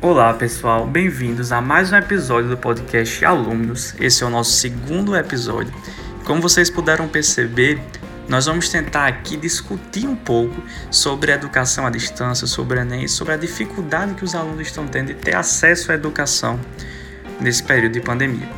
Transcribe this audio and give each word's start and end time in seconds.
Olá 0.00 0.32
pessoal, 0.32 0.86
bem-vindos 0.86 1.50
a 1.50 1.60
mais 1.60 1.90
um 1.90 1.96
episódio 1.96 2.48
do 2.48 2.56
podcast 2.56 3.24
Alunos. 3.24 3.96
Esse 3.98 4.22
é 4.22 4.26
o 4.28 4.30
nosso 4.30 4.52
segundo 4.52 5.16
episódio. 5.16 5.74
Como 6.24 6.40
vocês 6.40 6.70
puderam 6.70 7.08
perceber, 7.08 7.80
nós 8.28 8.46
vamos 8.46 8.68
tentar 8.68 9.08
aqui 9.08 9.36
discutir 9.36 10.06
um 10.06 10.14
pouco 10.14 10.54
sobre 10.88 11.32
a 11.32 11.34
educação 11.34 11.84
à 11.84 11.90
distância, 11.90 12.46
sobre 12.46 12.78
o 12.78 12.80
Enem, 12.80 13.08
sobre 13.08 13.34
a 13.34 13.36
dificuldade 13.36 14.14
que 14.14 14.24
os 14.24 14.36
alunos 14.36 14.68
estão 14.68 14.86
tendo 14.86 15.08
de 15.08 15.14
ter 15.14 15.34
acesso 15.34 15.90
à 15.90 15.96
educação 15.96 16.60
nesse 17.40 17.64
período 17.64 17.94
de 17.94 18.00
pandemia. 18.00 18.48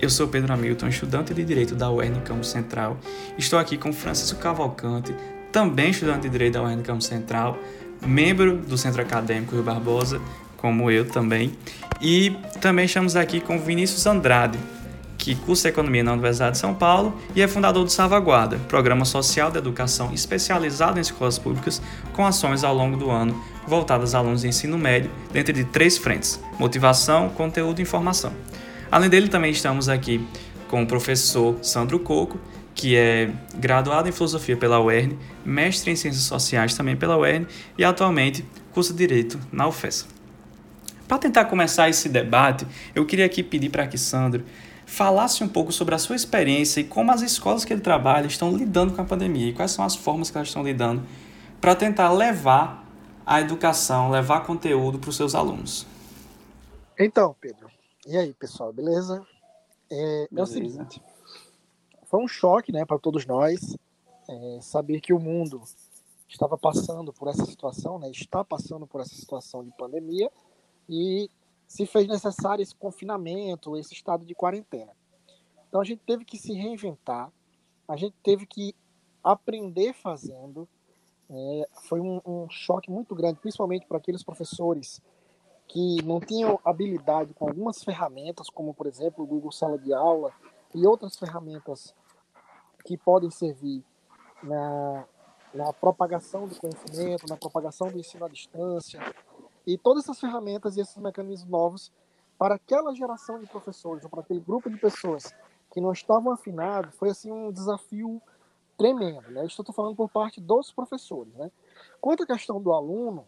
Eu 0.00 0.08
sou 0.08 0.28
Pedro 0.28 0.52
Hamilton, 0.52 0.86
estudante 0.86 1.34
de 1.34 1.44
Direito 1.44 1.74
da 1.74 1.90
UERN 1.90 2.20
Campo 2.20 2.44
Central. 2.44 2.96
Estou 3.36 3.58
aqui 3.58 3.76
com 3.76 3.92
Francisco 3.92 4.38
Cavalcante, 4.38 5.12
também 5.50 5.90
estudante 5.90 6.20
de 6.20 6.28
Direito 6.28 6.54
da 6.54 6.62
UERN 6.62 6.80
Campo 6.82 7.02
Central, 7.02 7.58
membro 8.04 8.56
do 8.56 8.76
Centro 8.76 9.02
Acadêmico 9.02 9.54
Rio 9.54 9.62
Barbosa, 9.62 10.20
como 10.56 10.90
eu 10.90 11.04
também. 11.04 11.52
E 12.00 12.36
também 12.60 12.84
estamos 12.86 13.16
aqui 13.16 13.40
com 13.40 13.58
Vinícius 13.58 14.06
Andrade, 14.06 14.58
que 15.16 15.34
cursa 15.34 15.68
Economia 15.68 16.04
na 16.04 16.12
Universidade 16.12 16.52
de 16.52 16.58
São 16.58 16.74
Paulo 16.74 17.20
e 17.34 17.42
é 17.42 17.48
fundador 17.48 17.84
do 17.84 17.90
Salvaguarda, 17.90 18.58
programa 18.68 19.04
social 19.04 19.50
de 19.50 19.58
educação 19.58 20.12
especializado 20.12 20.98
em 20.98 21.02
escolas 21.02 21.38
públicas, 21.38 21.80
com 22.12 22.26
ações 22.26 22.62
ao 22.64 22.74
longo 22.74 22.96
do 22.96 23.10
ano 23.10 23.34
voltadas 23.66 24.14
a 24.14 24.18
alunos 24.18 24.42
de 24.42 24.48
ensino 24.48 24.78
médio, 24.78 25.10
dentro 25.32 25.52
de 25.52 25.64
três 25.64 25.98
frentes: 25.98 26.40
motivação, 26.58 27.28
conteúdo 27.30 27.80
e 27.80 27.82
informação. 27.82 28.32
Além 28.90 29.10
dele, 29.10 29.28
também 29.28 29.50
estamos 29.50 29.88
aqui 29.88 30.24
com 30.68 30.82
o 30.82 30.86
professor 30.86 31.56
Sandro 31.62 31.98
Coco, 31.98 32.38
que 32.76 32.94
é 32.94 33.32
graduado 33.54 34.06
em 34.06 34.12
filosofia 34.12 34.54
pela 34.54 34.78
UERN, 34.78 35.16
mestre 35.44 35.90
em 35.90 35.96
ciências 35.96 36.24
sociais 36.24 36.76
também 36.76 36.94
pela 36.94 37.16
UERN 37.16 37.46
e 37.76 37.82
atualmente 37.82 38.46
cursa 38.72 38.92
direito 38.92 39.40
na 39.50 39.66
UFES. 39.66 40.06
Para 41.08 41.16
tentar 41.16 41.46
começar 41.46 41.88
esse 41.88 42.06
debate, 42.06 42.66
eu 42.94 43.06
queria 43.06 43.24
aqui 43.24 43.42
pedir 43.42 43.70
para 43.70 43.86
que 43.86 43.96
Sandro 43.96 44.44
falasse 44.84 45.42
um 45.42 45.48
pouco 45.48 45.72
sobre 45.72 45.94
a 45.94 45.98
sua 45.98 46.14
experiência 46.14 46.80
e 46.80 46.84
como 46.84 47.10
as 47.10 47.22
escolas 47.22 47.64
que 47.64 47.72
ele 47.72 47.80
trabalha 47.80 48.26
estão 48.26 48.54
lidando 48.54 48.92
com 48.92 49.00
a 49.00 49.04
pandemia 49.04 49.48
e 49.48 49.52
quais 49.54 49.70
são 49.70 49.84
as 49.84 49.96
formas 49.96 50.30
que 50.30 50.36
elas 50.36 50.48
estão 50.48 50.62
lidando 50.62 51.02
para 51.60 51.74
tentar 51.74 52.12
levar 52.12 52.84
a 53.24 53.40
educação, 53.40 54.10
levar 54.10 54.40
conteúdo 54.40 54.98
para 54.98 55.08
os 55.08 55.16
seus 55.16 55.34
alunos. 55.34 55.86
Então, 56.98 57.34
Pedro, 57.40 57.68
e 58.06 58.16
aí, 58.16 58.34
pessoal, 58.34 58.72
beleza? 58.72 59.22
É, 59.90 60.28
beleza. 60.30 60.30
é 60.36 60.42
o 60.42 60.46
seguinte, 60.46 61.00
foi 62.16 62.24
um 62.24 62.28
choque 62.28 62.72
né, 62.72 62.82
para 62.86 62.98
todos 62.98 63.26
nós 63.26 63.76
é, 64.26 64.58
saber 64.62 65.02
que 65.02 65.12
o 65.12 65.20
mundo 65.20 65.60
estava 66.26 66.56
passando 66.56 67.12
por 67.12 67.28
essa 67.28 67.44
situação, 67.44 67.98
né, 67.98 68.10
está 68.10 68.42
passando 68.42 68.86
por 68.86 69.02
essa 69.02 69.14
situação 69.14 69.62
de 69.62 69.70
pandemia 69.72 70.32
e 70.88 71.30
se 71.68 71.84
fez 71.84 72.08
necessário 72.08 72.62
esse 72.62 72.74
confinamento, 72.74 73.76
esse 73.76 73.92
estado 73.92 74.24
de 74.24 74.34
quarentena. 74.34 74.92
Então 75.68 75.78
a 75.78 75.84
gente 75.84 76.00
teve 76.06 76.24
que 76.24 76.38
se 76.38 76.54
reinventar, 76.54 77.30
a 77.86 77.96
gente 77.96 78.16
teve 78.22 78.46
que 78.46 78.74
aprender 79.22 79.92
fazendo. 79.92 80.66
É, 81.28 81.68
foi 81.82 82.00
um, 82.00 82.22
um 82.24 82.48
choque 82.48 82.90
muito 82.90 83.14
grande, 83.14 83.40
principalmente 83.40 83.84
para 83.86 83.98
aqueles 83.98 84.22
professores 84.22 85.02
que 85.68 86.02
não 86.02 86.18
tinham 86.18 86.58
habilidade 86.64 87.34
com 87.34 87.46
algumas 87.46 87.84
ferramentas, 87.84 88.48
como 88.48 88.72
por 88.72 88.86
exemplo 88.86 89.22
o 89.22 89.26
Google 89.26 89.52
Sala 89.52 89.76
de 89.76 89.92
Aula, 89.92 90.32
e 90.74 90.86
outras 90.86 91.16
ferramentas 91.16 91.94
que 92.86 92.96
podem 92.96 93.30
servir 93.30 93.84
na, 94.42 95.04
na 95.52 95.72
propagação 95.72 96.46
do 96.46 96.54
conhecimento, 96.54 97.26
na 97.28 97.36
propagação 97.36 97.88
do 97.88 97.98
ensino 97.98 98.24
à 98.24 98.28
distância, 98.28 99.00
e 99.66 99.76
todas 99.76 100.04
essas 100.04 100.20
ferramentas 100.20 100.76
e 100.76 100.80
esses 100.80 100.96
mecanismos 100.96 101.50
novos 101.50 101.92
para 102.38 102.54
aquela 102.54 102.94
geração 102.94 103.40
de 103.40 103.46
professores, 103.46 104.04
ou 104.04 104.10
para 104.10 104.20
aquele 104.20 104.40
grupo 104.40 104.70
de 104.70 104.78
pessoas 104.78 105.34
que 105.72 105.80
não 105.80 105.90
estavam 105.90 106.32
afinados, 106.32 106.94
foi 106.94 107.10
assim 107.10 107.32
um 107.32 107.50
desafio 107.50 108.22
tremendo. 108.78 109.28
Né? 109.32 109.44
Estou 109.44 109.64
falando 109.74 109.96
por 109.96 110.08
parte 110.08 110.40
dos 110.40 110.70
professores. 110.70 111.34
Né? 111.34 111.50
Quanto 112.00 112.22
à 112.22 112.26
questão 112.26 112.62
do 112.62 112.72
aluno, 112.72 113.26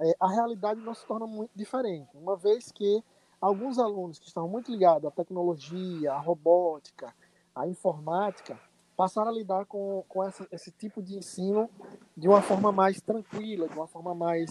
é, 0.00 0.16
a 0.18 0.28
realidade 0.28 0.80
não 0.80 0.94
se 0.94 1.06
torna 1.06 1.26
muito 1.26 1.52
diferente, 1.54 2.10
uma 2.14 2.36
vez 2.36 2.72
que 2.72 3.02
alguns 3.40 3.78
alunos 3.78 4.18
que 4.18 4.26
estavam 4.26 4.48
muito 4.48 4.70
ligados 4.70 5.06
à 5.06 5.10
tecnologia, 5.10 6.12
à 6.12 6.18
robótica, 6.18 7.14
à 7.54 7.66
informática, 7.66 8.58
passaram 8.96 9.30
a 9.30 9.34
lidar 9.34 9.66
com, 9.66 10.02
com 10.08 10.24
essa, 10.24 10.48
esse 10.50 10.72
tipo 10.72 11.02
de 11.02 11.16
ensino 11.16 11.68
de 12.16 12.26
uma 12.26 12.40
forma 12.40 12.72
mais 12.72 13.00
tranquila, 13.00 13.68
de 13.68 13.76
uma 13.76 13.86
forma 13.86 14.14
mais 14.14 14.50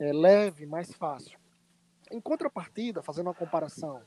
é, 0.00 0.12
leve, 0.12 0.66
mais 0.66 0.92
fácil. 0.92 1.38
Em 2.10 2.20
contrapartida, 2.20 3.02
fazendo 3.02 3.28
uma 3.28 3.34
comparação 3.34 4.02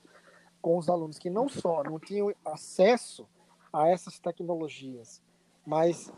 com 0.61 0.77
os 0.77 0.89
alunos 0.89 1.17
que 1.17 1.29
não 1.29 1.47
só 1.47 1.83
não 1.83 1.99
tinham 1.99 2.33
acesso 2.45 3.25
a 3.71 3.87
essas 3.87 4.19
tecnologias, 4.19 5.21
mas 5.65 6.11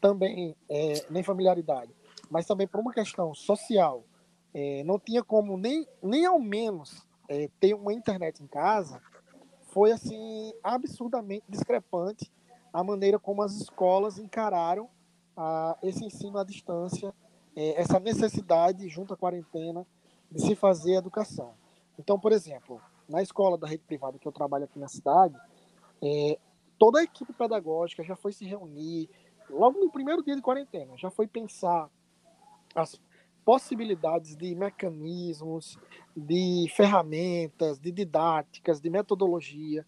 também 0.00 0.54
é, 0.68 1.04
nem 1.10 1.22
familiaridade, 1.22 1.92
mas 2.30 2.46
também 2.46 2.66
por 2.66 2.80
uma 2.80 2.92
questão 2.92 3.34
social, 3.34 4.04
é, 4.54 4.84
não 4.84 4.98
tinha 4.98 5.22
como 5.24 5.56
nem, 5.56 5.86
nem 6.02 6.24
ao 6.24 6.38
menos 6.38 7.04
ter 7.58 7.74
uma 7.74 7.92
internet 7.92 8.40
em 8.40 8.46
casa, 8.46 9.02
foi 9.72 9.90
assim 9.90 10.52
absurdamente 10.62 11.44
discrepante 11.48 12.30
a 12.76 12.84
maneira 12.84 13.18
como 13.18 13.40
as 13.40 13.54
escolas 13.54 14.18
encararam 14.18 14.90
a, 15.34 15.78
esse 15.82 16.04
ensino 16.04 16.36
à 16.36 16.44
distância, 16.44 17.10
é, 17.56 17.80
essa 17.80 17.98
necessidade 17.98 18.86
junto 18.90 19.14
à 19.14 19.16
quarentena 19.16 19.86
de 20.30 20.42
se 20.42 20.54
fazer 20.54 20.96
educação. 20.96 21.54
Então, 21.98 22.20
por 22.20 22.32
exemplo, 22.32 22.78
na 23.08 23.22
escola 23.22 23.56
da 23.56 23.66
rede 23.66 23.82
privada 23.82 24.18
que 24.18 24.28
eu 24.28 24.32
trabalho 24.32 24.64
aqui 24.64 24.78
na 24.78 24.88
cidade, 24.88 25.34
é, 26.02 26.38
toda 26.78 26.98
a 27.00 27.02
equipe 27.02 27.32
pedagógica 27.32 28.04
já 28.04 28.14
foi 28.14 28.34
se 28.34 28.44
reunir 28.44 29.08
logo 29.48 29.80
no 29.80 29.90
primeiro 29.90 30.22
dia 30.22 30.36
de 30.36 30.42
quarentena, 30.42 30.98
já 30.98 31.10
foi 31.10 31.26
pensar 31.26 31.88
as 32.74 33.00
possibilidades 33.42 34.36
de 34.36 34.54
mecanismos, 34.54 35.78
de 36.14 36.70
ferramentas, 36.76 37.78
de 37.78 37.90
didáticas, 37.90 38.82
de 38.82 38.90
metodologia, 38.90 39.86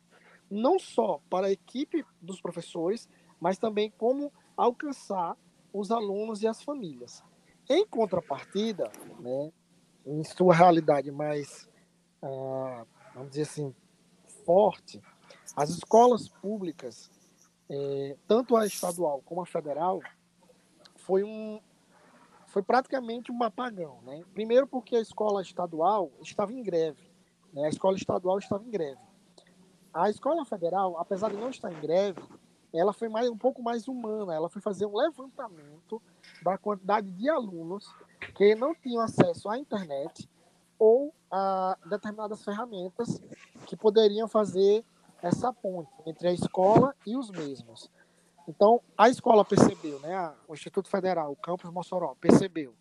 não 0.50 0.78
só 0.78 1.20
para 1.28 1.48
a 1.48 1.52
equipe 1.52 2.04
dos 2.20 2.40
professores, 2.40 3.08
mas 3.40 3.58
também 3.58 3.90
como 3.96 4.32
alcançar 4.56 5.36
os 5.72 5.90
alunos 5.90 6.42
e 6.42 6.46
as 6.46 6.62
famílias. 6.62 7.22
Em 7.68 7.86
contrapartida, 7.86 8.90
né, 9.20 9.52
em 10.06 10.24
sua 10.24 10.54
realidade 10.54 11.10
mais, 11.10 11.68
ah, 12.22 12.84
vamos 13.14 13.30
dizer 13.30 13.42
assim, 13.42 13.74
forte, 14.44 15.00
as 15.54 15.70
escolas 15.70 16.28
públicas, 16.28 17.10
eh, 17.68 18.16
tanto 18.26 18.56
a 18.56 18.66
estadual 18.66 19.22
como 19.24 19.42
a 19.42 19.46
federal, 19.46 20.00
foi 20.96 21.22
um, 21.22 21.60
foi 22.46 22.62
praticamente 22.62 23.30
um 23.30 23.42
apagão. 23.42 24.00
Né? 24.02 24.24
Primeiro 24.32 24.66
porque 24.66 24.96
a 24.96 25.00
escola 25.00 25.42
estadual 25.42 26.10
estava 26.22 26.52
em 26.52 26.62
greve. 26.62 27.02
Né? 27.52 27.66
A 27.66 27.68
escola 27.68 27.96
estadual 27.96 28.38
estava 28.38 28.64
em 28.64 28.70
greve. 28.70 29.00
A 29.98 30.08
escola 30.08 30.44
federal, 30.44 30.96
apesar 30.96 31.28
de 31.28 31.36
não 31.36 31.50
estar 31.50 31.72
em 31.72 31.80
greve, 31.80 32.22
ela 32.72 32.92
foi 32.92 33.08
mais, 33.08 33.28
um 33.28 33.36
pouco 33.36 33.60
mais 33.60 33.88
humana. 33.88 34.32
Ela 34.32 34.48
foi 34.48 34.62
fazer 34.62 34.86
um 34.86 34.96
levantamento 34.96 36.00
da 36.40 36.56
quantidade 36.56 37.10
de 37.10 37.28
alunos 37.28 37.92
que 38.36 38.54
não 38.54 38.76
tinham 38.76 39.02
acesso 39.02 39.48
à 39.48 39.58
internet 39.58 40.30
ou 40.78 41.12
a 41.28 41.76
determinadas 41.86 42.44
ferramentas 42.44 43.20
que 43.66 43.76
poderiam 43.76 44.28
fazer 44.28 44.84
essa 45.20 45.52
ponte 45.52 45.90
entre 46.06 46.28
a 46.28 46.32
escola 46.32 46.94
e 47.04 47.16
os 47.16 47.28
mesmos. 47.32 47.90
Então, 48.46 48.80
a 48.96 49.08
escola 49.08 49.44
percebeu, 49.44 49.98
né, 49.98 50.32
o 50.46 50.54
Instituto 50.54 50.88
Federal, 50.88 51.32
o 51.32 51.36
Campus 51.36 51.72
Mossoró, 51.72 52.14
percebeu 52.20 52.72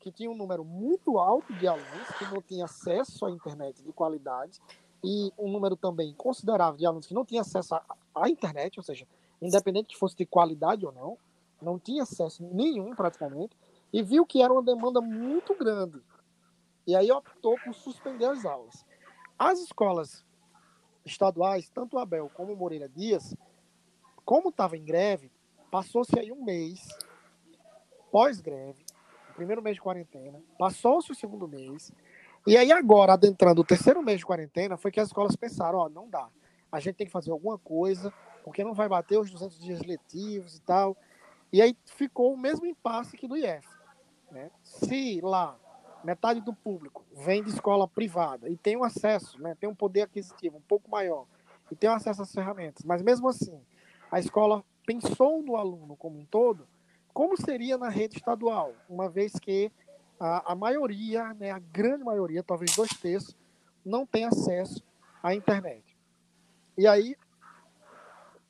que 0.00 0.10
tinha 0.10 0.28
um 0.28 0.36
número 0.36 0.64
muito 0.64 1.16
alto 1.16 1.54
de 1.54 1.68
alunos 1.68 2.08
que 2.18 2.24
não 2.24 2.42
tinham 2.42 2.64
acesso 2.64 3.24
à 3.24 3.30
internet 3.30 3.84
de 3.84 3.92
qualidade 3.92 4.60
e 5.02 5.32
um 5.38 5.50
número 5.50 5.76
também 5.76 6.14
considerável 6.14 6.76
de 6.76 6.86
alunos 6.86 7.06
que 7.06 7.14
não 7.14 7.24
tinham 7.24 7.42
acesso 7.42 7.74
à, 8.14 8.28
internet, 8.28 8.78
ou 8.78 8.82
seja, 8.82 9.06
independente 9.40 9.88
que 9.88 9.98
fosse 9.98 10.16
de 10.16 10.26
qualidade 10.26 10.84
ou 10.84 10.92
não, 10.92 11.18
não 11.60 11.78
tinha 11.78 12.02
acesso 12.02 12.42
nenhum 12.42 12.94
praticamente, 12.94 13.56
e 13.92 14.02
viu 14.02 14.26
que 14.26 14.42
era 14.42 14.52
uma 14.52 14.62
demanda 14.62 15.00
muito 15.00 15.54
grande. 15.54 16.02
E 16.86 16.94
aí 16.94 17.10
optou 17.10 17.56
por 17.64 17.74
suspender 17.74 18.26
as 18.26 18.44
aulas. 18.44 18.84
As 19.38 19.60
escolas 19.60 20.24
estaduais, 21.04 21.68
tanto 21.70 21.98
Abel 21.98 22.30
como 22.34 22.56
Moreira 22.56 22.88
Dias, 22.88 23.34
como 24.24 24.48
estava 24.48 24.76
em 24.76 24.84
greve, 24.84 25.30
passou-se 25.70 26.18
aí 26.18 26.32
um 26.32 26.44
mês 26.44 26.88
pós-greve, 28.10 28.84
primeiro 29.34 29.62
mês 29.62 29.76
de 29.76 29.82
quarentena, 29.82 30.42
passou-se 30.58 31.12
o 31.12 31.14
segundo 31.14 31.46
mês, 31.46 31.92
e 32.46 32.56
aí 32.56 32.70
agora, 32.72 33.14
adentrando 33.14 33.60
o 33.60 33.64
terceiro 33.64 34.02
mês 34.02 34.18
de 34.18 34.26
quarentena, 34.26 34.76
foi 34.76 34.90
que 34.90 35.00
as 35.00 35.08
escolas 35.08 35.34
pensaram, 35.34 35.78
ó, 35.78 35.88
não 35.88 36.08
dá, 36.08 36.28
a 36.70 36.80
gente 36.80 36.96
tem 36.96 37.06
que 37.06 37.12
fazer 37.12 37.30
alguma 37.30 37.58
coisa, 37.58 38.12
porque 38.44 38.62
não 38.62 38.74
vai 38.74 38.88
bater 38.88 39.18
os 39.18 39.30
200 39.30 39.58
dias 39.58 39.80
letivos 39.80 40.56
e 40.56 40.60
tal, 40.60 40.96
e 41.52 41.60
aí 41.60 41.76
ficou 41.84 42.32
o 42.32 42.38
mesmo 42.38 42.66
impasse 42.66 43.16
que 43.16 43.26
do 43.26 43.36
IF. 43.36 43.66
Né? 44.30 44.50
Se 44.62 45.20
lá 45.20 45.58
metade 46.04 46.40
do 46.40 46.54
público 46.54 47.04
vem 47.12 47.42
de 47.42 47.50
escola 47.50 47.88
privada 47.88 48.48
e 48.48 48.56
tem 48.56 48.76
um 48.76 48.84
acesso, 48.84 49.40
né, 49.40 49.56
tem 49.58 49.68
um 49.68 49.74
poder 49.74 50.02
aquisitivo 50.02 50.58
um 50.58 50.62
pouco 50.62 50.88
maior 50.88 51.26
e 51.70 51.74
tem 51.74 51.90
um 51.90 51.94
acesso 51.94 52.22
às 52.22 52.32
ferramentas, 52.32 52.84
mas 52.84 53.02
mesmo 53.02 53.28
assim, 53.28 53.60
a 54.10 54.20
escola 54.20 54.64
pensou 54.86 55.42
no 55.42 55.56
aluno 55.56 55.96
como 55.96 56.20
um 56.20 56.24
todo, 56.24 56.68
como 57.12 57.36
seria 57.36 57.76
na 57.76 57.88
rede 57.88 58.18
estadual, 58.18 58.72
uma 58.88 59.08
vez 59.08 59.32
que 59.32 59.72
a, 60.18 60.52
a 60.52 60.54
maioria, 60.54 61.34
né, 61.34 61.50
a 61.50 61.58
grande 61.58 62.04
maioria, 62.04 62.42
talvez 62.42 62.74
dois 62.74 62.90
terços, 62.90 63.36
não 63.84 64.06
tem 64.06 64.24
acesso 64.24 64.82
à 65.22 65.34
internet. 65.34 65.96
E 66.76 66.86
aí, 66.86 67.16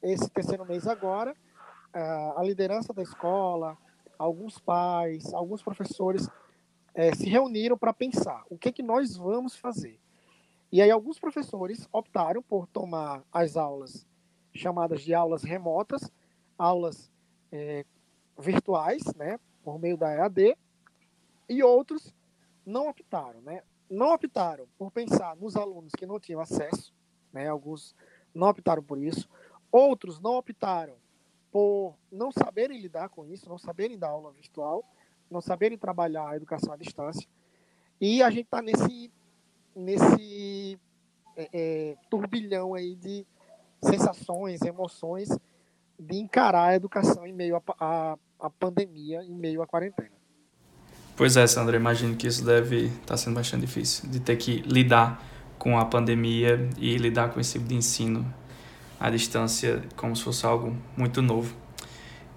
esse 0.03 0.29
terceiro 0.31 0.65
mês 0.65 0.87
agora, 0.87 1.35
a 2.37 2.43
liderança 2.43 2.93
da 2.93 3.03
escola, 3.03 3.77
alguns 4.19 4.59
pais, 4.59 5.33
alguns 5.33 5.63
professores 5.63 6.29
é, 6.95 7.15
se 7.15 7.29
reuniram 7.29 7.77
para 7.77 7.93
pensar 7.93 8.45
o 8.51 8.59
que, 8.59 8.73
que 8.73 8.83
nós 8.83 9.17
vamos 9.17 9.57
fazer. 9.57 9.99
E 10.73 10.83
aí 10.83 10.91
alguns 10.91 11.19
professores 11.19 11.89
optaram 11.93 12.43
por 12.43 12.67
tomar 12.67 13.23
as 13.33 13.57
aulas 13.57 14.07
chamadas 14.55 15.03
de 15.03 15.15
aulas 15.15 15.43
remotas, 15.43 16.11
aulas 16.59 17.11
é, 17.53 17.85
virtuais, 18.39 19.03
né, 19.15 19.39
por 19.63 19.79
meio 19.79 19.97
da 19.97 20.13
EAD, 20.13 20.57
e 21.49 21.63
outros 21.63 22.15
não 22.65 22.89
optaram, 22.89 23.41
né? 23.41 23.63
Não 23.89 24.13
optaram 24.13 24.67
por 24.77 24.91
pensar 24.91 25.37
nos 25.37 25.57
alunos 25.57 25.93
que 25.97 26.07
não 26.07 26.19
tinham 26.19 26.41
acesso, 26.41 26.93
né? 27.33 27.49
Alguns 27.49 27.95
não 28.35 28.49
optaram 28.49 28.83
por 28.83 28.99
isso, 28.99 29.29
outros 29.71 30.21
não 30.21 30.37
optaram 30.37 30.95
por 31.51 31.95
não 32.11 32.31
saberem 32.33 32.81
lidar 32.81 33.09
com 33.09 33.25
isso, 33.25 33.49
não 33.49 33.59
saberem 33.59 33.99
dar 33.99 34.09
aula 34.09 34.33
virtual, 34.33 34.85
não 35.31 35.41
saberem 35.41 35.79
trabalhar 35.79 36.29
a 36.29 36.37
educação 36.37 36.73
à 36.73 36.77
distância. 36.77 37.27
E 38.01 38.23
a 38.23 38.31
gente 38.31 38.45
está 38.45 38.61
nesse, 38.61 39.11
nesse 39.75 40.79
é, 41.37 41.49
é, 41.53 41.97
turbilhão 42.11 42.75
aí 42.75 42.95
de 42.97 43.27
sensações, 43.83 44.61
emoções 44.63 45.29
de 45.99 46.17
encarar 46.17 46.71
a 46.71 46.75
educação 46.75 47.27
em 47.27 47.33
meio 47.33 47.57
à 47.79 48.51
pandemia, 48.59 49.23
em 49.23 49.35
meio 49.35 49.63
à 49.63 49.67
quarentena. 49.67 50.16
Pois 51.17 51.35
é, 51.35 51.47
Sandra, 51.47 51.77
imagino 51.77 52.15
que 52.15 52.27
isso 52.27 52.45
deve 52.45 52.89
estar 52.89 53.07
tá 53.07 53.17
sendo 53.17 53.35
bastante 53.35 53.63
difícil, 53.63 54.07
de 54.11 54.21
ter 54.21 54.37
que 54.37 54.63
lidar 54.67 55.25
com 55.59 55.79
a 55.79 55.85
pandemia 55.87 56.69
e 56.77 56.95
lidar 56.99 57.31
com 57.31 57.41
esse 57.41 57.55
tipo 57.55 57.67
de 57.67 57.75
ensino 57.75 58.35
à 59.01 59.09
distância 59.09 59.83
como 59.97 60.15
se 60.15 60.23
fosse 60.23 60.45
algo 60.45 60.77
muito 60.95 61.23
novo. 61.23 61.55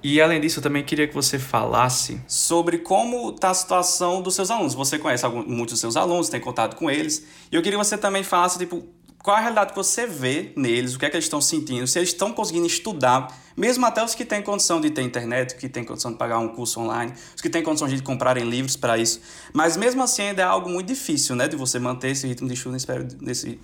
E 0.02 0.22
além 0.22 0.40
disso, 0.40 0.60
eu 0.60 0.64
também 0.64 0.82
queria 0.82 1.06
que 1.10 1.14
você 1.14 1.38
falasse 1.38 2.22
sobre 2.26 2.78
como 2.78 3.32
está 3.32 3.50
a 3.50 3.54
situação 3.54 4.22
dos 4.22 4.34
seus 4.34 4.50
alunos. 4.50 4.74
Você 4.74 4.98
conhece 4.98 5.26
alguns, 5.26 5.46
muitos 5.46 5.74
dos 5.74 5.82
seus 5.82 5.98
alunos, 5.98 6.30
tem 6.30 6.40
contato 6.40 6.78
com 6.78 6.90
eles. 6.90 7.28
E 7.52 7.56
eu 7.56 7.62
queria 7.62 7.78
que 7.78 7.86
você 7.86 7.98
também 7.98 8.24
falasse, 8.24 8.58
tipo, 8.58 8.88
qual 9.24 9.36
a 9.36 9.40
realidade 9.40 9.72
que 9.72 9.76
você 9.76 10.08
vê 10.08 10.54
neles, 10.56 10.96
o 10.96 11.00
que 11.00 11.06
é 11.06 11.10
que 11.10 11.16
eles 11.16 11.26
estão 11.26 11.42
sentindo, 11.42 11.86
se 11.86 12.00
eles 12.00 12.10
estão 12.10 12.32
conseguindo 12.32 12.66
estudar, 12.66 13.28
mesmo 13.56 13.86
até 13.86 14.04
os 14.04 14.16
que 14.16 14.24
têm 14.24 14.42
condição 14.42 14.80
de 14.80 14.90
ter 14.90 15.02
internet, 15.02 15.56
que 15.56 15.68
têm 15.68 15.84
condição 15.84 16.12
de 16.12 16.18
pagar 16.18 16.40
um 16.40 16.48
curso 16.50 16.80
online, 16.80 17.14
os 17.36 17.42
que 17.42 17.50
têm 17.50 17.62
condição 17.62 17.88
de 17.88 18.02
comprarem 18.02 18.50
livros 18.50 18.78
para 18.78 18.98
isso. 18.98 19.22
Mas 19.54 19.76
mesmo 19.76 20.02
assim 20.02 20.24
ainda 20.24 20.42
é 20.42 20.46
algo 20.46 20.70
muito 20.70 20.88
difícil, 20.88 21.36
né, 21.36 21.48
de 21.48 21.58
você 21.58 21.80
manter 21.80 22.12
esse 22.12 22.26
ritmo 22.28 22.48
de 22.48 22.54
estudo 22.54 22.78
nesse, 23.22 23.60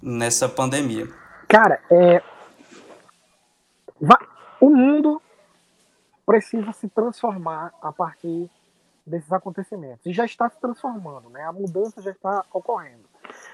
nessa 0.00 0.48
pandemia. 0.48 1.08
Cara, 1.48 1.80
é... 1.90 2.22
o 4.60 4.70
mundo 4.70 5.20
precisa 6.24 6.72
se 6.72 6.88
transformar 6.88 7.74
a 7.82 7.92
partir 7.92 8.48
desses 9.04 9.32
acontecimentos. 9.32 10.06
E 10.06 10.12
já 10.12 10.24
está 10.24 10.48
se 10.48 10.58
transformando, 10.60 11.28
né? 11.28 11.42
A 11.42 11.52
mudança 11.52 12.00
já 12.00 12.12
está 12.12 12.44
ocorrendo. 12.52 13.11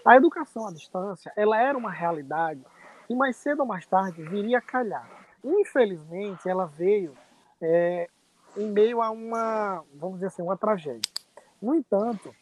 A 0.08 0.16
educação 0.16 0.66
à 0.66 0.72
distância, 0.72 1.30
ela 1.36 1.60
era 1.60 1.76
uma 1.76 1.90
realidade 1.90 2.64
e 3.10 3.14
mais 3.14 3.36
cedo 3.36 3.60
ou 3.60 3.66
mais 3.66 3.84
tarde 3.84 4.22
viria 4.22 4.56
a 4.56 4.62
calhar. 4.62 5.06
Infelizmente, 5.44 6.48
ela 6.48 6.64
veio 6.64 7.14
é, 7.60 8.08
em 8.56 8.70
meio 8.70 9.02
a 9.02 9.10
uma, 9.10 9.84
vamos 9.92 10.14
dizer 10.14 10.28
assim, 10.28 10.40
uma 10.40 10.56
tragédia. 10.56 11.12
No 11.60 11.74
entanto, 11.74 12.34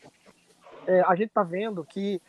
é, 0.86 1.00
a 1.08 1.16
gente 1.16 1.26
está 1.26 1.42
vendo 1.42 1.84
que 1.84 2.22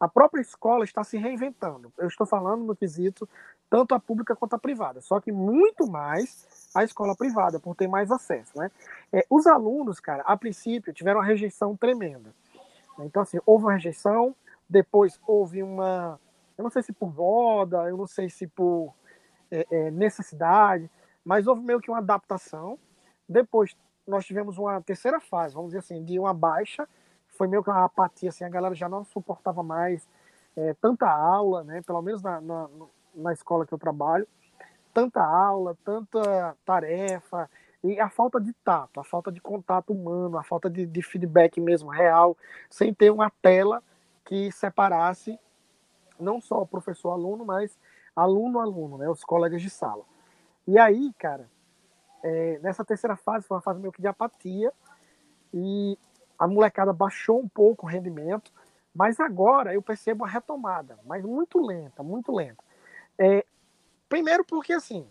a 0.00 0.08
própria 0.08 0.40
escola 0.40 0.82
está 0.82 1.04
se 1.04 1.16
reinventando. 1.16 1.92
Eu 1.96 2.08
estou 2.08 2.26
falando 2.26 2.64
no 2.64 2.74
quesito 2.74 3.28
tanto 3.70 3.94
a 3.94 4.00
pública 4.00 4.34
quanto 4.34 4.54
a 4.54 4.58
privada, 4.58 5.00
só 5.00 5.20
que 5.20 5.30
muito 5.30 5.88
mais 5.88 6.68
a 6.74 6.82
escola 6.82 7.14
privada, 7.14 7.60
por 7.60 7.76
ter 7.76 7.86
mais 7.86 8.10
acesso. 8.10 8.58
Né? 8.58 8.68
É, 9.12 9.24
os 9.30 9.46
alunos, 9.46 10.00
cara, 10.00 10.24
a 10.24 10.36
princípio 10.36 10.92
tiveram 10.92 11.20
uma 11.20 11.26
rejeição 11.26 11.76
tremenda. 11.76 12.34
Então, 12.98 13.22
assim, 13.22 13.38
houve 13.46 13.66
uma 13.66 13.74
rejeição, 13.74 14.34
depois 14.70 15.20
houve 15.26 15.62
uma, 15.62 16.18
eu 16.56 16.62
não 16.62 16.70
sei 16.70 16.82
se 16.82 16.92
por 16.92 17.12
moda, 17.12 17.88
eu 17.88 17.96
não 17.96 18.06
sei 18.06 18.30
se 18.30 18.46
por 18.46 18.94
é, 19.50 19.66
é, 19.68 19.90
necessidade, 19.90 20.88
mas 21.24 21.48
houve 21.48 21.60
meio 21.60 21.80
que 21.80 21.90
uma 21.90 21.98
adaptação. 21.98 22.78
Depois 23.28 23.76
nós 24.06 24.24
tivemos 24.24 24.58
uma 24.58 24.80
terceira 24.80 25.20
fase, 25.20 25.54
vamos 25.54 25.70
dizer 25.70 25.80
assim, 25.80 26.04
de 26.04 26.18
uma 26.18 26.32
baixa, 26.32 26.88
foi 27.28 27.48
meio 27.48 27.62
que 27.62 27.70
uma 27.70 27.84
apatia, 27.84 28.28
assim, 28.28 28.44
a 28.44 28.48
galera 28.48 28.74
já 28.74 28.88
não 28.88 29.04
suportava 29.04 29.62
mais 29.62 30.08
é, 30.56 30.74
tanta 30.74 31.10
aula, 31.10 31.64
né, 31.64 31.82
pelo 31.82 32.00
menos 32.00 32.22
na, 32.22 32.40
na, 32.40 32.68
na 33.14 33.32
escola 33.32 33.66
que 33.66 33.72
eu 33.72 33.78
trabalho, 33.78 34.26
tanta 34.94 35.22
aula, 35.22 35.76
tanta 35.84 36.56
tarefa, 36.64 37.50
e 37.82 37.98
a 37.98 38.10
falta 38.10 38.40
de 38.40 38.52
tato, 38.64 39.00
a 39.00 39.04
falta 39.04 39.32
de 39.32 39.40
contato 39.40 39.92
humano, 39.92 40.36
a 40.36 40.42
falta 40.42 40.68
de, 40.68 40.86
de 40.86 41.02
feedback 41.02 41.60
mesmo 41.60 41.88
real, 41.90 42.36
sem 42.68 42.92
ter 42.92 43.10
uma 43.10 43.30
tela 43.42 43.82
que 44.24 44.50
separasse 44.52 45.38
não 46.18 46.40
só 46.40 46.64
professor-aluno, 46.64 47.44
mas 47.44 47.78
aluno-aluno, 48.14 48.98
né, 48.98 49.08
os 49.08 49.24
colegas 49.24 49.62
de 49.62 49.70
sala. 49.70 50.04
E 50.66 50.78
aí, 50.78 51.12
cara, 51.18 51.48
é, 52.22 52.58
nessa 52.62 52.84
terceira 52.84 53.16
fase 53.16 53.46
foi 53.46 53.56
uma 53.56 53.62
fase 53.62 53.80
meio 53.80 53.92
que 53.92 54.00
de 54.00 54.08
apatia 54.08 54.72
e 55.52 55.98
a 56.38 56.46
molecada 56.46 56.92
baixou 56.92 57.40
um 57.40 57.48
pouco 57.48 57.86
o 57.86 57.88
rendimento, 57.88 58.52
mas 58.94 59.20
agora 59.20 59.74
eu 59.74 59.82
percebo 59.82 60.24
a 60.24 60.28
retomada, 60.28 60.98
mas 61.04 61.24
muito 61.24 61.60
lenta, 61.60 62.02
muito 62.02 62.32
lenta. 62.32 62.62
É, 63.18 63.44
primeiro 64.08 64.44
porque, 64.44 64.72
assim, 64.72 65.06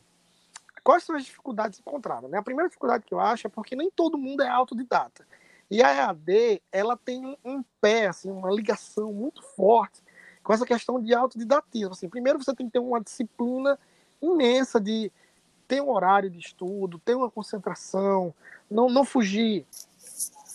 quais 0.83 1.03
são 1.03 1.15
as 1.15 1.23
dificuldades 1.23 1.79
encontradas? 1.79 2.29
Né? 2.29 2.37
A 2.37 2.43
primeira 2.43 2.67
dificuldade 2.67 3.05
que 3.05 3.13
eu 3.13 3.19
acho 3.19 3.47
é 3.47 3.49
porque 3.49 3.75
nem 3.75 3.89
todo 3.89 4.17
mundo 4.17 4.43
é 4.43 4.49
autodidata. 4.49 5.25
E 5.69 5.83
a 5.83 5.93
EAD, 5.93 6.61
ela 6.71 6.97
tem 6.97 7.37
um 7.45 7.63
pé, 7.79 8.07
assim, 8.07 8.31
uma 8.31 8.51
ligação 8.51 9.13
muito 9.13 9.41
forte 9.55 10.01
com 10.43 10.51
essa 10.51 10.65
questão 10.65 11.01
de 11.01 11.13
autodidatismo. 11.13 11.91
Assim, 11.91 12.09
primeiro 12.09 12.41
você 12.43 12.55
tem 12.55 12.65
que 12.65 12.73
ter 12.73 12.79
uma 12.79 12.99
disciplina 12.99 13.77
imensa 14.21 14.79
de 14.79 15.11
ter 15.67 15.81
um 15.81 15.91
horário 15.91 16.29
de 16.29 16.39
estudo, 16.39 16.97
ter 16.97 17.13
uma 17.13 17.29
concentração, 17.29 18.33
não, 18.69 18.89
não 18.89 19.05
fugir 19.05 19.65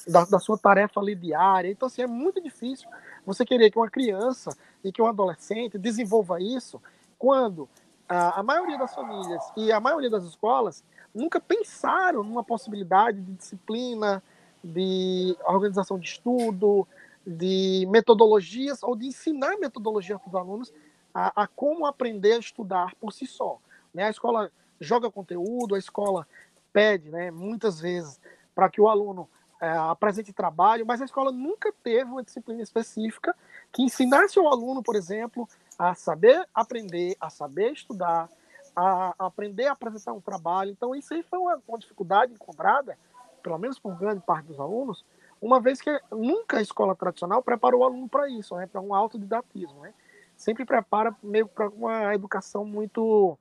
da, 0.09 0.25
da 0.25 0.41
sua 0.41 0.59
tarefa 0.59 0.99
ali 0.99 1.15
diária. 1.15 1.71
Então, 1.71 1.87
assim, 1.87 2.03
é 2.03 2.07
muito 2.07 2.43
difícil 2.43 2.89
você 3.25 3.45
querer 3.45 3.71
que 3.71 3.79
uma 3.79 3.89
criança 3.89 4.51
e 4.83 4.91
que 4.91 5.01
um 5.01 5.07
adolescente 5.07 5.79
desenvolva 5.79 6.41
isso 6.41 6.83
quando 7.17 7.69
a, 8.09 8.41
a 8.41 8.43
maioria 8.43 8.77
das 8.77 8.95
famílias 8.95 9.43
e 9.57 9.73
a 9.73 9.81
maioria 9.81 10.11
das 10.11 10.25
escolas 10.25 10.85
nunca 11.15 11.41
pensaram 11.41 12.23
numa 12.23 12.43
possibilidade 12.43 13.21
de 13.21 13.33
disciplina, 13.33 14.23
de 14.65 15.37
organização 15.47 15.99
de 15.99 16.09
estudo, 16.09 16.89
de 17.27 17.87
metodologias 17.91 18.83
ou 18.83 18.97
de 18.97 19.07
ensinar 19.07 19.59
metodologias 19.59 20.19
para 20.21 20.29
os 20.29 20.35
alunos 20.35 20.73
a, 21.13 21.43
a, 21.43 21.47
como 21.47 21.87
aprender 21.87 22.33
a 22.33 22.39
estudar 22.39 22.95
por 22.97 23.13
si 23.13 23.27
só. 23.27 23.59
Né? 23.93 24.05
A 24.05 24.11
escola 24.11 24.51
joga 24.81 25.11
conteúdo, 25.11 25.75
a 25.75 25.79
escola 25.79 26.27
pede, 26.73 27.09
né, 27.09 27.31
muitas 27.31 27.79
vezes, 27.79 28.21
para 28.53 28.69
que 28.69 28.81
o 28.81 28.89
aluno 28.89 29.29
é, 29.61 29.69
apresente 29.71 30.33
trabalho, 30.33 30.85
mas 30.85 31.01
a 31.01 31.05
escola 31.05 31.31
nunca 31.31 31.73
teve 31.85 32.11
uma 32.11 32.23
disciplina 32.23 32.63
específica 32.63 33.35
que 33.73 33.83
ensinasse 33.83 34.39
o 34.41 34.49
aluno, 34.49 34.83
por 34.83 34.97
exemplo, 34.97 35.49
a 35.79 35.95
saber 35.95 36.47
aprender, 36.53 37.17
a 37.21 37.31
saber 37.31 37.73
estudar, 37.73 38.29
a 38.75 39.15
aprender 39.19 39.67
a 39.67 39.73
apresentar 39.73 40.13
um 40.13 40.21
trabalho. 40.21 40.71
Então, 40.71 40.95
isso 40.95 41.15
aí 41.15 41.23
foi 41.23 41.39
uma, 41.39 41.63
uma 41.67 41.79
dificuldade 41.79 42.33
encontrada, 42.33 42.99
pelo 43.45 43.59
menos 43.59 43.79
por 43.79 43.97
grande 43.97 44.21
parte 44.21 44.47
dos 44.47 44.59
alunos, 44.59 45.05
uma 45.41 45.61
vez 45.61 45.81
que 45.81 46.01
nunca 46.11 46.59
a 46.59 46.63
escola 46.63 46.97
tradicional 46.97 47.43
preparou 47.43 47.83
o 47.83 47.85
aluno 47.85 48.09
para 48.09 48.29
isso, 48.29 48.57
né, 48.57 48.67
para 48.67 48.81
um 48.81 48.95
autodidatismo. 48.95 49.83
Né? 49.83 49.95
Sempre 50.37 50.65
prepara 50.65 51.15
meio 51.23 51.47
para 51.47 51.69
uma 51.69 52.15
educação 52.15 52.65
muito 52.65 53.39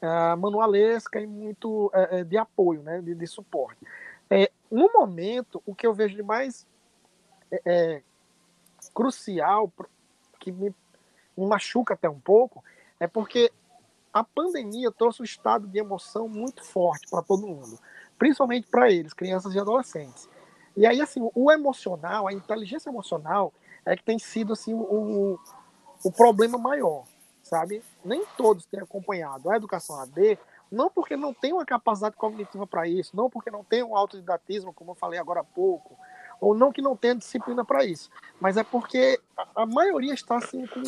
uh, 0.00 0.36
manualesca 0.38 1.20
e 1.20 1.26
muito 1.26 1.86
uh, 1.86 2.24
de 2.24 2.38
apoio, 2.38 2.82
né, 2.82 3.02
de, 3.02 3.14
de 3.14 3.26
suporte. 3.26 3.84
É, 4.30 4.50
no 4.70 4.90
momento, 4.94 5.62
o 5.66 5.74
que 5.74 5.86
eu 5.86 5.92
vejo 5.92 6.16
de 6.16 6.22
mais 6.22 6.66
é, 7.66 8.00
crucial, 8.94 9.70
que 10.38 10.50
me 10.50 10.74
me 11.36 11.46
machuca 11.46 11.94
até 11.94 12.08
um 12.08 12.20
pouco, 12.20 12.62
é 13.00 13.06
porque 13.06 13.50
a 14.12 14.22
pandemia 14.22 14.90
trouxe 14.92 15.22
um 15.22 15.24
estado 15.24 15.66
de 15.66 15.78
emoção 15.78 16.28
muito 16.28 16.62
forte 16.64 17.08
para 17.10 17.22
todo 17.22 17.46
mundo, 17.46 17.78
principalmente 18.22 18.68
para 18.68 18.88
eles, 18.88 19.12
crianças 19.12 19.52
e 19.52 19.58
adolescentes. 19.58 20.28
E 20.76 20.86
aí, 20.86 21.00
assim, 21.00 21.28
o 21.34 21.50
emocional, 21.50 22.28
a 22.28 22.32
inteligência 22.32 22.88
emocional 22.88 23.52
é 23.84 23.96
que 23.96 24.04
tem 24.04 24.16
sido, 24.16 24.52
assim, 24.52 24.72
o, 24.72 25.40
o 26.04 26.12
problema 26.12 26.56
maior, 26.56 27.02
sabe? 27.42 27.82
Nem 28.04 28.24
todos 28.36 28.64
têm 28.64 28.78
acompanhado 28.78 29.50
a 29.50 29.56
educação 29.56 29.98
AD, 29.98 30.38
não 30.70 30.88
porque 30.88 31.16
não 31.16 31.34
tem 31.34 31.52
uma 31.52 31.66
capacidade 31.66 32.14
cognitiva 32.14 32.64
para 32.64 32.86
isso, 32.86 33.10
não 33.16 33.28
porque 33.28 33.50
não 33.50 33.64
tem 33.64 33.82
um 33.82 33.96
autodidatismo, 33.96 34.72
como 34.72 34.92
eu 34.92 34.94
falei 34.94 35.18
agora 35.18 35.40
há 35.40 35.44
pouco, 35.44 35.98
ou 36.40 36.54
não 36.54 36.70
que 36.70 36.80
não 36.80 36.96
tenha 36.96 37.16
disciplina 37.16 37.64
para 37.64 37.84
isso, 37.84 38.08
mas 38.40 38.56
é 38.56 38.62
porque 38.62 39.18
a, 39.36 39.62
a 39.62 39.66
maioria 39.66 40.14
está, 40.14 40.36
assim, 40.36 40.64
com 40.68 40.80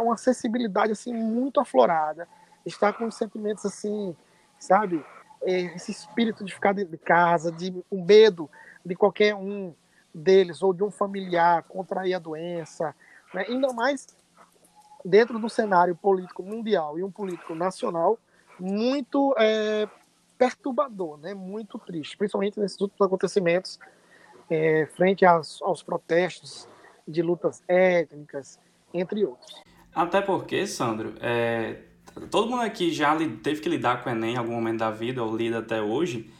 uma 0.00 0.14
acessibilidade, 0.14 0.92
assim, 0.92 1.12
muito 1.12 1.58
aflorada, 1.58 2.28
está 2.64 2.92
com 2.92 3.10
sentimentos, 3.10 3.66
assim, 3.66 4.16
sabe? 4.60 5.04
Esse 5.44 5.90
espírito 5.90 6.44
de 6.44 6.52
ficar 6.52 6.72
dentro 6.72 6.92
de 6.92 6.98
casa, 6.98 7.50
de 7.50 7.74
um 7.90 8.04
medo 8.04 8.48
de 8.84 8.94
qualquer 8.94 9.34
um 9.34 9.74
deles 10.14 10.62
ou 10.62 10.72
de 10.72 10.82
um 10.82 10.90
familiar 10.90 11.62
contrair 11.64 12.14
a 12.14 12.18
doença, 12.18 12.94
né? 13.32 13.44
ainda 13.48 13.72
mais 13.72 14.06
dentro 15.04 15.38
do 15.38 15.48
cenário 15.48 15.96
político 15.96 16.42
mundial 16.42 16.98
e 16.98 17.02
um 17.02 17.10
político 17.10 17.54
nacional 17.54 18.18
muito 18.58 19.34
é, 19.38 19.88
perturbador, 20.36 21.18
né? 21.18 21.34
muito 21.34 21.78
triste, 21.78 22.16
principalmente 22.16 22.60
nesses 22.60 22.80
últimos 22.80 23.00
acontecimentos 23.00 23.78
é, 24.50 24.86
frente 24.94 25.24
aos, 25.24 25.62
aos 25.62 25.82
protestos 25.82 26.68
de 27.06 27.22
lutas 27.22 27.62
étnicas, 27.66 28.60
entre 28.92 29.24
outros. 29.24 29.62
Até 29.94 30.20
porque, 30.20 30.66
Sandro, 30.66 31.14
é, 31.20 31.82
todo 32.30 32.50
mundo 32.50 32.62
aqui 32.62 32.92
já 32.92 33.16
teve 33.42 33.60
que 33.60 33.68
lidar 33.68 34.02
com 34.02 34.10
o 34.10 34.12
Enem 34.12 34.34
em 34.34 34.36
algum 34.36 34.52
momento 34.52 34.78
da 34.78 34.90
vida, 34.90 35.22
ou 35.22 35.36
lida 35.36 35.58
até 35.58 35.80
hoje, 35.80 36.30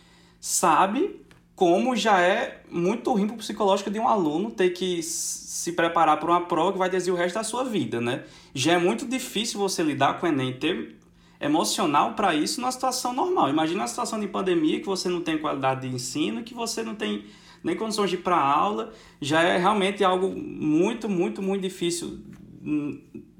sabe 0.40 1.21
como 1.54 1.95
já 1.95 2.21
é 2.21 2.62
muito 2.71 3.12
ruim 3.12 3.26
para 3.26 3.35
o 3.35 3.38
psicológico 3.38 3.90
de 3.90 3.99
um 3.99 4.09
aluno 4.09 4.50
ter 4.50 4.71
que 4.71 5.02
se 5.02 5.73
preparar 5.73 6.19
para 6.19 6.31
uma 6.31 6.40
prova 6.40 6.73
que 6.73 6.78
vai 6.78 6.90
dizer 6.90 7.11
o 7.11 7.14
resto 7.14 7.37
da 7.37 7.45
sua 7.45 7.64
vida, 7.64 8.00
né? 8.00 8.25
Já 8.54 8.73
é 8.73 8.78
muito 8.78 9.07
difícil 9.07 9.61
você 9.61 9.83
lidar 9.83 10.19
com 10.19 10.26
o 10.26 10.28
Enem, 10.28 10.54
ter 10.54 10.97
emocional 11.40 12.14
para 12.14 12.35
isso 12.35 12.61
numa 12.61 12.73
situação 12.73 13.12
normal. 13.12 13.50
Imagina 13.50 13.81
uma 13.81 13.88
situação 13.88 14.19
de 14.19 14.28
pandemia 14.28 14.81
que 14.81 14.87
você 14.87 15.09
não 15.09 15.21
tem 15.21 15.38
qualidade 15.38 15.88
de 15.88 15.95
ensino, 15.95 16.42
que 16.42 16.54
você 16.54 16.83
não 16.83 16.95
tem 16.95 17.26
nem 17.62 17.76
condições 17.76 18.11
de 18.11 18.16
ir 18.16 18.21
para 18.21 18.37
aula, 18.37 18.92
já 19.21 19.42
é 19.42 19.57
realmente 19.57 20.02
algo 20.02 20.35
muito, 20.35 21.09
muito, 21.09 21.40
muito 21.40 21.62
difícil 21.62 22.21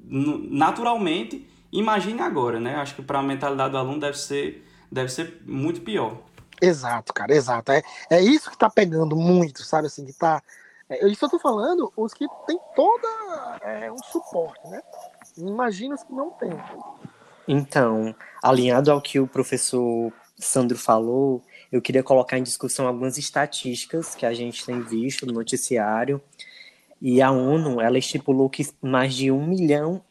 naturalmente 0.05 1.47
Imagine 1.73 2.21
agora, 2.21 2.59
né? 2.59 2.75
Acho 2.75 2.95
que 2.95 3.01
para 3.01 3.17
a 3.17 3.23
mentalidade 3.23 3.71
do 3.71 3.77
aluno 3.79 3.99
deve 3.99 4.17
ser, 4.17 4.63
deve 4.91 5.09
ser 5.09 5.41
muito 5.43 5.81
pior. 5.81 6.17
Exato, 6.61 7.11
cara, 7.11 7.33
exato. 7.33 7.71
É, 7.71 7.81
é 8.11 8.21
isso 8.21 8.49
que 8.49 8.55
está 8.55 8.69
pegando 8.69 9.15
muito, 9.15 9.63
sabe? 9.63 9.87
Assim, 9.87 10.05
que 10.05 10.13
tá. 10.13 10.41
É, 10.87 11.07
isso 11.07 11.25
eu 11.25 11.29
tô 11.29 11.39
falando, 11.39 11.91
os 11.97 12.13
que 12.13 12.27
tem 12.45 12.59
toda 12.75 13.07
é, 13.63 13.91
um 13.91 13.97
suporte, 13.97 14.67
né? 14.67 14.83
Imagina 15.35 15.95
os 15.95 16.03
que 16.03 16.13
não 16.13 16.29
tem. 16.29 16.51
Então, 17.47 18.15
alinhado 18.41 18.91
ao 18.91 19.01
que 19.01 19.19
o 19.19 19.27
professor 19.27 20.13
Sandro 20.37 20.77
falou, 20.77 21.41
eu 21.71 21.81
queria 21.81 22.03
colocar 22.03 22.37
em 22.37 22.43
discussão 22.43 22.87
algumas 22.87 23.17
estatísticas 23.17 24.13
que 24.13 24.27
a 24.27 24.33
gente 24.33 24.63
tem 24.63 24.79
visto 24.79 25.25
no 25.25 25.33
noticiário. 25.33 26.21
E 27.01 27.19
a 27.19 27.31
ONU, 27.31 27.81
ela 27.81 27.97
estipulou 27.97 28.47
que 28.47 28.65
mais 28.79 29.15
de 29.15 29.31
um 29.31 29.45
milhão 29.45 30.01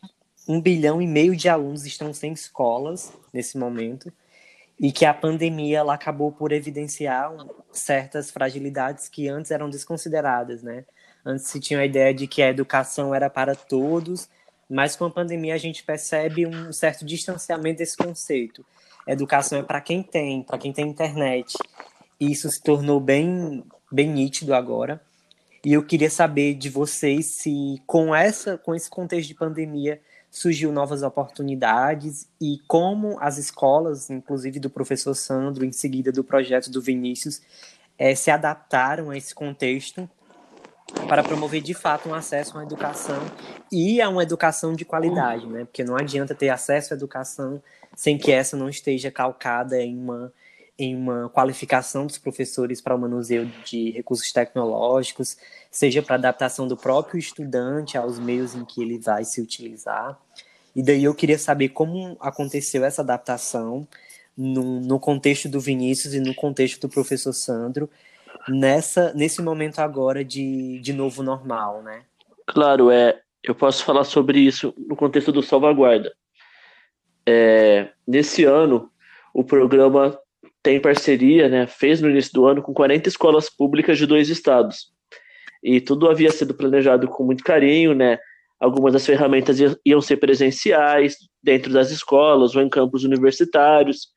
um 0.49 0.61
bilhão 0.61 1.01
e 1.01 1.07
meio 1.07 1.37
de 1.37 1.49
alunos 1.49 1.87
estão 1.87 2.13
sem 2.13 2.33
escolas 2.33 3.13
nesse 3.33 3.57
momento 3.57 4.13
e 4.79 4.91
que 4.91 5.05
a 5.05 5.15
pandemia 5.15 5.79
ela 5.79 5.95
acabou 5.95 6.33
por 6.33 6.51
evidenciar 6.53 7.33
certas 7.71 8.31
fragilidades 8.31 9.09
que 9.09 9.29
antes 9.29 9.51
eram 9.51 9.71
desconsideradas, 9.71 10.63
né? 10.63 10.85
Antes 11.25 11.47
se 11.47 11.61
tinha 11.61 11.79
a 11.79 11.87
ideia 11.87 12.13
de 12.13 12.27
que 12.27 12.43
a 12.43 12.49
educação 12.49 13.15
era 13.15 13.31
para 13.31 13.55
todos, 13.55 14.29
mas 14.69 14.97
com 14.97 15.05
a 15.05 15.11
pandemia 15.11 15.55
a 15.55 15.59
gente 15.59 15.85
percebe 15.85 16.47
um 16.47 16.73
certo 16.73 17.05
distanciamento 17.05 17.79
desse 17.79 17.97
conceito. 17.97 18.67
A 19.07 19.13
educação 19.13 19.59
é 19.59 19.63
para 19.63 19.81
quem 19.81 20.03
tem, 20.03 20.43
para 20.43 20.59
quem 20.59 20.73
tem 20.73 20.89
internet. 20.89 21.57
E 22.19 22.33
isso 22.33 22.51
se 22.51 22.61
tornou 22.61 22.99
bem, 22.99 23.65
bem 23.91 24.09
nítido 24.09 24.55
agora. 24.55 25.01
E 25.65 25.73
eu 25.73 25.85
queria 25.85 26.11
saber 26.11 26.55
de 26.55 26.69
vocês 26.69 27.27
se 27.27 27.81
com 27.87 28.13
essa, 28.13 28.59
com 28.59 28.75
esse 28.75 28.91
contexto 28.91 29.29
de 29.29 29.35
pandemia, 29.35 30.01
surgiu 30.33 30.73
novas 30.73 31.03
oportunidades 31.03 32.27
e 32.41 32.59
como 32.67 33.19
as 33.21 33.37
escolas, 33.37 34.09
inclusive 34.09 34.59
do 34.59 34.71
professor 34.71 35.15
Sandro, 35.15 35.63
em 35.63 35.71
seguida 35.71 36.11
do 36.11 36.25
projeto 36.25 36.71
do 36.71 36.81
Vinícius, 36.81 37.43
é, 37.99 38.15
se 38.15 38.31
adaptaram 38.31 39.11
a 39.11 39.17
esse 39.17 39.35
contexto 39.35 40.09
para 41.07 41.23
promover 41.23 41.61
de 41.61 41.75
fato 41.75 42.09
um 42.09 42.15
acesso 42.15 42.59
à 42.59 42.63
educação 42.63 43.21
e 43.71 44.01
a 44.01 44.09
uma 44.09 44.23
educação 44.23 44.73
de 44.73 44.87
qualidade, 44.87 45.47
né? 45.47 45.67
Porque 45.67 45.85
não 45.85 45.97
adianta 45.97 46.35
ter 46.35 46.49
acesso 46.49 46.95
à 46.95 46.97
educação 46.97 47.63
sem 47.95 48.17
que 48.17 48.33
essa 48.33 48.57
não 48.57 48.71
esteja 48.71 49.11
calcada 49.11 49.83
em 49.83 49.99
uma 49.99 50.33
em 50.79 50.97
uma 50.97 51.29
qualificação 51.29 52.07
dos 52.07 52.19
professores 52.19 52.81
para 52.81 52.95
o 52.95 52.99
manuseio 52.99 53.47
de 53.65 53.91
recursos 53.91 54.33
tecnológicos, 54.33 55.37
seja 55.71 56.03
para 56.03 56.17
adaptação 56.17 56.67
do 56.67 56.77
próprio 56.77 57.19
estudante 57.19 57.97
aos 57.97 58.19
meios 58.19 58.55
em 58.55 58.65
que 58.65 58.83
ele 58.83 58.99
vai 58.99 59.25
se 59.25 59.41
utilizar. 59.41 60.19
E 60.75 60.83
daí 60.83 61.05
eu 61.05 61.15
queria 61.15 61.39
saber 61.39 61.71
como 61.71 62.17
aconteceu 62.21 62.85
essa 62.85 63.03
adaptação 63.03 63.87
no, 64.37 64.81
no 64.81 64.99
contexto 64.99 65.49
do 65.49 65.61
Vinícius 65.61 66.15
e 66.15 66.21
no 66.21 66.35
contexto 66.35 66.81
do 66.81 66.89
professor 66.89 67.33
Sandro, 67.33 67.89
nessa 68.49 69.13
nesse 69.13 69.43
momento 69.43 69.79
agora 69.79 70.25
de, 70.25 70.81
de 70.81 70.93
novo 70.93 71.23
normal, 71.23 71.83
né? 71.83 72.03
Claro, 72.47 72.91
é, 72.91 73.21
eu 73.43 73.55
posso 73.55 73.85
falar 73.85 74.05
sobre 74.05 74.41
isso 74.41 74.75
no 74.77 74.97
contexto 74.97 75.31
do 75.31 75.43
salvaguarda. 75.43 76.13
É, 77.27 77.91
nesse 78.07 78.45
ano, 78.45 78.91
o 79.35 79.45
programa 79.45 80.19
tem 80.63 80.81
parceria, 80.81 81.49
né, 81.49 81.67
fez 81.67 82.01
no 82.01 82.09
início 82.09 82.33
do 82.33 82.47
ano 82.47 82.63
com 82.63 82.73
40 82.73 83.09
escolas 83.09 83.51
públicas 83.51 83.99
de 83.99 84.07
dois 84.07 84.29
estados. 84.29 84.93
E 85.63 85.81
tudo 85.81 86.09
havia 86.09 86.31
sido 86.31 86.55
planejado 86.55 87.09
com 87.09 87.25
muito 87.25 87.45
carinho, 87.45 87.95
né? 87.95 88.19
Algumas 88.59 88.93
das 88.93 89.07
ferramentas 89.07 89.59
iam 89.85 90.01
ser 90.01 90.17
presenciais 90.17 91.17
dentro 91.43 91.73
das 91.73 91.91
escolas 91.91 92.55
ou 92.55 92.63
em 92.63 92.69
campos 92.69 93.05
universitários, 93.05 94.09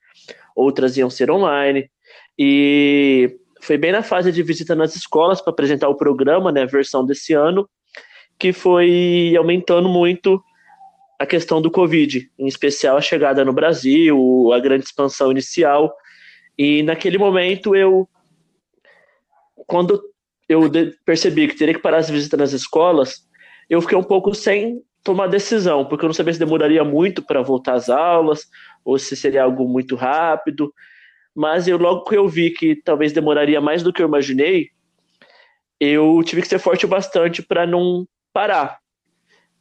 outras 0.55 0.97
iam 0.97 1.09
ser 1.09 1.29
online. 1.31 1.89
E 2.37 3.37
foi 3.61 3.77
bem 3.77 3.91
na 3.91 4.03
fase 4.03 4.31
de 4.31 4.43
visita 4.43 4.75
nas 4.75 4.95
escolas 4.95 5.41
para 5.41 5.51
apresentar 5.51 5.89
o 5.89 5.95
programa, 5.95 6.51
né, 6.51 6.65
versão 6.65 7.05
desse 7.05 7.33
ano, 7.33 7.67
que 8.39 8.53
foi 8.53 9.33
aumentando 9.37 9.89
muito 9.89 10.43
a 11.19 11.25
questão 11.25 11.61
do 11.61 11.71
Covid, 11.71 12.29
em 12.37 12.47
especial 12.47 12.97
a 12.97 13.01
chegada 13.01 13.45
no 13.45 13.53
Brasil, 13.53 14.51
a 14.51 14.59
grande 14.59 14.85
expansão 14.85 15.31
inicial 15.31 15.95
e 16.57 16.83
naquele 16.83 17.17
momento 17.17 17.75
eu, 17.75 18.07
quando 19.67 20.01
eu 20.47 20.69
percebi 21.05 21.47
que 21.47 21.55
teria 21.55 21.74
que 21.74 21.81
parar 21.81 21.97
as 21.97 22.09
visitas 22.09 22.39
nas 22.39 22.53
escolas, 22.53 23.27
eu 23.69 23.81
fiquei 23.81 23.97
um 23.97 24.03
pouco 24.03 24.33
sem 24.33 24.81
tomar 25.03 25.27
decisão, 25.27 25.85
porque 25.85 26.05
eu 26.05 26.07
não 26.07 26.13
sabia 26.13 26.33
se 26.33 26.39
demoraria 26.39 26.83
muito 26.83 27.21
para 27.21 27.41
voltar 27.41 27.74
às 27.74 27.89
aulas 27.89 28.47
ou 28.83 28.97
se 28.97 29.15
seria 29.15 29.43
algo 29.43 29.67
muito 29.67 29.95
rápido. 29.95 30.74
Mas 31.35 31.67
eu 31.67 31.77
logo 31.77 32.05
que 32.05 32.15
eu 32.15 32.27
vi 32.27 32.51
que 32.51 32.75
talvez 32.75 33.12
demoraria 33.12 33.59
mais 33.59 33.83
do 33.83 33.91
que 33.91 34.01
eu 34.01 34.07
imaginei, 34.07 34.69
eu 35.79 36.21
tive 36.24 36.41
que 36.41 36.47
ser 36.47 36.59
forte 36.59 36.88
bastante 36.88 37.43
para 37.43 37.67
não 37.67 38.07
parar. 38.31 38.79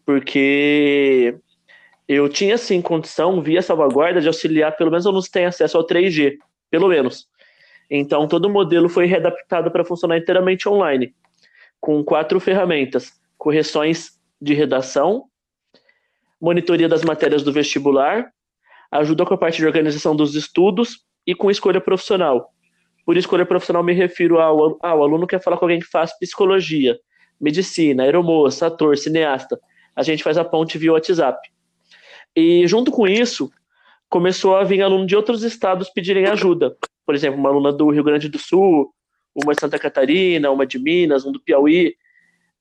Porque 0.06 1.36
eu 2.06 2.28
tinha 2.28 2.56
sim 2.56 2.80
condição, 2.80 3.42
via 3.42 3.62
salvaguarda, 3.62 4.20
de 4.20 4.28
auxiliar 4.28 4.76
pelo 4.76 4.90
menos 4.90 5.06
alunos 5.06 5.26
que 5.26 5.32
têm 5.32 5.46
acesso 5.46 5.76
ao 5.76 5.86
3G 5.86 6.38
pelo 6.74 6.88
menos. 6.88 7.28
Então, 7.88 8.26
todo 8.26 8.46
o 8.46 8.50
modelo 8.50 8.88
foi 8.88 9.06
readaptado 9.06 9.70
para 9.70 9.84
funcionar 9.84 10.18
inteiramente 10.18 10.68
online, 10.68 11.14
com 11.80 12.02
quatro 12.02 12.40
ferramentas: 12.40 13.12
correções 13.38 14.18
de 14.42 14.54
redação, 14.54 15.26
monitoria 16.40 16.88
das 16.88 17.04
matérias 17.04 17.44
do 17.44 17.52
vestibular, 17.52 18.28
ajuda 18.90 19.24
com 19.24 19.34
a 19.34 19.38
parte 19.38 19.58
de 19.58 19.66
organização 19.66 20.16
dos 20.16 20.34
estudos 20.34 21.04
e 21.24 21.32
com 21.32 21.48
escolha 21.48 21.80
profissional. 21.80 22.50
Por 23.06 23.16
escolha 23.16 23.46
profissional, 23.46 23.84
me 23.84 23.92
refiro 23.92 24.40
ao, 24.40 24.76
ao 24.84 25.00
aluno 25.04 25.28
que 25.28 25.36
quer 25.36 25.42
falar 25.44 25.58
com 25.58 25.66
alguém 25.66 25.78
que 25.78 25.86
faz 25.86 26.12
psicologia, 26.18 26.98
medicina, 27.40 28.02
aeromoça, 28.02 28.66
ator, 28.66 28.98
cineasta. 28.98 29.60
A 29.94 30.02
gente 30.02 30.24
faz 30.24 30.36
a 30.36 30.44
ponte 30.44 30.76
via 30.76 30.92
WhatsApp. 30.92 31.38
E 32.34 32.66
junto 32.66 32.90
com 32.90 33.06
isso, 33.06 33.48
começou 34.14 34.54
a 34.54 34.62
vir 34.62 34.80
aluno 34.80 35.04
de 35.04 35.16
outros 35.16 35.42
estados 35.42 35.90
pedirem 35.90 36.26
ajuda. 36.26 36.76
Por 37.04 37.16
exemplo, 37.16 37.36
uma 37.36 37.48
aluna 37.48 37.72
do 37.72 37.90
Rio 37.90 38.04
Grande 38.04 38.28
do 38.28 38.38
Sul, 38.38 38.94
uma 39.34 39.52
de 39.52 39.60
Santa 39.60 39.76
Catarina, 39.76 40.52
uma 40.52 40.64
de 40.64 40.78
Minas, 40.78 41.26
um 41.26 41.32
do 41.32 41.40
Piauí. 41.40 41.96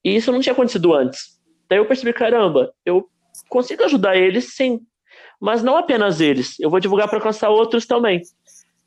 E 0.04 0.16
isso 0.16 0.32
não 0.32 0.40
tinha 0.40 0.52
acontecido 0.52 0.92
antes. 0.92 1.40
Daí 1.68 1.78
eu 1.78 1.86
percebi, 1.86 2.12
caramba, 2.12 2.74
eu 2.84 3.08
consigo 3.48 3.84
ajudar 3.84 4.16
eles 4.16 4.52
sim, 4.56 4.80
mas 5.40 5.62
não 5.62 5.76
apenas 5.76 6.20
eles. 6.20 6.58
Eu 6.58 6.68
vou 6.68 6.80
divulgar 6.80 7.06
para 7.06 7.18
alcançar 7.18 7.50
outros 7.50 7.86
também. 7.86 8.20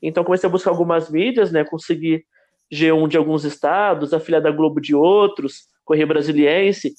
Então 0.02 0.22
comecei 0.22 0.46
a 0.46 0.52
buscar 0.52 0.70
algumas 0.70 1.10
mídias, 1.10 1.50
né, 1.50 1.64
consegui 1.64 2.22
G1 2.70 3.08
de 3.08 3.16
alguns 3.16 3.44
estados, 3.46 4.12
afiliada 4.12 4.50
à 4.50 4.52
Globo 4.52 4.78
de 4.78 4.94
outros, 4.94 5.62
Correio 5.86 6.06
Brasiliense. 6.06 6.92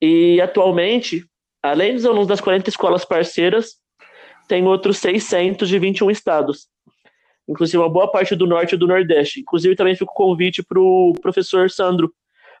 E 0.00 0.40
atualmente, 0.40 1.26
além 1.60 1.92
dos 1.92 2.06
alunos 2.06 2.28
das 2.28 2.40
40 2.40 2.70
escolas 2.70 3.04
parceiras, 3.04 3.82
tem 4.48 4.66
outros 4.66 4.98
600 4.98 5.68
de 5.68 5.78
21 5.78 6.10
estados. 6.10 6.68
Inclusive 7.48 7.78
uma 7.78 7.88
boa 7.88 8.10
parte 8.10 8.36
do 8.36 8.46
norte 8.46 8.74
e 8.74 8.78
do 8.78 8.86
nordeste. 8.86 9.40
Inclusive 9.40 9.74
também 9.76 9.94
fica 9.94 10.10
o 10.10 10.14
convite 10.14 10.62
para 10.62 10.80
o 10.80 11.12
professor 11.20 11.70
Sandro 11.70 12.12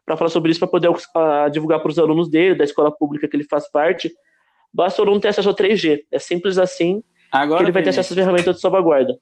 para 0.04 0.16
falar 0.16 0.30
sobre 0.30 0.50
isso, 0.50 0.60
para 0.60 0.68
poder 0.68 0.88
uh, 0.88 1.50
divulgar 1.52 1.80
para 1.80 1.90
os 1.90 1.98
alunos 1.98 2.28
dele, 2.28 2.56
da 2.56 2.64
escola 2.64 2.90
pública 2.90 3.28
que 3.28 3.36
ele 3.36 3.44
faz 3.44 3.70
parte. 3.70 4.12
Basta 4.72 5.00
o 5.00 5.04
aluno 5.04 5.20
ter 5.20 5.28
acesso 5.28 5.48
ao 5.48 5.54
3G. 5.54 6.04
É 6.10 6.18
simples 6.18 6.58
assim 6.58 7.02
Agora, 7.30 7.60
que 7.60 7.64
ele 7.66 7.72
vai 7.72 7.82
ter 7.82 7.90
acesso 7.90 8.12
às 8.12 8.18
ferramentas 8.18 8.56
de 8.56 8.60
salvaguarda. 8.60 9.16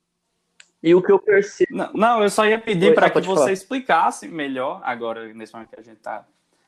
E 0.83 0.95
o 0.95 1.03
que 1.03 1.13
eu 1.13 1.19
percebo. 1.19 1.77
Não, 1.77 1.93
não 1.93 2.23
eu 2.23 2.31
só 2.31 2.47
ia 2.47 2.59
pedir 2.59 2.95
para 2.95 3.11
que 3.11 3.21
você 3.21 3.35
falar. 3.35 3.53
explicasse 3.53 4.27
melhor, 4.27 4.81
agora, 4.83 5.33
nesse 5.35 5.53
momento 5.53 5.69
que 5.69 5.81
a 5.81 5.83
gente 5.83 5.99
está 5.99 6.27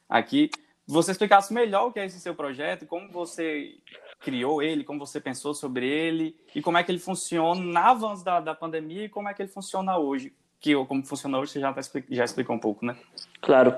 aqui, 0.09 0.51
você 0.87 1.13
explicasse 1.13 1.55
melhor 1.55 1.87
o 1.87 1.93
que 1.93 1.99
é 1.99 2.05
esse 2.05 2.21
seu 2.21 2.35
projeto, 2.35 2.87
como 2.87 3.11
você 3.11 3.77
criou 4.23 4.63
ele, 4.63 4.85
como 4.85 4.99
você 4.99 5.21
pensou 5.21 5.55
sobre 5.55 5.87
ele 5.87 6.37
e 6.55 6.63
como 6.63 6.79
é 6.79 6.83
que 6.83 6.91
ele 6.91 6.99
funciona 6.99 7.61
na 7.61 7.91
avanço 7.91 8.25
da, 8.25 8.41
da 8.41 8.55
pandemia 8.55 9.05
e 9.05 9.09
como 9.09 9.29
é 9.29 9.35
que 9.35 9.43
ele 9.43 9.49
funciona 9.49 9.99
hoje. 9.99 10.33
Que 10.61 10.75
como 10.87 11.05
funciona 11.05 11.39
hoje 11.39 11.53
você 11.53 11.61
já, 11.61 11.73
tá, 11.73 11.81
já 12.11 12.25
explicou 12.25 12.55
um 12.55 12.61
pouco, 12.61 12.87
né? 12.87 12.97
Claro. 13.41 13.75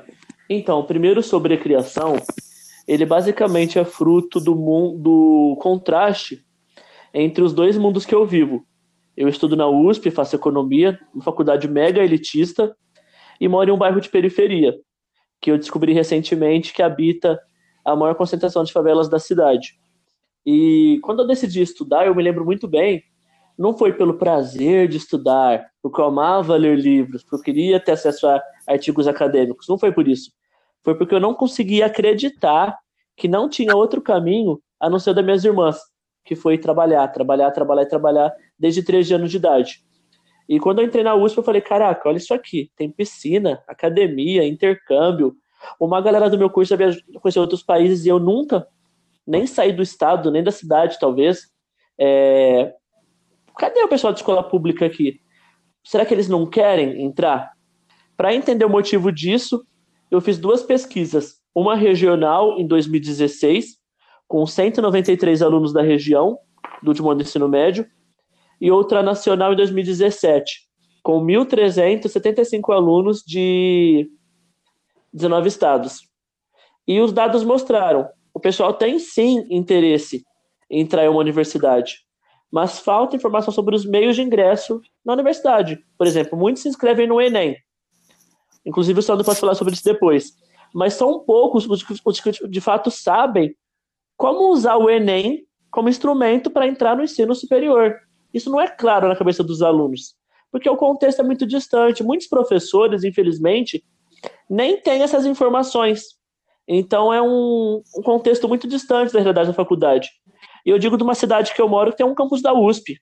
Então, 0.49 0.85
primeiro 0.85 1.23
sobre 1.23 1.55
a 1.55 1.59
criação, 1.59 2.17
ele 2.87 3.07
basicamente 3.07 3.79
é 3.79 3.85
fruto 3.85 4.39
do, 4.39 4.55
mundo, 4.55 4.99
do 4.99 5.59
contraste 5.61 6.45
entre 7.13 7.43
os 7.43 7.55
dois 7.55 7.79
mundos 7.79 8.05
que 8.05 8.15
eu 8.15 8.27
vivo, 8.27 8.67
eu 9.17 9.29
estudo 9.29 9.57
na 9.57 9.69
USP, 9.69 10.11
faço 10.11 10.35
economia, 10.35 10.99
uma 11.15 11.23
faculdade 11.23 11.69
mega 11.69 12.03
elitista, 12.03 12.77
e 13.41 13.49
moro 13.49 13.71
em 13.71 13.73
um 13.73 13.79
bairro 13.79 14.01
de 14.01 14.09
periferia, 14.09 14.75
que 15.41 15.51
eu 15.51 15.59
descobri 15.59 15.93
recentemente 15.93 16.73
que 16.73 16.83
habita 16.83 17.41
a 17.85 17.95
maior 17.95 18.15
concentração 18.15 18.65
de 18.65 18.73
favelas 18.73 19.09
da 19.09 19.19
cidade. 19.19 19.79
E 20.45 20.99
quando 21.03 21.21
eu 21.21 21.27
decidi 21.27 21.63
estudar, 21.63 22.07
eu 22.07 22.15
me 22.15 22.23
lembro 22.23 22.45
muito 22.45 22.69
bem, 22.69 23.03
não 23.57 23.77
foi 23.77 23.93
pelo 23.93 24.15
prazer 24.15 24.89
de 24.89 24.97
estudar, 24.97 25.65
porque 25.83 26.01
eu 26.01 26.07
amava 26.07 26.57
ler 26.57 26.79
livros, 26.79 27.23
porque 27.23 27.37
eu 27.37 27.43
queria 27.43 27.81
ter 27.81 27.93
acesso 27.93 28.27
a 28.27 28.43
artigos 28.67 29.07
acadêmicos, 29.07 29.69
não 29.69 29.79
foi 29.79 29.93
por 29.93 30.09
isso. 30.09 30.33
Foi 30.83 30.95
porque 30.95 31.15
eu 31.15 31.21
não 31.21 31.35
conseguia 31.35 31.87
acreditar 31.87 32.77
que 33.17 33.29
não 33.29 33.49
tinha 33.49 33.75
outro 33.75 34.03
caminho 34.03 34.61
a 34.79 34.91
não 34.91 34.99
ser 34.99 35.15
das 35.15 35.25
minhas 35.25 35.45
irmãs, 35.45 35.79
que 36.25 36.35
foi 36.35 36.59
trabalhar, 36.59 37.07
trabalhar, 37.09 37.51
trabalhar, 37.53 37.87
trabalhar 37.87 38.33
desde 38.59 38.83
13 38.83 39.15
anos 39.15 39.31
de 39.31 39.37
idade. 39.37 39.85
E 40.49 40.61
quando 40.61 40.81
eu 40.81 40.85
entrei 40.85 41.03
na 41.03 41.15
USP, 41.15 41.39
eu 41.39 41.45
falei: 41.45 41.61
caraca, 41.61 42.09
olha 42.09 42.19
isso 42.19 42.35
aqui: 42.35 42.71
tem 42.77 42.91
piscina, 42.91 43.63
academia, 43.67 44.47
intercâmbio. 44.47 45.35
Uma 45.81 46.01
galera 46.01 46.29
do 46.29 46.37
meu 46.37 46.51
curso 46.51 46.77
já 46.77 47.21
conheceu 47.21 47.41
outros 47.41 47.63
países 47.63 48.05
e 48.05 48.09
eu 48.09 48.19
nunca 48.19 48.67
nem 49.27 49.47
saí 49.47 49.73
do 49.73 49.83
estado, 49.83 50.31
nem 50.31 50.43
da 50.43 50.51
cidade, 50.51 50.99
talvez. 50.99 51.49
É... 51.99 52.73
Cadê 53.59 53.81
o 53.83 53.89
pessoal 53.89 54.13
de 54.13 54.21
escola 54.21 54.43
pública 54.43 54.87
aqui? 54.87 55.21
Será 55.85 56.05
que 56.05 56.15
eles 56.15 56.29
não 56.29 56.47
querem 56.47 57.03
entrar? 57.03 57.53
Para 58.17 58.35
entender 58.35 58.65
o 58.65 58.71
motivo 58.71 59.13
disso, 59.13 59.65
eu 60.11 60.21
fiz 60.21 60.39
duas 60.39 60.63
pesquisas. 60.63 61.41
Uma 61.55 61.77
regional 61.77 62.59
em 62.59 62.67
2016, 62.67 63.77
com 64.27 64.47
193 64.47 65.43
alunos 65.43 65.73
da 65.73 65.83
região, 65.83 66.39
do 66.83 66.89
último 66.89 67.11
ano 67.11 67.19
do 67.19 67.23
ensino 67.23 67.49
médio, 67.49 67.87
e 68.61 68.71
outra 68.71 69.03
nacional 69.03 69.53
em 69.53 69.57
2017, 69.57 70.69
com 71.03 71.25
1.375 71.25 72.75
alunos 72.75 73.23
de 73.23 74.09
19 75.13 75.49
estados. 75.49 76.09
E 76.87 77.01
os 77.01 77.13
dados 77.13 77.45
mostraram, 77.45 78.09
o 78.35 78.41
pessoal 78.41 78.75
tem 78.75 78.99
sim 78.99 79.47
interesse 79.49 80.25
em 80.69 80.81
entrar 80.81 81.05
em 81.05 81.09
uma 81.09 81.21
universidade, 81.21 82.01
mas 82.51 82.81
falta 82.81 83.17
informação 83.17 83.55
sobre 83.55 83.77
os 83.77 83.87
meios 83.87 84.17
de 84.17 84.23
ingresso 84.23 84.81
na 85.05 85.13
universidade. 85.13 85.79
Por 85.97 86.07
exemplo, 86.07 86.37
muitos 86.37 86.63
se 86.63 86.69
inscrevem 86.69 87.07
no 87.07 87.21
Enem. 87.21 87.57
Inclusive 88.67 88.99
o 88.99 89.03
Sandro 89.03 89.25
pode 89.25 89.39
falar 89.39 89.55
sobre 89.55 89.75
isso 89.75 89.85
depois. 89.85 90.33
Mas 90.75 90.95
são 90.95 91.21
poucos 91.21 91.67
os 91.69 92.21
que 92.21 92.49
de 92.49 92.61
fato 92.61 92.91
sabem 92.91 93.55
como 94.17 94.51
usar 94.51 94.77
o 94.77 94.91
Enem 94.91 95.47
como 95.71 95.89
instrumento 95.89 96.51
para 96.51 96.67
entrar 96.67 96.97
no 96.97 97.05
ensino 97.05 97.35
superior. 97.35 97.97
Isso 98.33 98.51
não 98.51 98.61
é 98.61 98.67
claro 98.69 99.09
na 99.09 99.17
cabeça 99.17 99.45
dos 99.45 99.63
alunos, 99.63 100.15
porque 100.51 100.69
o 100.69 100.77
contexto 100.77 101.21
é 101.21 101.25
muito 101.25 101.47
distante. 101.47 102.03
Muitos 102.03 102.27
professores, 102.27 103.05
infelizmente, 103.05 103.85
nem 104.51 104.81
têm 104.81 105.03
essas 105.03 105.27
informações. 105.27 106.17
Então 106.67 107.13
é 107.13 107.21
um, 107.21 107.83
um 107.97 108.03
contexto 108.03 108.49
muito 108.49 108.67
distante 108.67 109.13
da 109.13 109.19
realidade 109.19 109.49
da 109.49 109.55
faculdade. 109.55 110.11
E 110.65 110.71
eu 110.71 110.79
digo 110.79 110.97
de 110.97 111.03
uma 111.03 111.15
cidade 111.15 111.55
que 111.55 111.61
eu 111.61 111.69
moro 111.69 111.91
que 111.91 111.99
tem 111.99 112.07
um 112.07 112.15
campus 112.15 112.41
da 112.41 112.53
USP. 112.55 112.99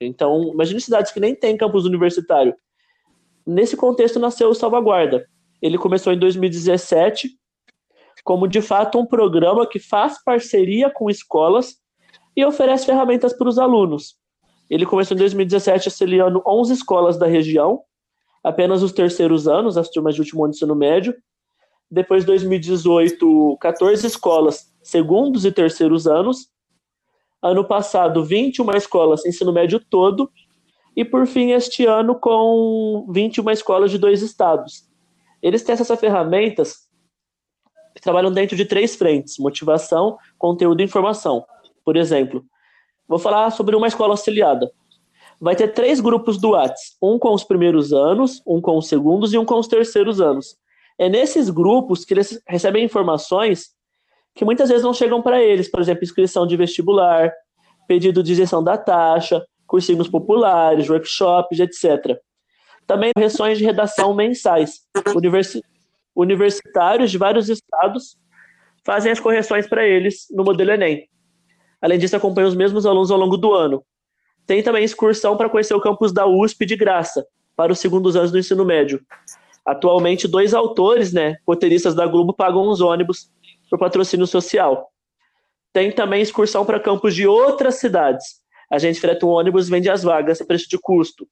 Então, 0.00 0.50
imagine 0.52 0.80
cidades 0.80 1.12
que 1.12 1.20
nem 1.20 1.34
têm 1.34 1.56
campus 1.56 1.84
universitário. 1.84 2.54
Nesse 3.46 3.76
contexto 3.76 4.18
nasceu 4.18 4.48
o 4.48 4.54
Salvaguarda. 4.54 5.26
Ele 5.62 5.78
começou 5.78 6.12
em 6.12 6.18
2017 6.18 7.28
como 8.24 8.48
de 8.48 8.62
fato 8.62 8.98
um 8.98 9.06
programa 9.06 9.66
que 9.66 9.78
faz 9.78 10.22
parceria 10.24 10.90
com 10.90 11.10
escolas 11.10 11.76
e 12.34 12.44
oferece 12.44 12.86
ferramentas 12.86 13.32
para 13.32 13.48
os 13.48 13.58
alunos. 13.58 14.16
Ele 14.68 14.86
começou 14.86 15.14
em 15.14 15.18
2017 15.18 15.88
auxiliando 15.88 16.42
11 16.46 16.72
escolas 16.72 17.18
da 17.18 17.26
região, 17.26 17.82
apenas 18.42 18.82
os 18.82 18.92
terceiros 18.92 19.46
anos, 19.46 19.76
as 19.76 19.90
turmas 19.90 20.14
de 20.14 20.22
último 20.22 20.42
ano 20.42 20.52
de 20.52 20.56
ensino 20.56 20.74
médio. 20.74 21.14
Depois, 21.90 22.24
2018, 22.24 23.56
14 23.60 24.06
escolas, 24.06 24.72
segundos 24.82 25.44
e 25.44 25.52
terceiros 25.52 26.06
anos. 26.06 26.48
Ano 27.42 27.64
passado, 27.64 28.24
21 28.24 28.70
escolas, 28.72 29.24
ensino 29.26 29.52
médio 29.52 29.78
todo. 29.78 30.30
E, 30.96 31.04
por 31.04 31.26
fim, 31.26 31.52
este 31.52 31.86
ano, 31.86 32.14
com 32.14 33.06
21 33.10 33.50
escolas 33.50 33.90
de 33.90 33.98
dois 33.98 34.22
estados. 34.22 34.88
Eles 35.42 35.62
têm 35.62 35.74
essas 35.74 36.00
ferramentas 36.00 36.88
que 37.94 38.00
trabalham 38.00 38.32
dentro 38.32 38.56
de 38.56 38.64
três 38.64 38.96
frentes: 38.96 39.38
motivação, 39.38 40.16
conteúdo 40.38 40.80
e 40.80 40.84
informação. 40.84 41.44
Por 41.84 41.96
exemplo, 41.96 42.44
Vou 43.06 43.18
falar 43.18 43.50
sobre 43.50 43.76
uma 43.76 43.86
escola 43.86 44.14
auxiliada. 44.14 44.70
Vai 45.40 45.54
ter 45.54 45.68
três 45.68 46.00
grupos 46.00 46.38
do 46.38 46.50
Whats, 46.50 46.96
um 47.02 47.18
com 47.18 47.34
os 47.34 47.44
primeiros 47.44 47.92
anos, 47.92 48.40
um 48.46 48.60
com 48.60 48.78
os 48.78 48.88
segundos 48.88 49.34
e 49.34 49.38
um 49.38 49.44
com 49.44 49.58
os 49.58 49.68
terceiros 49.68 50.20
anos. 50.20 50.56
É 50.98 51.08
nesses 51.08 51.50
grupos 51.50 52.04
que 52.04 52.14
eles 52.14 52.40
recebem 52.46 52.84
informações 52.84 53.74
que 54.34 54.44
muitas 54.44 54.68
vezes 54.68 54.84
não 54.84 54.92
chegam 54.92 55.22
para 55.22 55.42
eles, 55.42 55.70
por 55.70 55.80
exemplo, 55.80 56.04
inscrição 56.04 56.46
de 56.46 56.56
vestibular, 56.56 57.32
pedido 57.86 58.22
de 58.22 58.32
isenção 58.32 58.62
da 58.62 58.76
taxa, 58.76 59.44
cursinhos 59.66 60.08
populares, 60.08 60.88
workshops, 60.88 61.60
etc. 61.60 62.18
Também 62.86 63.12
correções 63.14 63.58
de 63.58 63.64
redação 63.64 64.14
mensais. 64.14 64.80
Universi 65.14 65.62
universitários 66.16 67.10
de 67.10 67.18
vários 67.18 67.48
estados 67.48 68.16
fazem 68.84 69.10
as 69.10 69.18
correções 69.18 69.66
para 69.66 69.84
eles 69.84 70.26
no 70.30 70.44
modelo 70.44 70.70
Enem. 70.70 71.08
Além 71.82 71.98
disso, 71.98 72.16
acompanha 72.16 72.46
os 72.46 72.54
mesmos 72.54 72.86
alunos 72.86 73.10
ao 73.10 73.18
longo 73.18 73.36
do 73.36 73.52
ano. 73.52 73.84
Tem 74.46 74.62
também 74.62 74.84
excursão 74.84 75.36
para 75.36 75.48
conhecer 75.48 75.74
o 75.74 75.80
campus 75.80 76.12
da 76.12 76.24
USP 76.24 76.64
de 76.64 76.76
graça, 76.76 77.26
para 77.56 77.72
os 77.72 77.80
segundos 77.80 78.14
anos 78.14 78.30
do 78.30 78.38
ensino 78.38 78.64
médio. 78.64 79.04
Atualmente, 79.66 80.28
dois 80.28 80.52
autores, 80.52 81.12
né, 81.12 81.36
roteiristas 81.46 81.94
da 81.94 82.06
Globo, 82.06 82.34
pagam 82.34 82.68
os 82.68 82.80
ônibus 82.80 83.30
por 83.70 83.78
patrocínio 83.78 84.26
social. 84.26 84.90
Tem 85.72 85.90
também 85.90 86.20
excursão 86.20 86.64
para 86.64 86.78
campos 86.78 87.14
de 87.14 87.26
outras 87.26 87.76
cidades. 87.76 88.42
A 88.70 88.78
gente 88.78 89.00
freta 89.00 89.24
um 89.24 89.30
ônibus 89.30 89.68
vende 89.68 89.88
as 89.88 90.02
vagas 90.02 90.40
a 90.40 90.44
preço 90.44 90.68
de 90.68 90.78
custo. 90.78 91.26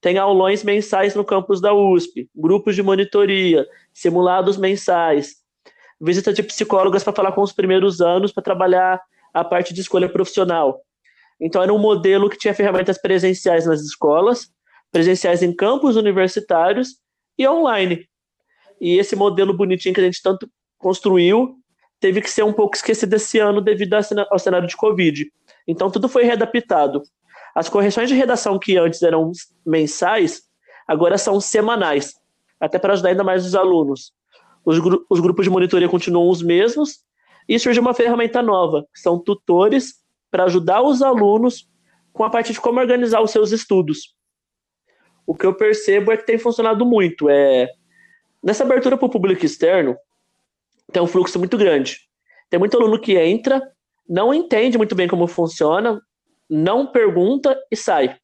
Tem 0.00 0.18
aulões 0.18 0.64
mensais 0.64 1.14
no 1.14 1.24
campus 1.24 1.60
da 1.60 1.72
USP, 1.72 2.28
grupos 2.34 2.74
de 2.74 2.82
monitoria, 2.82 3.66
simulados 3.92 4.56
mensais, 4.56 5.36
visita 6.00 6.32
de 6.32 6.42
psicólogas 6.42 7.04
para 7.04 7.12
falar 7.12 7.32
com 7.32 7.42
os 7.42 7.52
primeiros 7.52 8.00
anos 8.00 8.32
para 8.32 8.42
trabalhar 8.42 9.00
a 9.32 9.44
parte 9.44 9.72
de 9.72 9.80
escolha 9.80 10.08
profissional. 10.08 10.80
Então, 11.40 11.62
era 11.62 11.72
um 11.72 11.78
modelo 11.78 12.28
que 12.28 12.38
tinha 12.38 12.54
ferramentas 12.54 13.00
presenciais 13.00 13.66
nas 13.66 13.80
escolas, 13.80 14.50
presenciais 14.92 15.42
em 15.42 15.54
campos 15.54 15.96
universitários 15.96 16.96
e 17.38 17.48
online. 17.48 18.08
E 18.80 18.98
esse 18.98 19.16
modelo 19.16 19.54
bonitinho 19.54 19.94
que 19.94 20.00
a 20.00 20.04
gente 20.04 20.22
tanto 20.22 20.48
construiu 20.78 21.56
teve 22.00 22.20
que 22.20 22.30
ser 22.30 22.42
um 22.42 22.52
pouco 22.52 22.76
esquecido 22.76 23.14
esse 23.14 23.38
ano 23.38 23.60
devido 23.60 23.94
ao 23.94 24.38
cenário 24.38 24.68
de 24.68 24.76
Covid. 24.76 25.26
Então, 25.66 25.90
tudo 25.90 26.08
foi 26.08 26.24
readaptado. 26.24 27.02
As 27.54 27.68
correções 27.68 28.08
de 28.08 28.14
redação 28.14 28.58
que 28.58 28.76
antes 28.76 29.02
eram 29.02 29.30
mensais, 29.64 30.42
agora 30.86 31.16
são 31.16 31.40
semanais, 31.40 32.14
até 32.60 32.78
para 32.78 32.92
ajudar 32.92 33.10
ainda 33.10 33.24
mais 33.24 33.46
os 33.46 33.54
alunos. 33.54 34.12
Os, 34.64 34.78
gru 34.78 35.06
os 35.08 35.20
grupos 35.20 35.44
de 35.44 35.50
monitoria 35.50 35.88
continuam 35.88 36.28
os 36.28 36.42
mesmos, 36.42 37.04
e 37.48 37.58
surge 37.58 37.78
uma 37.78 37.94
ferramenta 37.94 38.42
nova, 38.42 38.86
que 38.92 39.00
são 39.00 39.18
tutores 39.18 39.94
para 40.30 40.44
ajudar 40.44 40.82
os 40.82 41.02
alunos 41.02 41.68
com 42.12 42.24
a 42.24 42.30
parte 42.30 42.52
de 42.52 42.60
como 42.60 42.80
organizar 42.80 43.20
os 43.20 43.30
seus 43.30 43.52
estudos. 43.52 44.13
O 45.26 45.34
que 45.34 45.46
eu 45.46 45.54
percebo 45.54 46.12
é 46.12 46.16
que 46.16 46.26
tem 46.26 46.38
funcionado 46.38 46.84
muito. 46.84 47.28
É, 47.28 47.68
nessa 48.42 48.64
abertura 48.64 48.96
para 48.96 49.06
o 49.06 49.10
público 49.10 49.44
externo, 49.44 49.96
tem 50.92 51.02
um 51.02 51.06
fluxo 51.06 51.38
muito 51.38 51.56
grande. 51.56 51.98
Tem 52.50 52.58
muito 52.58 52.76
aluno 52.76 53.00
que 53.00 53.16
entra, 53.16 53.62
não 54.08 54.32
entende 54.34 54.76
muito 54.76 54.94
bem 54.94 55.08
como 55.08 55.26
funciona, 55.26 56.00
não 56.48 56.86
pergunta 56.86 57.58
e 57.70 57.76
sai. 57.76 58.16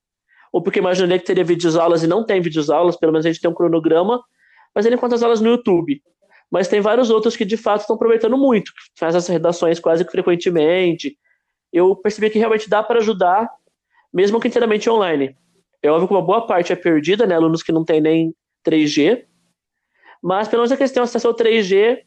Ou 0.53 0.63
porque 0.63 0.79
imaginaria 0.79 1.19
que 1.19 1.25
teria 1.25 1.45
vídeos 1.45 1.77
aulas 1.77 2.03
e 2.03 2.07
não 2.07 2.25
tem 2.25 2.41
vídeos 2.41 2.71
aulas, 2.71 2.97
pelo 2.97 3.13
menos 3.13 3.25
a 3.25 3.31
gente 3.31 3.41
tem 3.41 3.51
um 3.51 3.55
cronograma, 3.55 4.23
mas 4.75 4.85
ele 4.85 4.97
encontra 4.97 5.17
as 5.17 5.23
aulas 5.23 5.41
no 5.41 5.49
YouTube. 5.49 6.03
Mas 6.51 6.69
tem 6.69 6.81
vários 6.81 7.11
outros 7.11 7.37
que 7.37 7.45
de 7.45 7.57
fato 7.57 7.83
estão 7.83 7.97
aproveitando 7.97 8.37
muito, 8.37 8.73
que 8.73 8.99
faz 8.99 9.15
essas 9.15 9.29
redações 9.29 9.79
quase 9.79 10.05
que 10.05 10.11
frequentemente. 10.11 11.17
Eu 11.73 11.95
percebi 11.95 12.29
que 12.29 12.39
realmente 12.39 12.69
dá 12.69 12.83
para 12.83 12.99
ajudar, 12.99 13.49
mesmo 14.13 14.41
que 14.41 14.49
inteiramente 14.49 14.91
online. 14.91 15.37
É 15.83 15.91
óbvio 15.91 16.09
que 16.09 16.15
uma 16.15 16.23
boa 16.23 16.47
parte 16.47 16.73
é 16.73 16.77
perdida, 16.77 17.27
né? 17.27 17.35
Alunos 17.35 17.63
que 17.63 17.73
não 17.73 17.85
têm 17.85 18.01
nem 18.01 18.35
3G. 18.65 19.25
Mas 20.23 20.49
pelo 20.49 20.61
menos 20.61 20.73
a 20.73 20.77
questão 20.77 21.03
acesso 21.03 21.29
ao 21.29 21.35
3G 21.35 22.03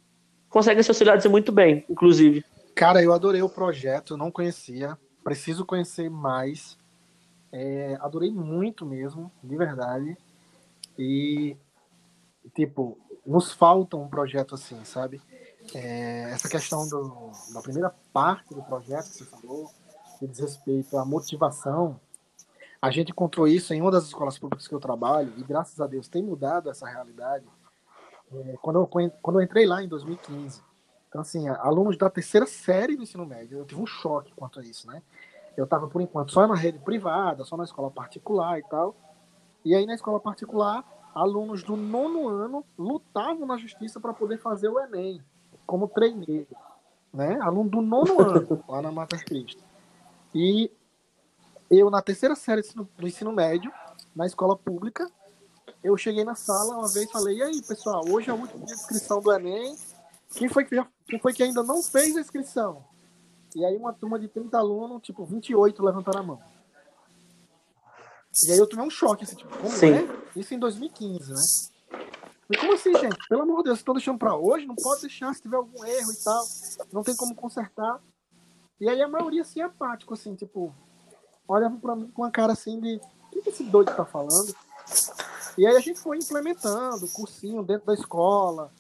conseguem 0.50 0.84
se 0.84 0.92
auxiliar 0.92 1.18
muito 1.30 1.52
bem, 1.52 1.84
inclusive. 1.90 2.46
Cara, 2.76 3.02
eu 3.02 3.12
adorei 3.12 3.42
o 3.42 3.50
projeto, 3.50 4.16
não 4.16 4.32
conhecia. 4.32 4.98
Preciso 5.24 5.66
conhecer 5.66 6.10
mais. 6.10 6.78
É, 7.52 7.98
adorei 8.02 8.32
muito 8.32 8.86
mesmo, 8.86 9.32
de 9.44 9.58
verdade. 9.58 10.18
E, 10.98 11.58
tipo, 12.56 12.98
nos 13.26 13.52
falta 13.52 13.98
um 13.98 14.08
projeto 14.08 14.54
assim, 14.54 14.84
sabe? 14.84 15.22
É, 15.74 16.32
essa 16.32 16.50
questão 16.50 16.88
do, 16.88 17.32
da 17.54 17.62
primeira 17.62 17.94
parte 18.12 18.54
do 18.54 18.62
projeto 18.64 19.06
que 19.06 19.18
você 19.18 19.26
falou, 19.26 19.72
que 20.20 20.28
diz 20.28 20.40
respeito 20.40 20.98
à 20.98 21.06
motivação, 21.06 22.00
a 22.84 22.91
gente 22.91 23.12
encontrou 23.12 23.48
isso 23.48 23.74
em 23.74 23.82
uma 23.82 23.89
das 23.89 24.04
escolas 24.04 24.38
públicas 24.38 24.67
que 24.67 24.76
eu 24.76 24.80
trabalho, 24.80 25.32
e 25.38 25.43
graças 25.43 25.80
a 25.80 25.88
Deus 25.88 26.10
tem 26.10 26.22
mudado 26.22 26.69
essa 26.69 26.86
realidade. 26.86 27.46
É, 28.30 28.58
quando, 28.62 28.76
eu, 28.76 29.12
quando 29.22 29.39
eu 29.39 29.41
entrei 29.41 29.65
lá 29.65 29.82
em 29.82 29.88
2015, 29.88 30.62
então, 31.08 31.22
assim, 31.22 31.48
alunos 31.48 31.98
da 31.98 32.10
terceira 32.10 32.46
série 32.46 32.98
do 32.98 33.04
ensino 33.04 33.26
médio, 33.26 33.60
eu 33.60 33.65
tive 33.65 33.80
um 33.80 33.86
choque 33.86 34.34
quanto 34.36 34.60
a 34.60 34.63
isso, 34.63 34.86
né? 34.86 35.02
Eu 35.56 35.63
estava, 35.63 35.88
por 35.88 36.02
enquanto, 36.02 36.34
só 36.34 36.46
na 36.46 36.56
rede 36.56 36.78
privada, 36.78 37.46
só 37.46 37.56
na 37.56 37.63
escola 37.63 37.89
particular 37.89 38.60
e 38.60 38.63
tal. 38.63 38.93
E 39.63 39.74
aí, 39.74 39.86
na 39.86 39.93
escola 39.93 40.19
particular, 40.19 40.84
alunos 41.15 41.63
do 41.63 41.78
nono 41.78 42.28
ano 42.28 42.65
lutavam 42.78 43.48
na 43.48 43.56
justiça 43.56 43.98
para 43.98 44.13
poder 44.13 44.39
fazer 44.39 44.67
o 44.67 44.78
Enem, 44.78 45.22
como 45.65 45.88
treineiro. 45.88 46.54
Né? 47.13 47.39
Aluno 47.39 47.69
do 47.69 47.82
nono 47.82 48.19
ano, 48.28 48.62
lá 48.67 48.82
na 48.82 48.91
Mater 48.91 49.24
Cristo. 49.24 49.63
E 50.36 50.69
eu, 51.80 51.90
na 51.90 52.02
terceira 52.02 52.36
série 52.36 52.62
do 52.98 53.08
ensino 53.08 53.32
médio, 53.32 53.72
na 54.16 54.26
escola 54.26 54.58
pública, 54.58 55.10
eu 55.84 55.98
cheguei 55.98 56.24
na 56.24 56.36
sala 56.36 56.78
uma 56.78 56.88
vez 56.88 57.08
e 57.08 57.12
falei: 57.12 57.38
e 57.38 57.44
aí, 57.44 57.62
pessoal, 57.62 58.04
hoje 58.08 58.30
é 58.30 58.34
o 58.34 58.38
último 58.38 58.66
dia 58.66 58.76
de 58.76 58.82
inscrição 58.82 59.22
do 59.22 59.32
Enem. 59.32 59.76
Quem 60.36 60.50
foi 60.50 60.66
que, 60.66 60.76
já, 60.76 60.88
quem 61.08 61.20
foi 61.20 61.34
que 61.34 61.44
ainda 61.44 61.62
não 61.62 61.84
fez 61.84 62.16
a 62.16 62.22
inscrição? 62.22 62.84
E 63.56 63.64
aí, 63.64 63.76
uma 63.76 63.94
turma 63.94 64.18
de 64.18 64.28
30 64.28 64.58
alunos, 64.58 65.02
tipo, 65.04 65.24
28 65.24 65.84
levantaram 65.84 66.20
a 66.20 66.24
mão. 66.24 66.42
E 68.46 68.52
aí 68.52 68.58
eu 68.58 68.68
tomei 68.68 68.86
um 68.86 68.90
choque, 68.90 69.24
assim, 69.24 69.36
tipo, 69.36 69.56
como 69.58 69.70
Sim. 69.70 69.92
é? 69.92 70.40
Isso 70.40 70.54
em 70.56 70.60
2015, 70.60 71.32
né? 71.32 72.00
E 72.50 72.58
como 72.58 72.74
assim, 72.74 72.94
gente? 72.98 73.28
Pelo 73.30 73.44
amor 73.44 73.58
de 73.58 73.66
Deus, 73.66 73.80
estão 73.80 73.94
deixando 73.94 74.18
para 74.18 74.36
hoje? 74.36 74.66
Não 74.66 74.76
pode 74.76 75.02
deixar 75.02 75.34
se 75.34 75.42
tiver 75.42 75.58
algum 75.58 75.86
erro 75.86 76.12
e 76.12 76.24
tal. 76.24 76.44
Não 76.92 77.04
tem 77.04 77.16
como 77.16 77.36
consertar. 77.36 78.02
E 78.82 78.90
aí 78.90 79.02
a 79.02 79.08
maioria, 79.08 79.44
assim, 79.44 79.62
é 79.62 79.64
apático, 79.64 80.14
assim, 80.14 80.36
tipo, 80.36 80.74
olhava 81.48 81.78
para 81.78 81.96
mim 81.96 82.08
com 82.14 82.22
uma 82.22 82.32
cara 82.32 82.54
assim 82.54 82.80
de 82.80 83.00
o 83.36 83.42
que 83.42 83.50
esse 83.50 83.64
doido 83.64 83.94
tá 83.96 84.06
falando? 84.06 84.54
E 85.58 85.66
aí 85.66 85.76
a 85.76 85.80
gente 85.80 86.00
foi 86.00 86.18
implementando 86.18 87.08
cursinho 87.10 87.64
dentro 87.64 87.88
da 87.88 87.94
escola, 87.94 88.72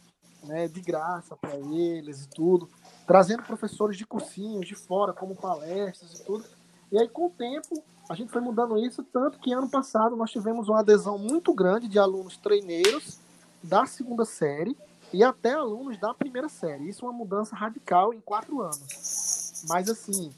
né, 0.43 0.67
de 0.67 0.81
graça 0.81 1.35
para 1.35 1.55
eles 1.55 2.23
e 2.23 2.29
tudo, 2.29 2.69
trazendo 3.05 3.43
professores 3.43 3.97
de 3.97 4.05
cursinhos 4.05 4.67
de 4.67 4.75
fora, 4.75 5.13
como 5.13 5.35
palestras 5.35 6.19
e 6.19 6.23
tudo. 6.23 6.45
E 6.91 6.99
aí, 6.99 7.07
com 7.07 7.27
o 7.27 7.29
tempo, 7.29 7.83
a 8.09 8.15
gente 8.15 8.31
foi 8.31 8.41
mudando 8.41 8.77
isso, 8.77 9.03
tanto 9.03 9.39
que 9.39 9.53
ano 9.53 9.69
passado 9.69 10.15
nós 10.15 10.31
tivemos 10.31 10.69
uma 10.69 10.81
adesão 10.81 11.17
muito 11.17 11.53
grande 11.53 11.87
de 11.87 11.97
alunos 11.97 12.37
treineiros 12.37 13.19
da 13.61 13.85
segunda 13.85 14.25
série 14.25 14.77
e 15.11 15.23
até 15.23 15.53
alunos 15.53 15.97
da 15.97 16.13
primeira 16.13 16.49
série. 16.49 16.89
Isso 16.89 17.05
é 17.05 17.09
uma 17.09 17.17
mudança 17.17 17.55
radical 17.55 18.13
em 18.13 18.19
quatro 18.19 18.61
anos. 18.61 19.63
Mas, 19.69 19.89
assim, 19.89 20.31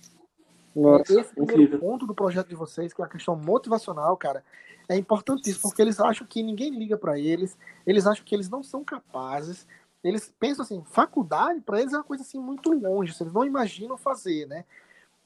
nossa, 0.75 1.21
esse 1.21 1.33
primeiro 1.33 1.79
ponto 1.79 2.05
do 2.05 2.13
projeto 2.13 2.49
de 2.49 2.55
vocês, 2.55 2.93
que 2.93 3.01
é 3.01 3.05
a 3.05 3.07
questão 3.07 3.35
motivacional, 3.35 4.17
cara, 4.17 4.43
é 4.89 4.97
importantíssimo, 4.97 5.69
porque 5.69 5.81
eles 5.81 5.99
acham 5.99 6.27
que 6.27 6.43
ninguém 6.43 6.69
liga 6.69 6.97
para 6.97 7.17
eles, 7.17 7.57
eles 7.87 8.05
acham 8.05 8.25
que 8.25 8.35
eles 8.35 8.49
não 8.49 8.61
são 8.61 8.83
capazes, 8.83 9.65
eles 10.03 10.33
pensam 10.39 10.63
assim, 10.63 10.83
faculdade 10.91 11.61
para 11.61 11.79
eles 11.79 11.93
é 11.93 11.97
uma 11.97 12.03
coisa 12.03 12.23
assim 12.23 12.39
muito 12.39 12.71
longe, 12.71 13.15
eles 13.19 13.33
não 13.33 13.45
imaginam 13.45 13.97
fazer, 13.97 14.45
né? 14.47 14.65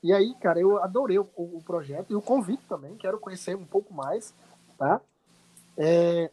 E 0.02 0.14
aí, 0.14 0.34
cara, 0.36 0.60
eu 0.60 0.82
adorei 0.82 1.20
o, 1.20 1.28
o 1.36 1.62
projeto 1.66 2.12
e 2.12 2.16
o 2.16 2.22
convite 2.22 2.64
também, 2.70 2.96
quero 2.96 3.20
conhecer 3.20 3.56
um 3.56 3.66
pouco 3.66 3.94
mais, 3.94 4.34
tá? 4.78 5.02
É, 5.78 6.32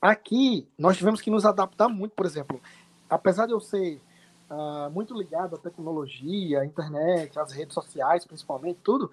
aqui, 0.00 0.68
nós 0.76 0.96
tivemos 0.96 1.20
que 1.20 1.30
nos 1.30 1.46
adaptar 1.46 1.88
muito, 1.88 2.12
por 2.12 2.26
exemplo, 2.26 2.60
apesar 3.08 3.46
de 3.46 3.52
eu 3.52 3.60
ser 3.60 4.00
uh, 4.50 4.90
muito 4.90 5.14
ligado 5.14 5.56
à 5.56 5.58
tecnologia, 5.58 6.60
à 6.60 6.66
internet, 6.66 7.38
às 7.38 7.52
redes 7.52 7.74
sociais, 7.74 8.24
principalmente, 8.24 8.80
tudo, 8.82 9.10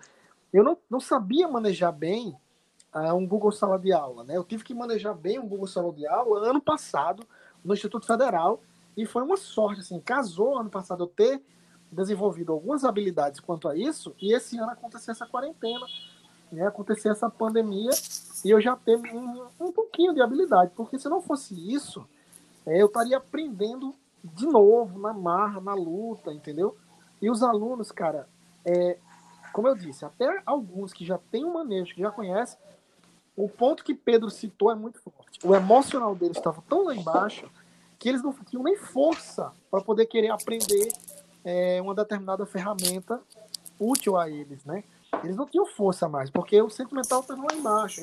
eu 0.51 0.63
não, 0.63 0.77
não 0.89 0.99
sabia 0.99 1.47
manejar 1.47 1.91
bem 1.91 2.37
uh, 2.93 3.13
um 3.13 3.25
Google 3.25 3.51
Sala 3.51 3.79
de 3.79 3.91
Aula. 3.91 4.23
Né? 4.23 4.37
Eu 4.37 4.43
tive 4.43 4.63
que 4.63 4.73
manejar 4.73 5.13
bem 5.13 5.39
um 5.39 5.47
Google 5.47 5.67
Sala 5.67 5.91
de 5.91 6.05
Aula 6.05 6.49
ano 6.49 6.61
passado 6.61 7.25
no 7.63 7.73
Instituto 7.73 8.05
Federal 8.05 8.61
e 8.95 9.05
foi 9.05 9.23
uma 9.23 9.37
sorte, 9.37 9.81
assim, 9.81 9.99
casou 9.99 10.59
ano 10.59 10.69
passado 10.69 11.03
eu 11.03 11.07
ter 11.07 11.41
desenvolvido 11.91 12.51
algumas 12.51 12.83
habilidades 12.83 13.39
quanto 13.39 13.67
a 13.67 13.75
isso 13.75 14.15
e 14.21 14.33
esse 14.33 14.57
ano 14.57 14.71
aconteceu 14.71 15.11
essa 15.11 15.25
quarentena, 15.25 15.85
né? 16.51 16.67
aconteceu 16.67 17.11
essa 17.11 17.29
pandemia 17.29 17.91
e 18.43 18.49
eu 18.49 18.59
já 18.59 18.75
tenho 18.75 18.99
um, 19.15 19.47
um 19.59 19.71
pouquinho 19.71 20.13
de 20.13 20.21
habilidade, 20.21 20.71
porque 20.75 20.99
se 20.99 21.07
não 21.07 21.21
fosse 21.21 21.53
isso, 21.73 22.05
é, 22.65 22.81
eu 22.81 22.87
estaria 22.87 23.17
aprendendo 23.17 23.95
de 24.23 24.45
novo, 24.45 24.99
na 24.99 25.13
marra, 25.13 25.59
na 25.59 25.73
luta, 25.73 26.31
entendeu? 26.31 26.77
E 27.21 27.29
os 27.29 27.43
alunos, 27.43 27.91
cara, 27.91 28.27
é, 28.65 28.97
como 29.51 29.67
eu 29.67 29.75
disse, 29.75 30.05
até 30.05 30.41
alguns 30.45 30.93
que 30.93 31.05
já 31.05 31.17
têm 31.17 31.45
um 31.45 31.53
manejo, 31.53 31.93
que 31.93 32.01
já 32.01 32.11
conhecem, 32.11 32.57
o 33.35 33.49
ponto 33.49 33.83
que 33.83 33.93
Pedro 33.93 34.29
citou 34.29 34.71
é 34.71 34.75
muito 34.75 35.01
forte. 35.01 35.39
O 35.43 35.55
emocional 35.55 36.15
deles 36.15 36.37
estava 36.37 36.63
tão 36.67 36.85
lá 36.85 36.95
embaixo 36.95 37.49
que 37.97 38.09
eles 38.09 38.21
não 38.21 38.33
tinham 38.33 38.63
nem 38.63 38.75
força 38.77 39.51
para 39.71 39.81
poder 39.81 40.05
querer 40.05 40.29
aprender 40.29 40.91
é, 41.43 41.81
uma 41.81 41.95
determinada 41.95 42.45
ferramenta 42.45 43.19
útil 43.79 44.17
a 44.17 44.29
eles, 44.29 44.63
né? 44.65 44.83
Eles 45.23 45.35
não 45.35 45.45
tinham 45.45 45.65
força 45.65 46.07
mais, 46.07 46.29
porque 46.29 46.61
o 46.61 46.69
sentimental 46.69 47.21
estava 47.21 47.41
lá 47.41 47.55
embaixo. 47.55 48.01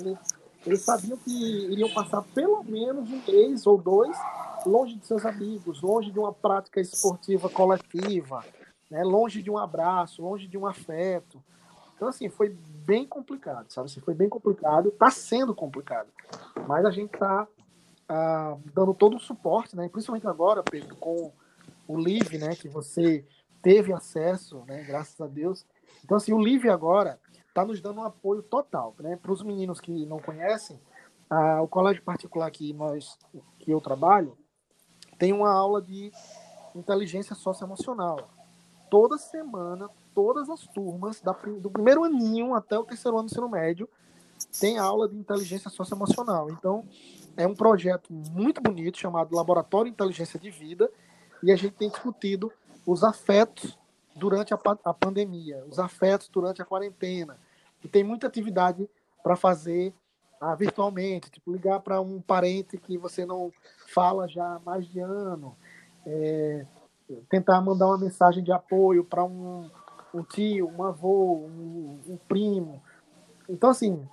Eles 0.66 0.82
sabiam 0.82 1.16
que 1.16 1.30
iriam 1.72 1.90
passar 1.90 2.22
pelo 2.34 2.62
menos 2.62 3.10
um 3.10 3.22
mês 3.26 3.66
ou 3.66 3.78
dois 3.78 4.16
longe 4.66 4.96
de 4.96 5.06
seus 5.06 5.24
amigos, 5.24 5.80
longe 5.80 6.10
de 6.10 6.18
uma 6.18 6.32
prática 6.32 6.80
esportiva 6.80 7.48
coletiva, 7.48 8.44
né? 8.90 9.02
longe 9.02 9.42
de 9.42 9.50
um 9.50 9.56
abraço, 9.56 10.22
longe 10.22 10.46
de 10.46 10.58
um 10.58 10.66
afeto. 10.66 11.42
Então, 11.96 12.08
assim, 12.08 12.28
foi 12.28 12.56
bem 12.84 13.06
complicado, 13.06 13.70
sabe? 13.70 13.86
Assim, 13.86 14.00
foi 14.00 14.14
bem 14.14 14.28
complicado, 14.28 14.88
está 14.88 15.10
sendo 15.10 15.54
complicado. 15.54 16.08
Mas 16.66 16.84
a 16.84 16.90
gente 16.90 17.12
está 17.12 17.46
ah, 18.08 18.56
dando 18.74 18.94
todo 18.94 19.16
o 19.16 19.20
suporte, 19.20 19.76
né? 19.76 19.88
Principalmente 19.88 20.26
agora, 20.26 20.62
Pedro, 20.62 20.96
com 20.96 21.30
o 21.86 21.96
Live, 21.96 22.38
né? 22.38 22.56
Que 22.56 22.68
você 22.68 23.24
teve 23.62 23.92
acesso, 23.92 24.64
né? 24.66 24.82
Graças 24.82 25.20
a 25.20 25.26
Deus. 25.26 25.66
Então, 26.02 26.16
assim, 26.16 26.32
o 26.32 26.38
Live 26.38 26.70
agora 26.70 27.18
está 27.50 27.64
nos 27.64 27.80
dando 27.80 28.00
um 28.00 28.04
apoio 28.04 28.42
total, 28.42 28.94
né? 29.00 29.16
Para 29.16 29.32
os 29.32 29.42
meninos 29.42 29.80
que 29.80 30.06
não 30.06 30.18
conhecem, 30.18 30.80
o 31.62 31.68
colégio 31.68 32.02
particular 32.02 32.50
que 32.50 32.72
nós 32.72 33.18
que 33.58 33.70
eu 33.70 33.80
trabalho, 33.80 34.38
tem 35.18 35.32
uma 35.32 35.52
aula 35.52 35.82
de 35.82 36.10
inteligência 36.74 37.34
socioemocional. 37.34 38.30
Toda 38.90 39.18
semana, 39.18 39.88
todas 40.14 40.48
as 40.48 40.66
turmas, 40.68 41.22
do 41.60 41.70
primeiro 41.70 42.04
aninho 42.04 42.54
até 42.54 42.78
o 42.78 42.84
terceiro 42.84 43.18
ano 43.18 43.28
do 43.28 43.30
ensino 43.30 43.48
médio, 43.48 43.88
tem 44.58 44.78
aula 44.78 45.08
de 45.08 45.16
inteligência 45.16 45.70
socioemocional. 45.70 46.50
Então, 46.50 46.84
é 47.36 47.46
um 47.46 47.54
projeto 47.54 48.12
muito 48.12 48.60
bonito 48.60 48.98
chamado 48.98 49.36
Laboratório 49.36 49.90
Inteligência 49.90 50.40
de 50.40 50.50
Vida, 50.50 50.90
e 51.42 51.52
a 51.52 51.56
gente 51.56 51.74
tem 51.74 51.88
discutido 51.88 52.50
os 52.86 53.04
afetos 53.04 53.78
durante 54.20 54.52
a, 54.52 54.58
a 54.84 54.94
pandemia, 54.94 55.64
os 55.66 55.78
afetos 55.78 56.28
durante 56.28 56.60
a 56.60 56.64
quarentena. 56.64 57.38
E 57.82 57.88
tem 57.88 58.04
muita 58.04 58.26
atividade 58.26 58.88
para 59.22 59.34
fazer 59.34 59.94
ah, 60.38 60.54
virtualmente, 60.54 61.30
tipo 61.30 61.50
ligar 61.50 61.80
para 61.80 62.00
um 62.00 62.20
parente 62.20 62.76
que 62.76 62.98
você 62.98 63.24
não 63.24 63.50
fala 63.88 64.28
já 64.28 64.56
há 64.56 64.58
mais 64.60 64.86
de 64.86 65.00
ano, 65.00 65.56
é, 66.06 66.66
tentar 67.28 67.60
mandar 67.62 67.86
uma 67.86 67.98
mensagem 67.98 68.44
de 68.44 68.52
apoio 68.52 69.04
para 69.04 69.24
um, 69.24 69.70
um, 70.14 70.22
tio, 70.22 70.68
um 70.68 70.84
avô, 70.84 71.46
um, 71.46 71.98
um, 72.06 72.16
primo. 72.28 72.82
Então, 73.48 73.70
assim, 73.70 74.06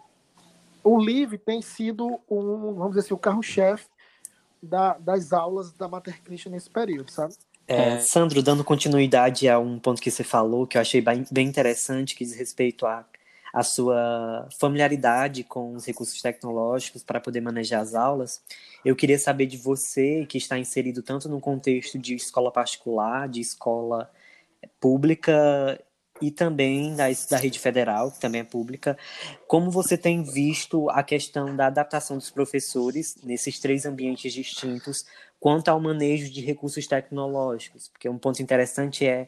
o 0.84 0.98
Live 0.98 1.38
tem 1.38 1.62
sido 1.62 2.20
um, 2.30 2.74
vamos 2.74 2.90
dizer 2.90 3.02
assim, 3.02 3.14
o 3.14 3.18
carro-chefe 3.20 3.88
da, 4.64 4.98
das 4.98 5.32
aulas 5.34 5.72
da 5.74 5.88
Mater 5.88 6.22
Christian 6.24 6.52
nesse 6.52 6.70
período, 6.70 7.12
sabe? 7.12 7.36
É, 7.68 8.00
Sandro, 8.00 8.42
dando 8.42 8.64
continuidade 8.64 9.50
a 9.50 9.60
um 9.60 9.78
ponto 9.78 10.02
que 10.02 10.10
você 10.10 10.24
falou, 10.24 10.66
que 10.66 10.78
eu 10.78 10.82
achei 10.82 11.02
bem, 11.02 11.26
interessante, 11.40 12.16
que 12.16 12.24
diz 12.24 12.34
respeito 12.34 12.86
à 12.86 13.06
a, 13.54 13.64
sua 13.64 14.48
familiaridade 14.60 15.44
com 15.44 15.74
os 15.74 15.86
recursos 15.86 16.22
tecnológicos 16.22 17.04
para 17.04 17.20
poder 17.20 17.42
manejar 17.42 17.82
as 17.82 17.94
aulas, 17.94 18.42
eu 18.86 18.96
queria 18.96 19.20
saber 19.20 19.48
de 19.48 19.58
você, 19.58 20.26
que 20.26 20.38
está 20.38 20.58
inserido 20.58 21.02
tanto 21.02 21.28
no 21.28 21.42
contexto 21.42 21.98
de 21.98 22.16
escola 22.16 22.52
particular, 22.52 23.28
de 23.28 23.42
escola 23.42 24.10
pública 24.80 25.80
e 26.22 26.32
também 26.32 26.96
da, 26.96 27.06
da 27.30 27.38
rede 27.38 27.60
federal, 27.60 28.12
que 28.12 28.20
também 28.20 28.42
é 28.42 28.44
pública, 28.44 28.98
como 29.48 29.70
você 29.70 29.98
tem 29.98 30.24
visto 30.24 30.90
a 30.90 31.04
questão 31.04 31.56
da 31.56 31.68
adaptação 31.68 32.18
dos 32.18 32.30
professores 32.30 33.18
nesses 33.24 33.60
três 33.60 33.86
ambientes 33.86 34.34
distintos 34.34 35.06
quanto 35.40 35.70
ao 35.70 35.80
manejo 35.80 36.32
de 36.32 36.42
recursos 36.42 36.88
tecnológicos? 36.88 37.88
Porque 37.88 38.10
um 38.10 38.18
ponto 38.18 38.42
interessante 38.42 39.06
é, 39.06 39.28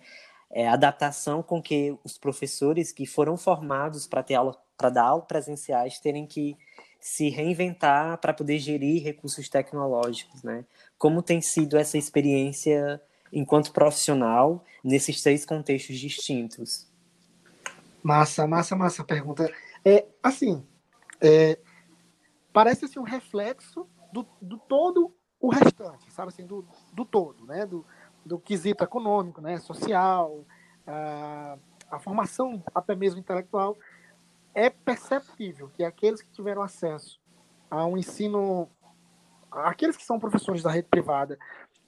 é 0.51 0.67
a 0.67 0.73
adaptação 0.73 1.43
com 1.43 1.61
que 1.61 1.97
os 2.03 2.17
professores 2.17 2.91
que 2.91 3.05
foram 3.05 3.37
formados 3.37 4.07
para 4.07 4.23
ter 4.23 4.35
aula 4.35 4.57
para 4.77 4.89
dar 4.89 5.03
aula 5.03 5.23
presenciais 5.23 5.99
terem 5.99 6.25
que 6.25 6.57
se 7.01 7.29
reinventar 7.29 8.17
para 8.17 8.33
poder 8.33 8.59
gerir 8.59 9.03
recursos 9.03 9.49
tecnológicos, 9.49 10.41
né? 10.41 10.63
Como 10.97 11.21
tem 11.21 11.41
sido 11.41 11.77
essa 11.77 11.97
experiência 11.97 13.01
enquanto 13.31 13.73
profissional 13.73 14.63
nesses 14.81 15.21
três 15.21 15.45
contextos 15.45 15.97
distintos? 15.97 16.87
Massa, 18.01 18.47
massa, 18.47 18.75
massa 18.75 19.03
pergunta. 19.03 19.51
É 19.83 20.05
assim, 20.23 20.65
é, 21.21 21.59
parece 22.53 22.85
assim 22.85 22.99
um 22.99 23.03
reflexo 23.03 23.85
do, 24.13 24.25
do 24.41 24.57
todo 24.57 25.13
o 25.39 25.49
restante, 25.49 26.11
sabe 26.11 26.29
assim, 26.29 26.45
do, 26.45 26.65
do 26.93 27.05
todo, 27.05 27.45
né? 27.45 27.65
Do, 27.65 27.85
do 28.25 28.37
quesito 28.37 28.83
econômico, 28.83 29.41
né? 29.41 29.57
Social, 29.57 30.43
a, 30.85 31.57
a 31.89 31.99
formação 31.99 32.63
até 32.73 32.95
mesmo 32.95 33.19
intelectual. 33.19 33.77
É 34.53 34.69
perceptível 34.69 35.69
que 35.69 35.83
aqueles 35.83 36.21
que 36.21 36.31
tiveram 36.31 36.61
acesso 36.61 37.19
a 37.69 37.85
um 37.85 37.97
ensino, 37.97 38.69
aqueles 39.51 39.95
que 39.95 40.03
são 40.03 40.19
professores 40.19 40.63
da 40.63 40.71
rede 40.71 40.87
privada, 40.89 41.37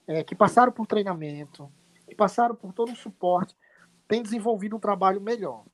é, 0.06 0.22
que 0.22 0.34
passaram 0.34 0.72
por 0.72 0.86
treinamento, 0.86 1.70
que 2.06 2.14
passaram 2.14 2.54
por 2.54 2.72
todo 2.72 2.92
o 2.92 2.96
suporte, 2.96 3.56
têm 4.08 4.22
desenvolvido 4.22 4.76
um 4.76 4.80
trabalho 4.80 5.20
melhor. 5.20 5.64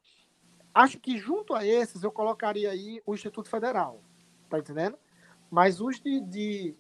Acho 0.75 0.99
que 0.99 1.19
junto 1.19 1.55
a 1.55 1.65
esses 1.67 2.03
eu 2.03 2.11
colocaria 2.11 2.71
aí 2.71 3.03
o 3.07 3.15
Instituto 3.15 3.49
Federal, 3.49 4.01
tá 4.49 4.59
entendendo? 4.59 4.99
Mas 5.51 5.81
os 5.81 6.01
de, 6.01 6.21
de 6.21 6.77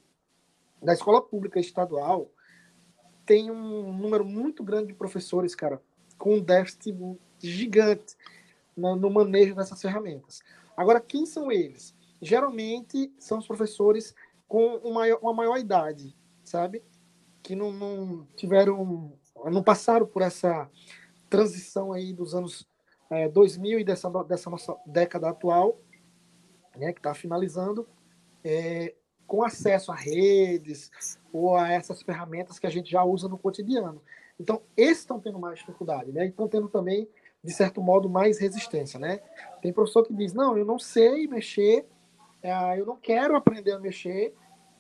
da 0.83 0.93
escola 0.93 1.21
pública 1.21 1.59
estadual 1.59 2.31
tem 3.27 3.51
um 3.51 3.93
número 3.93 4.25
muito 4.25 4.63
grande 4.63 4.89
de 4.89 4.95
professores, 4.95 5.55
cara, 5.55 5.83
com 6.17 6.37
um 6.37 6.43
déficit 6.43 6.97
gigante 7.39 8.17
no, 8.77 8.97
no 8.97 9.11
manejo 9.11 9.55
dessas 9.55 9.81
ferramentas. 9.81 10.41
Agora, 10.77 11.01
quem 11.01 11.27
são 11.27 11.53
eles? 11.53 11.95
Geralmente 12.23 13.13
são 13.19 13.39
os 13.39 13.47
professores 13.47 14.15
com 14.47 14.77
uma 14.77 15.05
uma 15.19 15.35
maior 15.35 15.59
idade, 15.59 16.17
sabe? 16.43 16.83
que 17.49 17.57
não, 17.57 17.73
não 17.73 18.27
tiveram, 18.37 19.11
não 19.47 19.63
passaram 19.63 20.07
por 20.07 20.21
essa 20.21 20.71
transição 21.31 21.95
aí 21.95 22.13
dos 22.13 22.35
anos 22.35 22.69
é, 23.11 23.27
2000 23.27 23.81
e 23.81 23.85
dessa, 23.85 24.11
dessa 24.25 24.51
nossa 24.51 24.77
década 24.85 25.31
atual, 25.31 25.81
né, 26.77 26.93
que 26.93 26.99
está 26.99 27.15
finalizando, 27.15 27.89
é, 28.45 28.95
com 29.29 29.45
acesso 29.45 29.93
a 29.93 29.95
redes 29.95 30.91
ou 31.31 31.55
a 31.55 31.71
essas 31.71 32.03
ferramentas 32.03 32.59
que 32.59 32.67
a 32.67 32.71
gente 32.71 32.91
já 32.91 33.05
usa 33.05 33.29
no 33.29 33.39
cotidiano. 33.39 34.03
Então, 34.41 34.63
esses 34.75 35.01
estão 35.01 35.21
tendo 35.21 35.39
mais 35.39 35.59
dificuldade, 35.59 36.11
né? 36.11 36.25
E 36.25 36.31
estão 36.31 36.49
tendo 36.49 36.69
também, 36.69 37.07
de 37.45 37.53
certo 37.53 37.83
modo, 37.83 38.09
mais 38.09 38.39
resistência, 38.39 38.99
né? 38.99 39.21
Tem 39.61 39.73
professor 39.73 40.03
que 40.05 40.15
diz, 40.15 40.33
não, 40.33 40.57
eu 40.57 40.65
não 40.65 40.79
sei 40.79 41.29
mexer, 41.29 41.87
é, 42.43 42.81
eu 42.81 42.87
não 42.87 42.97
quero 42.97 43.37
aprender 43.37 43.73
a 43.73 43.79
mexer, 43.79 44.35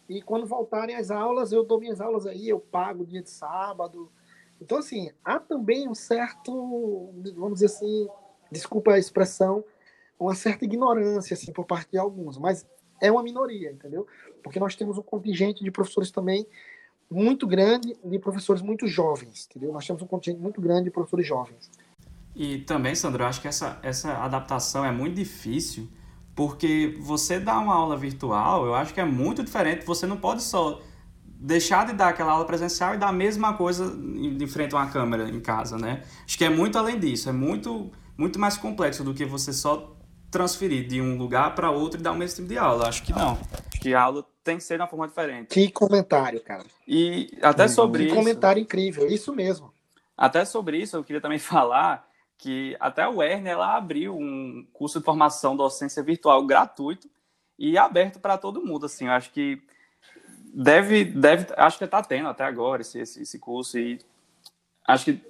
e 0.08 0.22
quando 0.22 0.46
voltarem 0.46 0.96
as 0.96 1.10
aulas, 1.10 1.52
eu 1.52 1.62
dou 1.62 1.78
minhas 1.78 2.00
aulas 2.00 2.26
aí, 2.26 2.48
eu 2.48 2.58
pago 2.58 3.04
dia 3.04 3.22
de 3.22 3.28
sábado. 3.28 4.10
Então, 4.58 4.78
assim, 4.78 5.10
há 5.22 5.38
também 5.38 5.86
um 5.86 5.94
certo, 5.94 7.12
vamos 7.36 7.60
dizer 7.60 7.66
assim, 7.66 8.08
desculpa 8.50 8.92
a 8.94 8.98
expressão, 8.98 9.62
uma 10.18 10.34
certa 10.34 10.64
ignorância, 10.64 11.34
assim, 11.34 11.52
por 11.52 11.66
parte 11.66 11.90
de 11.90 11.98
alguns. 11.98 12.38
Mas 12.38 12.66
é 13.00 13.10
uma 13.10 13.22
minoria, 13.22 13.70
entendeu? 13.70 14.06
Porque 14.42 14.58
nós 14.58 14.74
temos 14.74 14.98
um 14.98 15.02
contingente 15.02 15.62
de 15.62 15.70
professores 15.70 16.10
também 16.10 16.46
muito 17.10 17.46
grande, 17.46 17.96
de 18.04 18.18
professores 18.18 18.60
muito 18.60 18.86
jovens, 18.86 19.48
entendeu? 19.50 19.72
Nós 19.72 19.86
temos 19.86 20.02
um 20.02 20.06
contingente 20.06 20.40
muito 20.40 20.60
grande 20.60 20.84
de 20.84 20.90
professores 20.90 21.26
jovens. 21.26 21.70
E 22.34 22.58
também, 22.58 22.94
Sandro, 22.94 23.22
eu 23.22 23.26
acho 23.26 23.40
que 23.40 23.48
essa, 23.48 23.78
essa 23.82 24.12
adaptação 24.18 24.84
é 24.84 24.92
muito 24.92 25.16
difícil, 25.16 25.88
porque 26.34 26.96
você 27.00 27.40
dá 27.40 27.58
uma 27.58 27.74
aula 27.74 27.96
virtual, 27.96 28.64
eu 28.64 28.74
acho 28.74 28.94
que 28.94 29.00
é 29.00 29.04
muito 29.04 29.42
diferente. 29.42 29.84
Você 29.84 30.06
não 30.06 30.16
pode 30.16 30.42
só 30.42 30.80
deixar 31.24 31.86
de 31.86 31.92
dar 31.92 32.08
aquela 32.08 32.32
aula 32.32 32.44
presencial 32.44 32.94
e 32.94 32.98
dar 32.98 33.08
a 33.08 33.12
mesma 33.12 33.54
coisa 33.54 33.96
em 33.96 34.46
frente 34.46 34.74
a 34.74 34.78
uma 34.78 34.88
câmera 34.88 35.28
em 35.28 35.40
casa, 35.40 35.78
né? 35.78 36.02
Acho 36.24 36.36
que 36.36 36.44
é 36.44 36.50
muito 36.50 36.76
além 36.78 36.98
disso, 36.98 37.28
é 37.28 37.32
muito, 37.32 37.90
muito 38.16 38.38
mais 38.38 38.56
complexo 38.56 39.02
do 39.02 39.14
que 39.14 39.24
você 39.24 39.52
só 39.52 39.97
transferir 40.30 40.86
de 40.86 41.00
um 41.00 41.16
lugar 41.16 41.54
para 41.54 41.70
outro 41.70 42.00
e 42.00 42.02
dar 42.02 42.12
o 42.12 42.16
mesmo 42.16 42.36
tipo 42.36 42.48
de 42.48 42.58
aula. 42.58 42.88
Acho 42.88 43.02
que 43.02 43.12
não. 43.12 43.32
Acho 43.32 43.80
que 43.80 43.94
a 43.94 44.02
aula 44.02 44.26
tem 44.44 44.56
que 44.56 44.64
ser 44.64 44.76
de 44.76 44.82
uma 44.82 44.88
forma 44.88 45.08
diferente. 45.08 45.48
Que 45.48 45.70
comentário, 45.70 46.40
cara. 46.40 46.64
E 46.86 47.30
até 47.42 47.68
sobre 47.68 48.04
que 48.04 48.06
isso. 48.08 48.16
comentário 48.16 48.60
incrível, 48.60 49.06
isso 49.08 49.34
mesmo. 49.34 49.72
Até 50.16 50.44
sobre 50.44 50.78
isso, 50.78 50.96
eu 50.96 51.04
queria 51.04 51.20
também 51.20 51.38
falar 51.38 52.06
que 52.36 52.76
até 52.78 53.06
o 53.06 53.16
Werner 53.16 53.52
ela 53.52 53.76
abriu 53.76 54.16
um 54.16 54.66
curso 54.72 55.00
de 55.00 55.04
formação 55.04 55.56
docência 55.56 56.02
virtual 56.02 56.44
gratuito 56.46 57.08
e 57.58 57.76
aberto 57.76 58.20
para 58.20 58.38
todo 58.38 58.64
mundo. 58.64 58.86
Assim, 58.86 59.06
eu 59.06 59.12
acho 59.12 59.30
que 59.32 59.60
deve, 60.54 61.04
deve, 61.04 61.46
acho 61.56 61.78
que 61.78 61.84
está 61.84 62.02
tendo 62.02 62.28
até 62.28 62.44
agora 62.44 62.82
esse, 62.82 62.98
esse, 63.00 63.22
esse, 63.22 63.38
curso 63.38 63.78
e 63.78 63.98
acho 64.86 65.04
que 65.04 65.20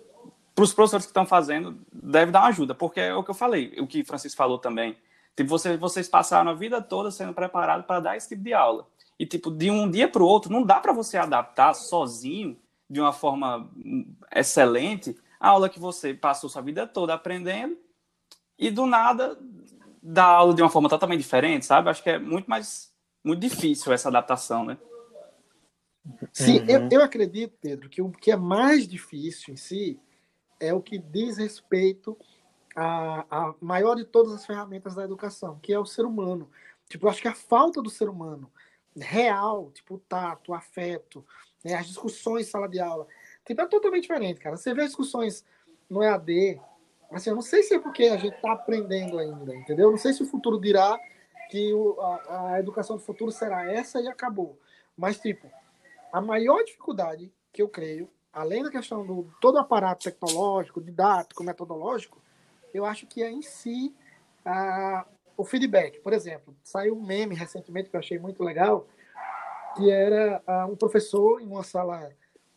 para 0.58 0.64
os 0.64 0.74
professores 0.74 1.06
que 1.06 1.10
estão 1.10 1.24
fazendo 1.24 1.78
deve 1.92 2.32
dar 2.32 2.40
uma 2.40 2.48
ajuda, 2.48 2.74
porque 2.74 2.98
é 2.98 3.14
o 3.14 3.22
que 3.22 3.30
eu 3.30 3.34
falei, 3.34 3.76
o 3.78 3.86
que 3.86 4.00
o 4.00 4.04
Francisco 4.04 4.36
falou 4.36 4.58
também. 4.58 4.96
Tipo, 5.36 5.50
vocês, 5.50 5.78
vocês 5.78 6.08
passaram 6.08 6.50
a 6.50 6.54
vida 6.54 6.82
toda 6.82 7.12
sendo 7.12 7.32
preparados 7.32 7.86
para 7.86 8.00
dar 8.00 8.16
esse 8.16 8.28
tipo 8.28 8.42
de 8.42 8.52
aula. 8.52 8.84
E, 9.16 9.24
tipo, 9.24 9.52
de 9.52 9.70
um 9.70 9.88
dia 9.88 10.08
para 10.08 10.20
o 10.20 10.26
outro, 10.26 10.52
não 10.52 10.64
dá 10.64 10.80
para 10.80 10.92
você 10.92 11.16
adaptar 11.16 11.74
sozinho, 11.74 12.58
de 12.90 13.00
uma 13.00 13.12
forma 13.12 13.70
excelente, 14.34 15.16
a 15.38 15.50
aula 15.50 15.68
que 15.68 15.78
você 15.78 16.12
passou 16.12 16.50
sua 16.50 16.60
vida 16.60 16.88
toda 16.88 17.14
aprendendo 17.14 17.78
e 18.58 18.68
do 18.68 18.84
nada 18.84 19.38
dar 20.02 20.24
aula 20.24 20.54
de 20.54 20.60
uma 20.60 20.70
forma 20.70 20.88
totalmente 20.88 21.20
diferente, 21.20 21.66
sabe? 21.66 21.88
Acho 21.88 22.02
que 22.02 22.10
é 22.10 22.18
muito 22.18 22.50
mais 22.50 22.92
muito 23.22 23.40
difícil 23.40 23.92
essa 23.92 24.08
adaptação, 24.08 24.64
né? 24.64 24.76
Sim, 26.32 26.58
uhum. 26.60 26.66
eu, 26.68 26.88
eu 26.90 27.02
acredito, 27.04 27.56
Pedro, 27.60 27.88
que 27.88 28.02
o 28.02 28.10
que 28.10 28.32
é 28.32 28.36
mais 28.36 28.88
difícil 28.88 29.54
em 29.54 29.56
si 29.56 30.00
é 30.60 30.72
o 30.72 30.82
que 30.82 30.98
diz 30.98 31.38
respeito 31.38 32.16
à, 32.76 33.24
à 33.30 33.54
maior 33.60 33.94
de 33.94 34.04
todas 34.04 34.32
as 34.32 34.46
ferramentas 34.46 34.94
da 34.94 35.04
educação, 35.04 35.58
que 35.60 35.72
é 35.72 35.78
o 35.78 35.86
ser 35.86 36.04
humano. 36.04 36.50
Tipo, 36.88 37.06
eu 37.06 37.10
acho 37.10 37.22
que 37.22 37.28
a 37.28 37.34
falta 37.34 37.82
do 37.82 37.90
ser 37.90 38.08
humano 38.08 38.50
real, 38.96 39.70
tipo 39.72 39.94
o 39.94 39.98
tato, 39.98 40.50
o 40.50 40.54
afeto, 40.54 41.24
né, 41.64 41.74
as 41.74 41.86
discussões 41.86 42.46
em 42.46 42.50
sala 42.50 42.68
de 42.68 42.80
aula, 42.80 43.06
Tipo, 43.48 43.62
é 43.62 43.66
totalmente 43.66 44.02
diferente, 44.02 44.40
cara. 44.40 44.58
Você 44.58 44.74
vê 44.74 44.84
discussões 44.84 45.42
no 45.88 46.02
EAD, 46.02 46.60
assim, 47.10 47.30
eu 47.30 47.34
não 47.34 47.40
sei 47.40 47.62
se 47.62 47.74
é 47.74 47.78
porque 47.78 48.04
a 48.04 48.18
gente 48.18 48.36
está 48.36 48.52
aprendendo 48.52 49.18
ainda, 49.18 49.56
entendeu? 49.56 49.90
Não 49.90 49.96
sei 49.96 50.12
se 50.12 50.22
o 50.22 50.26
futuro 50.26 50.60
dirá 50.60 51.00
que 51.50 51.72
o, 51.72 51.98
a, 51.98 52.52
a 52.52 52.60
educação 52.60 52.98
do 52.98 53.02
futuro 53.02 53.32
será 53.32 53.72
essa 53.72 54.02
e 54.02 54.06
acabou. 54.06 54.58
Mas, 54.94 55.18
tipo, 55.18 55.50
a 56.12 56.20
maior 56.20 56.62
dificuldade 56.62 57.32
que 57.50 57.62
eu 57.62 57.70
creio, 57.70 58.10
além 58.38 58.62
da 58.62 58.70
questão 58.70 59.04
do 59.04 59.28
todo 59.40 59.56
o 59.56 59.58
aparato 59.58 60.04
tecnológico, 60.04 60.80
didático, 60.80 61.42
metodológico, 61.42 62.22
eu 62.72 62.84
acho 62.84 63.06
que 63.06 63.22
é 63.22 63.30
em 63.30 63.42
si 63.42 63.94
o 65.36 65.44
feedback. 65.44 66.00
Por 66.00 66.12
exemplo, 66.12 66.56
saiu 66.62 66.96
um 66.96 67.04
meme 67.04 67.34
recentemente 67.34 67.90
que 67.90 67.96
eu 67.96 68.00
achei 68.00 68.18
muito 68.18 68.42
legal, 68.44 68.86
que 69.76 69.90
era 69.90 70.42
um 70.70 70.76
professor 70.76 71.40
em 71.40 71.46
uma 71.46 71.64
sala 71.64 72.10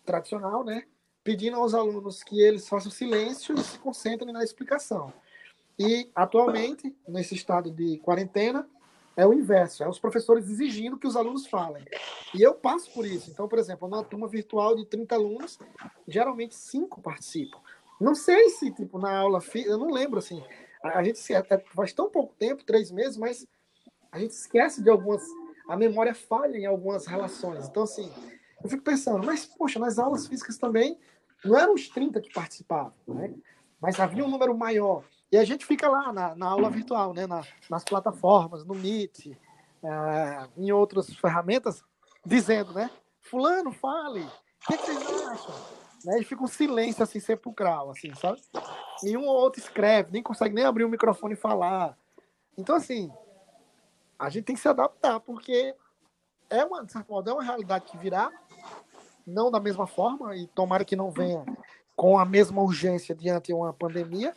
tradicional, 0.05 0.63
né? 0.63 0.85
Pedindo 1.23 1.57
aos 1.57 1.73
alunos 1.73 2.23
que 2.23 2.39
eles 2.39 2.67
façam 2.67 2.91
silêncio 2.91 3.55
e 3.55 3.63
se 3.63 3.77
concentrem 3.79 4.31
na 4.31 4.43
explicação. 4.43 5.11
E, 5.77 6.11
atualmente, 6.13 6.95
nesse 7.07 7.33
estado 7.33 7.71
de 7.71 7.97
quarentena, 7.99 8.67
é 9.15 9.26
o 9.26 9.34
inverso, 9.34 9.84
é 9.84 9.89
os 9.89 10.00
professores 10.00 10.50
exigindo 10.50 10.97
que 10.97 11.08
os 11.08 11.15
alunos 11.15 11.47
falem. 11.47 11.84
E 12.34 12.41
eu 12.41 12.54
passo 12.54 12.91
por 12.93 13.06
isso. 13.06 13.30
Então, 13.30 13.47
por 13.47 13.60
exemplo, 13.60 13.88
numa 13.88 14.04
turma 14.04 14.28
virtual 14.28 14.76
de 14.76 14.86
30 14.86 15.15
alunos, 15.15 15.60
geralmente 16.08 16.56
5 16.56 17.02
participam. 17.02 17.60
Não 18.00 18.15
sei 18.15 18.50
se, 18.50 18.71
tipo, 18.71 18.97
na 18.97 19.15
aula, 19.15 19.39
eu 19.65 19.78
não 19.78 19.91
lembro, 19.91 20.17
assim, 20.17 20.43
a 20.84 21.04
gente 21.04 21.19
se, 21.19 21.34
faz 21.76 21.93
tão 21.93 22.10
pouco 22.10 22.34
tempo, 22.38 22.63
três 22.63 22.91
meses, 22.91 23.17
mas 23.17 23.45
A 24.12 24.19
gente 24.19 24.32
esquece 24.32 24.84
de 24.84 24.89
algumas. 24.89 25.24
A 25.69 25.78
memória 25.78 26.13
falha 26.13 26.58
em 26.58 26.65
algumas 26.65 27.06
relações. 27.06 27.67
Então, 27.67 27.84
assim, 27.84 28.12
eu 28.62 28.69
fico 28.69 28.84
pensando, 28.84 29.26
mas, 29.26 29.45
poxa, 29.45 29.80
nas 29.80 29.97
aulas 29.97 30.28
físicas 30.28 30.58
também 30.58 31.00
não 31.45 31.58
eram 31.58 31.74
os 31.74 31.88
30 31.88 32.19
que 32.19 32.34
participavam, 32.34 32.93
né? 33.08 33.34
Mas 33.80 34.00
havia 34.00 34.26
um 34.26 34.30
número 34.30 34.56
maior. 34.56 35.04
E 35.31 35.37
a 35.37 35.45
gente 35.45 35.65
fica 35.65 35.87
lá 35.87 36.11
na, 36.11 36.35
na 36.35 36.47
aula 36.47 36.69
virtual, 36.69 37.13
né? 37.13 37.25
Na, 37.25 37.41
nas 37.69 37.83
plataformas, 37.83 38.65
no 38.65 38.75
Meet, 38.75 39.27
uh, 39.27 40.49
em 40.57 40.71
outras 40.71 41.13
ferramentas, 41.13 41.83
dizendo, 42.25 42.73
né? 42.73 42.89
Fulano, 43.21 43.71
fale. 43.71 44.21
O 44.21 44.67
que, 44.67 44.77
que 44.77 44.85
vocês 44.93 45.27
acham? 45.27 45.55
Né? 46.03 46.19
E 46.19 46.23
fica 46.23 46.43
um 46.43 46.47
silêncio 46.47 47.03
assim, 47.03 47.19
sepulcral, 47.19 47.89
assim, 47.91 48.13
sabe? 48.15 48.41
E 49.03 49.15
um 49.15 49.25
ou 49.25 49.35
outro 49.35 49.61
escreve, 49.61 50.11
nem 50.11 50.21
consegue 50.21 50.53
nem 50.53 50.65
abrir 50.65 50.83
o 50.83 50.89
microfone 50.89 51.33
e 51.33 51.37
falar. 51.37 51.97
Então, 52.57 52.75
assim, 52.75 53.11
a 54.19 54.29
gente 54.29 54.45
tem 54.45 54.55
que 54.55 54.61
se 54.61 54.67
adaptar, 54.67 55.19
porque 55.19 55.73
é 56.49 56.65
uma, 56.65 56.83
de 56.83 56.91
certo 56.91 57.09
modo, 57.09 57.29
é 57.29 57.33
uma 57.33 57.43
realidade 57.43 57.85
que 57.85 57.97
virá, 57.97 58.29
não 59.25 59.49
da 59.49 59.59
mesma 59.59 59.87
forma, 59.87 60.35
e 60.35 60.47
tomara 60.47 60.83
que 60.83 60.95
não 60.95 61.09
venha 61.09 61.45
com 61.95 62.17
a 62.17 62.25
mesma 62.25 62.61
urgência 62.61 63.15
diante 63.15 63.47
de 63.47 63.53
uma 63.53 63.73
pandemia, 63.73 64.35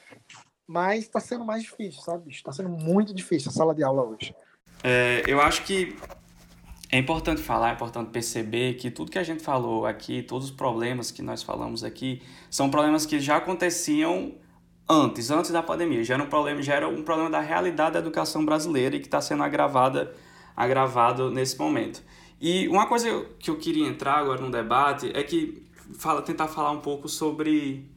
mas 0.67 1.05
está 1.05 1.21
sendo 1.21 1.45
mais 1.45 1.63
difícil, 1.63 2.01
sabe? 2.03 2.31
Está 2.31 2.53
sendo 2.53 2.69
muito 2.69 3.15
difícil 3.15 3.51
a 3.51 3.53
sala 3.53 3.75
de 3.75 3.83
aula 3.83 4.03
hoje. 4.03 4.35
É, 4.83 5.23
eu 5.27 5.41
acho 5.41 5.63
que 5.65 5.97
é 6.91 6.99
importante 6.99 7.43
falar, 7.43 7.71
é 7.71 7.73
importante 7.75 8.11
perceber 8.11 8.75
que 8.75 8.91
tudo 8.91 9.11
que 9.11 9.19
a 9.19 9.23
gente 9.23 9.43
falou 9.43 9.87
aqui, 9.87 10.23
todos 10.23 10.47
os 10.47 10.51
problemas 10.51 11.11
que 11.11 11.23
nós 11.23 11.43
falamos 11.43 11.83
aqui, 11.83 12.23
são 12.51 12.71
problemas 12.71 13.05
que 13.05 13.19
já 13.19 13.37
aconteciam 13.37 14.35
antes, 14.89 15.31
antes 15.31 15.51
da 15.51 15.63
pandemia. 15.63 16.05
Já 16.05 16.15
era 16.15 16.23
um 16.23 16.29
problema, 16.29 16.63
já 16.63 16.75
era 16.75 16.89
um 16.89 17.03
problema 17.03 17.31
da 17.31 17.41
realidade 17.41 17.95
da 17.95 17.99
educação 17.99 18.45
brasileira 18.45 18.97
e 18.97 19.01
que 19.01 19.07
está 19.07 19.21
sendo 19.21 19.43
agravada, 19.43 20.15
agravado 20.57 21.31
nesse 21.31 21.59
momento. 21.59 22.03
E 22.41 22.69
uma 22.69 22.87
coisa 22.87 23.27
que 23.39 23.51
eu 23.51 23.57
queria 23.57 23.87
entrar 23.87 24.19
agora 24.19 24.41
no 24.41 24.51
debate 24.51 25.11
é 25.15 25.23
que 25.23 25.67
fala, 25.99 26.23
tentar 26.23 26.49
falar 26.49 26.71
um 26.71 26.81
pouco 26.81 27.09
sobre, 27.09 27.89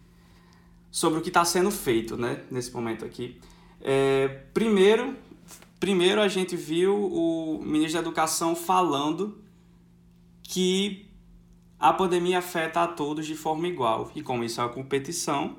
sobre 0.91 1.19
o 1.19 1.21
que 1.21 1.30
está 1.30 1.45
sendo 1.45 1.71
feito 1.71 2.17
né, 2.17 2.41
nesse 2.50 2.73
momento 2.73 3.06
aqui. 3.06 3.39
É, 3.82 4.28
primeiro, 4.54 5.15
primeiro, 5.80 6.21
a 6.21 6.28
gente 6.28 6.56
viu 6.56 6.95
o 6.95 7.62
ministro 7.63 8.02
da 8.02 8.08
Educação 8.08 8.56
falando 8.56 9.41
que 10.43 11.08
a 11.80 11.93
pandemia 11.93 12.39
afeta 12.39 12.82
a 12.82 12.88
todos 12.88 13.26
de 13.26 13.36
forma 13.36 13.67
igual. 13.67 14.12
E 14.15 14.21
como 14.21 14.43
isso 14.43 14.60
é 14.60 14.63
uma 14.63 14.73
competição, 14.73 15.58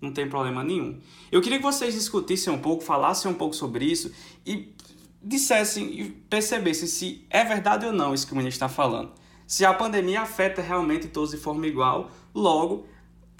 não 0.00 0.12
tem 0.12 0.28
problema 0.28 0.64
nenhum. 0.64 1.00
Eu 1.30 1.40
queria 1.40 1.58
que 1.58 1.64
vocês 1.64 1.94
discutissem 1.94 2.52
um 2.52 2.58
pouco, 2.58 2.82
falassem 2.82 3.30
um 3.30 3.34
pouco 3.34 3.54
sobre 3.54 3.84
isso 3.84 4.12
e 4.44 4.74
dissessem 5.22 6.00
e 6.00 6.10
percebessem 6.10 6.86
se 6.86 7.24
é 7.30 7.44
verdade 7.44 7.86
ou 7.86 7.92
não 7.92 8.12
isso 8.12 8.26
que 8.26 8.32
o 8.32 8.36
ministro 8.36 8.56
está 8.56 8.68
falando. 8.68 9.12
Se 9.46 9.64
a 9.64 9.72
pandemia 9.72 10.22
afeta 10.22 10.60
realmente 10.60 11.08
todos 11.08 11.30
de 11.30 11.36
forma 11.36 11.66
igual, 11.66 12.10
logo 12.34 12.86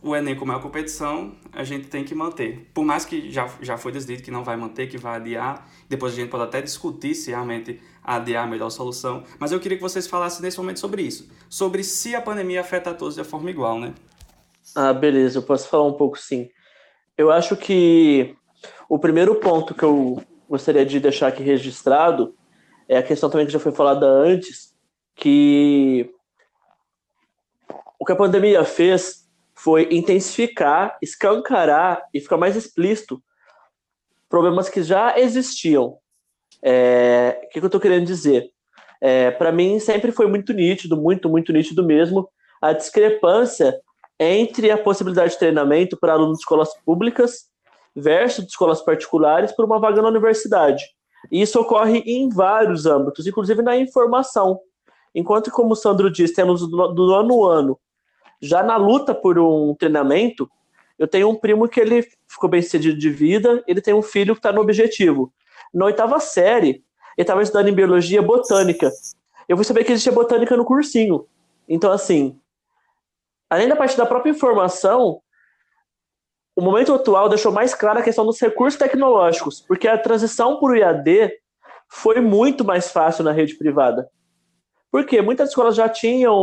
o 0.05 0.15
Enem, 0.15 0.37
como 0.37 0.53
é 0.53 0.55
uma 0.55 0.61
competição, 0.61 1.35
a 1.51 1.65
gente 1.65 1.89
tem 1.89 2.05
que 2.05 2.15
manter. 2.15 2.71
Por 2.75 2.85
mais 2.85 3.07
que 3.07 3.31
já, 3.31 3.49
já 3.63 3.79
foi 3.79 3.91
decidido 3.91 4.23
que 4.23 4.31
não 4.31 4.45
vai 4.45 4.55
manter, 4.55 4.87
que 4.87 4.99
vai 4.99 5.17
adiar, 5.17 5.67
depois 5.89 6.13
a 6.13 6.17
gente 6.17 6.29
pode 6.29 6.45
até 6.45 6.61
discutir 6.61 7.15
se 7.15 7.31
realmente 7.31 7.81
adiar 8.05 8.45
é 8.45 8.47
a 8.47 8.51
melhor 8.51 8.69
solução. 8.69 9.25
Mas 9.39 9.51
eu 9.51 9.59
queria 9.59 9.79
que 9.79 9.83
vocês 9.83 10.07
falassem 10.07 10.43
nesse 10.43 10.59
momento 10.59 10.79
sobre 10.79 11.01
isso. 11.01 11.31
Sobre 11.49 11.83
se 11.83 12.15
a 12.15 12.21
pandemia 12.21 12.61
afeta 12.61 12.91
a 12.91 12.95
todos 12.95 13.15
de 13.15 13.25
forma 13.25 13.49
igual, 13.49 13.81
né? 13.81 13.95
Ah, 14.77 14.93
beleza, 14.93 15.39
eu 15.39 15.43
posso 15.43 15.69
falar 15.69 15.87
um 15.87 15.95
pouco 15.95 16.19
sim. 16.19 16.51
Eu 17.17 17.31
acho 17.31 17.57
que 17.57 18.37
o 18.91 18.99
primeiro 18.99 19.37
ponto 19.37 19.73
que 19.73 19.85
eu 19.85 20.23
gostaria 20.47 20.85
de 20.85 21.01
deixar 21.01 21.29
aqui 21.29 21.43
registrado 21.43 22.35
é 22.87 22.99
a 22.99 23.03
questão 23.03 23.31
também 23.31 23.47
que 23.47 23.53
já 23.53 23.59
foi 23.59 23.73
falada 23.73 24.05
antes, 24.05 24.75
que 25.15 26.11
o 27.99 28.05
que 28.05 28.13
a 28.13 28.17
pandemia 28.17 28.63
fez 28.65 29.24
foi 29.65 29.89
intensificar, 29.91 30.99
escancarar 31.01 32.03
e 32.13 32.21
ficar 32.21 32.37
mais 32.37 32.55
explícito 32.55 33.19
problemas 34.29 34.69
que 34.69 34.83
já 34.83 35.19
existiam. 35.19 35.97
É, 36.63 37.41
o 37.45 37.49
que, 37.49 37.61
eu 37.61 37.65
estou 37.65 37.81
querendo 37.81 38.05
dizer? 38.05 38.51
É, 39.01 39.31
Para 39.31 39.51
mim, 39.51 39.79
sempre 39.79 40.13
foi 40.13 40.27
muito 40.27 40.53
nítido, 40.53 40.99
muito, 40.99 41.31
muito 41.31 41.51
nítido 41.51 41.83
mesmo, 41.83 42.29
a 42.61 42.75
discrepância 42.75 43.75
entre 44.21 44.71
a 44.71 44.77
possibilidade 44.77 45.33
de 45.33 45.39
treinamento 45.39 45.97
para 45.97 46.13
alunos 46.13 46.37
de 46.37 46.43
escolas 46.43 46.69
públicas 46.85 47.47
versus 47.97 48.45
de 48.45 48.51
escolas 48.51 48.83
particulares 48.83 49.51
por 49.53 49.65
uma 49.65 49.81
vaga 49.81 50.03
na 50.03 50.09
universidade. 50.09 50.85
E 51.33 51.41
isso 51.41 51.59
ocorre 51.59 52.01
em 52.01 52.29
vários 52.29 52.85
âmbitos, 52.85 53.27
inclusive 53.27 53.63
na 53.63 53.79
informação. 53.79 54.61
Enquanto, 55.15 55.51
como 55.51 55.73
o 55.73 55.77
Sandro 55.77 56.11
disse, 56.11 56.35
temos 56.35 56.69
do 56.69 57.07
nono 57.07 57.45
ano, 57.45 57.79
já 58.47 58.63
na 58.63 58.77
luta 58.77 59.15
por 59.15 59.39
um 59.39 59.75
treinamento, 59.75 60.51
eu 60.99 61.09
tenho 61.09 61.29
um 61.29 61.35
primo 61.35 61.69
que 61.69 61.81
ele 61.81 62.07
ficou 62.29 62.49
bem 62.49 62.63
sucedido 62.63 62.99
de 62.99 63.11
vida, 63.11 63.63
ele 63.67 63.81
tem 63.81 63.95
um 63.95 64.03
filho 64.03 64.35
que 64.35 64.39
está 64.39 64.53
no 64.53 64.61
objetivo. 64.61 65.33
Na 65.73 65.87
oitava 65.87 66.21
série, 66.21 66.69
ele 66.69 66.85
estava 67.19 67.43
estudando 67.43 67.69
em 67.69 67.75
biologia 67.75 68.23
botânica. 68.23 68.91
Eu 69.49 69.57
fui 69.57 69.65
saber 69.65 69.85
que 69.85 69.93
existia 69.93 70.13
botânica 70.13 70.57
no 70.57 70.65
cursinho. 70.65 71.27
Então, 71.69 71.91
assim, 71.91 72.39
além 73.51 73.69
da 73.69 73.77
parte 73.77 73.97
da 73.97 74.07
própria 74.07 74.31
informação, 74.31 75.21
o 76.57 76.63
momento 76.63 76.95
atual 76.95 77.29
deixou 77.29 77.51
mais 77.51 77.75
clara 77.75 78.01
a 78.01 78.03
questão 78.03 78.25
dos 78.25 78.41
recursos 78.41 78.79
tecnológicos, 78.79 79.61
porque 79.61 79.89
a 79.89 79.99
transição 79.99 80.61
para 80.61 80.73
o 80.73 80.77
IAD 80.77 81.33
foi 81.89 82.21
muito 82.21 82.65
mais 82.65 82.91
fácil 82.91 83.25
na 83.25 83.33
rede 83.33 83.57
privada. 83.57 84.09
Porque 84.91 85.21
muitas 85.21 85.49
escolas 85.49 85.75
já 85.75 85.89
tinham 85.89 86.37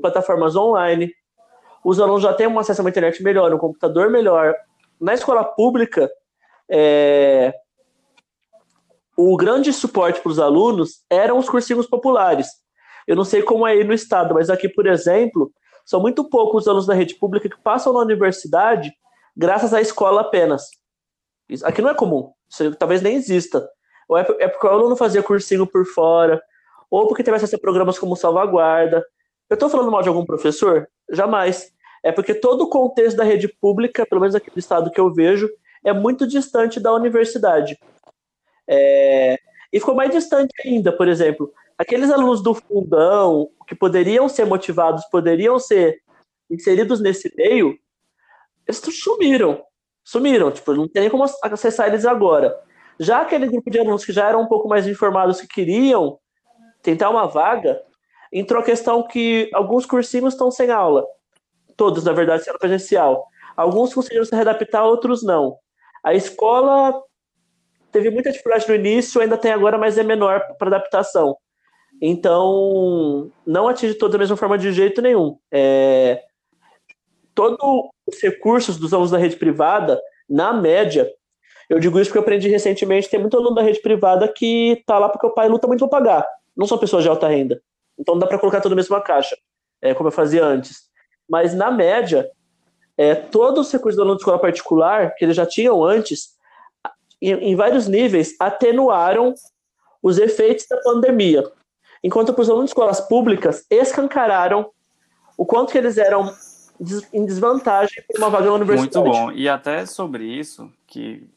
plataformas 0.00 0.56
online, 0.56 1.14
os 1.84 2.00
alunos 2.00 2.22
já 2.22 2.32
têm 2.32 2.46
um 2.46 2.58
acesso 2.58 2.80
a 2.80 2.84
uma 2.84 2.90
internet 2.90 3.22
melhor, 3.22 3.52
um 3.52 3.58
computador 3.58 4.10
melhor. 4.10 4.54
Na 5.00 5.14
escola 5.14 5.44
pública, 5.44 6.10
é... 6.70 7.52
o 9.16 9.36
grande 9.36 9.72
suporte 9.72 10.20
para 10.20 10.30
os 10.30 10.38
alunos 10.38 11.04
eram 11.10 11.38
os 11.38 11.48
cursinhos 11.48 11.86
populares. 11.86 12.48
Eu 13.06 13.16
não 13.16 13.24
sei 13.24 13.42
como 13.42 13.66
é 13.66 13.72
aí 13.72 13.84
no 13.84 13.92
estado, 13.92 14.34
mas 14.34 14.48
aqui, 14.48 14.68
por 14.68 14.86
exemplo, 14.86 15.52
são 15.84 16.00
muito 16.00 16.28
poucos 16.28 16.62
os 16.62 16.68
alunos 16.68 16.86
da 16.86 16.94
rede 16.94 17.16
pública 17.16 17.48
que 17.48 17.60
passam 17.62 17.92
na 17.92 18.00
universidade 18.00 18.92
graças 19.36 19.74
à 19.74 19.80
escola 19.80 20.20
apenas. 20.20 20.68
Isso 21.48 21.66
aqui 21.66 21.82
não 21.82 21.90
é 21.90 21.94
comum, 21.94 22.32
isso 22.48 22.74
talvez 22.76 23.02
nem 23.02 23.16
exista. 23.16 23.68
Ou 24.08 24.16
é, 24.16 24.26
é 24.38 24.48
porque 24.48 24.66
o 24.66 24.70
aluno 24.70 24.96
fazia 24.96 25.22
cursinho 25.22 25.66
por 25.66 25.84
fora, 25.86 26.40
ou 26.90 27.08
porque 27.08 27.24
teve 27.24 27.36
acesso 27.36 27.56
a 27.56 27.58
programas 27.58 27.98
como 27.98 28.14
salvaguarda. 28.14 29.04
Eu 29.50 29.54
estou 29.54 29.68
falando 29.68 29.90
mal 29.90 30.02
de 30.02 30.08
algum 30.08 30.24
professor? 30.24 30.88
Jamais. 31.12 31.72
É 32.02 32.10
porque 32.10 32.34
todo 32.34 32.62
o 32.62 32.68
contexto 32.68 33.16
da 33.16 33.24
rede 33.24 33.46
pública, 33.46 34.04
pelo 34.06 34.20
menos 34.20 34.34
aqui 34.34 34.50
do 34.50 34.58
estado 34.58 34.90
que 34.90 35.00
eu 35.00 35.12
vejo, 35.12 35.48
é 35.84 35.92
muito 35.92 36.26
distante 36.26 36.80
da 36.80 36.92
universidade. 36.92 37.78
É... 38.66 39.38
E 39.72 39.78
ficou 39.78 39.94
mais 39.94 40.10
distante 40.10 40.52
ainda, 40.64 40.90
por 40.92 41.08
exemplo, 41.08 41.52
aqueles 41.78 42.10
alunos 42.10 42.42
do 42.42 42.54
fundão 42.54 43.50
que 43.66 43.74
poderiam 43.74 44.28
ser 44.28 44.44
motivados, 44.46 45.04
poderiam 45.06 45.58
ser 45.58 46.00
inseridos 46.50 47.00
nesse 47.00 47.32
meio, 47.36 47.78
eles 48.66 48.78
sumiram. 48.78 49.62
Sumiram, 50.04 50.50
tipo, 50.50 50.74
não 50.74 50.88
tem 50.88 51.02
nem 51.02 51.10
como 51.10 51.24
acessar 51.42 51.88
eles 51.88 52.04
agora. 52.04 52.58
Já 52.98 53.22
aquele 53.22 53.46
grupo 53.46 53.70
de 53.70 53.78
alunos 53.78 54.04
que 54.04 54.12
já 54.12 54.28
eram 54.28 54.42
um 54.42 54.46
pouco 54.46 54.68
mais 54.68 54.86
informados, 54.86 55.40
que 55.40 55.46
queriam 55.46 56.18
tentar 56.82 57.08
uma 57.10 57.26
vaga, 57.26 57.80
entrou 58.32 58.62
a 58.62 58.64
questão 58.64 59.06
que 59.06 59.50
alguns 59.52 59.84
cursinhos 59.84 60.34
estão 60.34 60.50
sem 60.50 60.70
aula. 60.70 61.06
Todos, 61.76 62.04
na 62.04 62.12
verdade, 62.12 62.44
sendo 62.44 62.58
presencial. 62.58 63.26
Alguns 63.56 63.92
conseguiram 63.92 64.24
se 64.24 64.34
readaptar, 64.34 64.84
outros 64.84 65.22
não. 65.22 65.56
A 66.02 66.14
escola 66.14 67.00
teve 67.92 68.10
muita 68.10 68.30
dificuldade 68.30 68.66
no 68.68 68.74
início, 68.74 69.20
ainda 69.20 69.36
tem 69.36 69.52
agora, 69.52 69.76
mas 69.76 69.98
é 69.98 70.02
menor 70.02 70.40
para 70.58 70.68
adaptação. 70.68 71.36
Então, 72.00 73.30
não 73.46 73.68
atinge 73.68 73.94
todos 73.94 74.12
da 74.12 74.18
mesma 74.18 74.36
forma 74.36 74.56
de 74.56 74.72
jeito 74.72 75.02
nenhum. 75.02 75.38
É, 75.52 76.22
todos 77.34 77.58
os 78.06 78.20
recursos 78.20 78.78
dos 78.78 78.92
alunos 78.92 79.10
da 79.10 79.18
rede 79.18 79.36
privada, 79.36 80.00
na 80.28 80.52
média, 80.52 81.08
eu 81.68 81.78
digo 81.78 82.00
isso 82.00 82.10
porque 82.10 82.18
eu 82.18 82.22
aprendi 82.22 82.48
recentemente, 82.48 83.08
tem 83.08 83.20
muito 83.20 83.36
aluno 83.36 83.54
da 83.54 83.62
rede 83.62 83.80
privada 83.80 84.26
que 84.26 84.72
está 84.72 84.98
lá 84.98 85.08
porque 85.08 85.26
o 85.26 85.34
pai 85.34 85.48
luta 85.48 85.68
muito 85.68 85.86
para 85.88 86.00
pagar. 86.00 86.26
Não 86.56 86.66
são 86.66 86.78
pessoas 86.78 87.02
de 87.02 87.08
alta 87.08 87.28
renda. 87.28 87.62
Então 87.98 88.18
dá 88.18 88.26
para 88.26 88.38
colocar 88.38 88.60
tudo 88.60 88.72
na 88.72 88.76
mesma 88.76 89.00
caixa, 89.00 89.36
é, 89.80 89.94
como 89.94 90.08
eu 90.08 90.12
fazia 90.12 90.44
antes. 90.44 90.90
Mas, 91.28 91.54
na 91.54 91.70
média, 91.70 92.30
é, 92.96 93.14
todos 93.14 93.66
os 93.66 93.72
recursos 93.72 93.96
do 93.96 94.02
aluno 94.02 94.16
de 94.16 94.22
escola 94.22 94.38
particular, 94.38 95.14
que 95.14 95.24
eles 95.24 95.36
já 95.36 95.46
tinham 95.46 95.84
antes, 95.84 96.36
em, 97.20 97.32
em 97.32 97.56
vários 97.56 97.86
níveis, 97.86 98.34
atenuaram 98.38 99.34
os 100.02 100.18
efeitos 100.18 100.66
da 100.68 100.76
pandemia. 100.78 101.44
Enquanto 102.02 102.32
para 102.32 102.42
os 102.42 102.50
alunos 102.50 102.66
de 102.66 102.70
escolas 102.70 103.00
públicas, 103.00 103.64
escancararam 103.70 104.70
o 105.36 105.46
quanto 105.46 105.72
que 105.72 105.78
eles 105.78 105.96
eram 105.96 106.34
em 107.12 107.24
desvantagem 107.24 108.02
por 108.08 108.18
uma 108.18 108.28
vaga 108.28 108.46
na 108.46 108.52
universidade. 108.54 109.06
Muito 109.06 109.26
bom. 109.26 109.32
E 109.32 109.48
até 109.48 109.86
sobre 109.86 110.24
isso, 110.24 110.70
que 110.86 111.28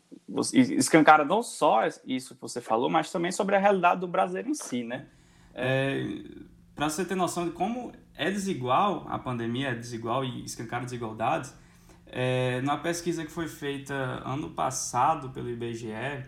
escancara 0.54 1.24
não 1.24 1.44
só 1.44 1.82
isso 2.06 2.34
que 2.34 2.42
você 2.42 2.60
falou, 2.60 2.90
mas 2.90 3.12
também 3.12 3.32
sobre 3.32 3.56
a 3.56 3.60
realidade 3.60 4.02
do 4.02 4.08
brasileiro 4.08 4.50
em 4.50 4.56
si, 4.56 4.84
né? 4.84 5.06
É, 5.56 6.22
Para 6.76 6.90
você 6.90 7.06
ter 7.06 7.16
noção 7.16 7.46
de 7.46 7.52
como 7.52 7.94
é 8.16 8.30
desigual, 8.30 9.08
a 9.10 9.18
pandemia 9.18 9.70
é 9.70 9.76
desigual 9.76 10.24
e 10.24 10.44
escancara 10.44 10.84
desigualdades, 10.84 11.54
é, 12.08 12.62
numa 12.62 12.78
pesquisa 12.78 13.26
que 13.26 13.32
foi 13.32 13.48
feita 13.48 13.94
ano 14.26 14.50
passado 14.52 15.30
pelo 15.30 15.50
IBGE, 15.50 16.26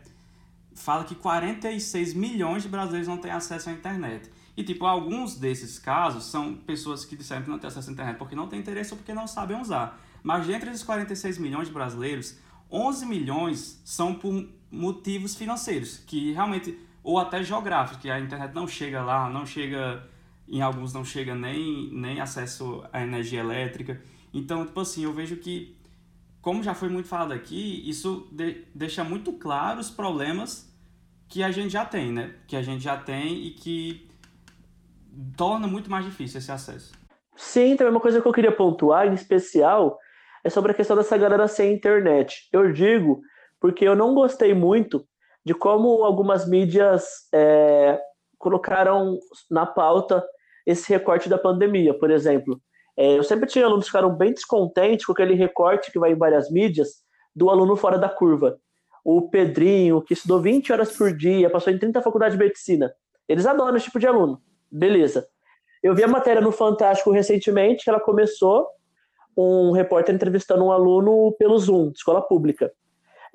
fala 0.74 1.04
que 1.04 1.16
46 1.16 2.14
milhões 2.14 2.64
de 2.64 2.70
brasileiros 2.70 3.08
não 3.08 3.18
têm 3.18 3.32
acesso 3.32 3.70
à 3.70 3.74
internet. 3.74 4.30
E, 4.56 4.64
tipo, 4.64 4.86
alguns 4.86 5.36
desses 5.36 5.78
casos 5.78 6.26
são 6.26 6.56
pessoas 6.56 7.06
que 7.06 7.16
disseram 7.16 7.44
que 7.44 7.50
não 7.50 7.60
têm 7.60 7.68
acesso 7.68 7.90
à 7.90 7.94
internet 7.94 8.18
porque 8.18 8.36
não 8.36 8.48
têm 8.48 8.60
interesse 8.60 8.92
ou 8.92 8.98
porque 8.98 9.14
não 9.14 9.28
sabem 9.28 9.60
usar. 9.60 10.02
Mas 10.24 10.48
dentre 10.48 10.70
esses 10.72 10.84
46 10.84 11.38
milhões 11.38 11.68
de 11.68 11.74
brasileiros, 11.74 12.38
11 12.72 13.06
milhões 13.06 13.82
são 13.86 14.16
por 14.16 14.48
motivos 14.72 15.36
financeiros, 15.36 16.00
que 16.06 16.34
realmente, 16.34 16.78
ou 17.08 17.18
até 17.18 17.42
geográficos, 17.42 18.02
que 18.02 18.10
a 18.10 18.20
internet 18.20 18.54
não 18.54 18.68
chega 18.68 19.02
lá, 19.02 19.30
não 19.30 19.46
chega, 19.46 20.04
em 20.46 20.62
alguns 20.62 20.94
não 20.94 21.06
chega 21.06 21.34
nem, 21.34 21.90
nem 21.94 22.20
acesso 22.20 22.84
à 22.92 23.02
energia 23.02 23.40
elétrica. 23.40 24.02
Então, 24.34 24.66
tipo 24.66 24.78
assim, 24.82 25.06
eu 25.06 25.14
vejo 25.14 25.38
que, 25.38 25.78
como 26.42 26.62
já 26.62 26.74
foi 26.74 26.90
muito 26.90 27.08
falado 27.08 27.32
aqui, 27.32 27.82
isso 27.90 28.28
de, 28.30 28.66
deixa 28.76 29.06
muito 29.06 29.32
claro 29.32 29.80
os 29.80 29.90
problemas 29.90 30.70
que 31.30 31.42
a 31.42 31.50
gente 31.50 31.70
já 31.70 31.86
tem, 31.86 32.12
né? 32.12 32.36
Que 32.46 32.58
a 32.58 32.62
gente 32.62 32.84
já 32.84 32.98
tem 32.98 33.46
e 33.46 33.52
que 33.52 34.10
torna 35.38 35.66
muito 35.66 35.90
mais 35.90 36.04
difícil 36.04 36.40
esse 36.40 36.52
acesso. 36.52 36.92
Sim, 37.38 37.78
também 37.78 37.94
uma 37.94 38.02
coisa 38.02 38.22
que 38.22 38.28
eu 38.28 38.34
queria 38.34 38.52
pontuar, 38.52 39.08
em 39.08 39.14
especial, 39.14 39.98
é 40.44 40.50
sobre 40.50 40.74
a 40.74 40.76
questão 40.76 40.98
dessa 40.98 41.18
galera 41.18 41.48
sem 41.48 41.74
internet. 41.74 42.50
Eu 42.52 42.74
digo 42.74 43.22
porque 43.62 43.88
eu 43.88 43.96
não 43.96 44.14
gostei 44.14 44.54
muito 44.54 45.08
de 45.48 45.54
como 45.54 46.04
algumas 46.04 46.46
mídias 46.46 47.06
é, 47.34 47.98
colocaram 48.38 49.18
na 49.50 49.66
pauta 49.66 50.22
esse 50.66 50.90
recorte 50.90 51.30
da 51.30 51.38
pandemia, 51.38 51.98
por 51.98 52.12
exemplo. 52.12 52.60
É, 52.98 53.18
eu 53.18 53.24
sempre 53.24 53.48
tinha 53.48 53.66
alunos 53.66 53.86
que 53.86 53.92
ficaram 53.92 54.14
bem 54.14 54.34
descontentes 54.34 55.06
com 55.06 55.14
aquele 55.14 55.36
recorte 55.36 55.90
que 55.90 55.98
vai 55.98 56.12
em 56.12 56.18
várias 56.18 56.52
mídias 56.52 57.02
do 57.34 57.50
aluno 57.50 57.78
fora 57.78 57.98
da 57.98 58.10
curva. 58.10 58.60
O 59.06 59.30
Pedrinho, 59.30 60.02
que 60.02 60.16
estudou 60.16 60.42
20 60.42 60.74
horas 60.74 60.92
por 60.98 61.16
dia, 61.16 61.50
passou 61.50 61.72
em 61.72 61.80
30 61.80 62.02
faculdades 62.02 62.38
de 62.38 62.44
medicina. 62.44 62.94
Eles 63.26 63.46
adoram 63.46 63.78
esse 63.78 63.86
tipo 63.86 64.00
de 64.00 64.08
aluno. 64.08 64.42
Beleza. 64.70 65.26
Eu 65.82 65.96
vi 65.96 66.04
a 66.04 66.10
matéria 66.10 66.42
no 66.42 66.52
Fantástico 66.52 67.10
recentemente, 67.10 67.86
que 67.86 67.90
ela 67.90 68.02
começou 68.02 68.68
um 69.38 69.72
repórter 69.72 70.14
entrevistando 70.14 70.66
um 70.66 70.74
aluno 70.74 71.34
pelo 71.40 71.58
Zoom, 71.58 71.92
escola 71.96 72.22
pública. 72.22 72.70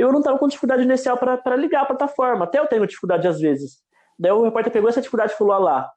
Eu 0.02 0.10
não 0.10 0.18
estava 0.18 0.36
com 0.36 0.48
dificuldade 0.48 0.82
inicial 0.82 1.16
para 1.16 1.54
ligar 1.54 1.82
a 1.82 1.86
plataforma, 1.86 2.44
até 2.44 2.58
eu 2.58 2.66
tenho 2.66 2.84
dificuldade 2.88 3.28
às 3.28 3.38
vezes. 3.38 3.80
Daí 4.18 4.32
o 4.32 4.42
repórter 4.42 4.72
pegou 4.72 4.90
essa 4.90 5.00
dificuldade 5.00 5.32
e 5.32 5.36
falou: 5.36 5.56
lá, 5.60 5.88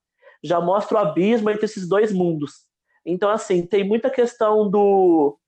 já 0.43 0.61
mostra 0.61 0.95
o 0.95 1.01
abismo 1.01 1.49
entre 1.49 1.65
esses 1.65 1.89
dois 1.89 2.13
mundos. 2.13 2.67
Então, 3.03 3.31
assim, 3.31 3.65
tem 3.65 3.83
muita 3.83 4.11
questão 4.11 4.69
do 4.69 5.39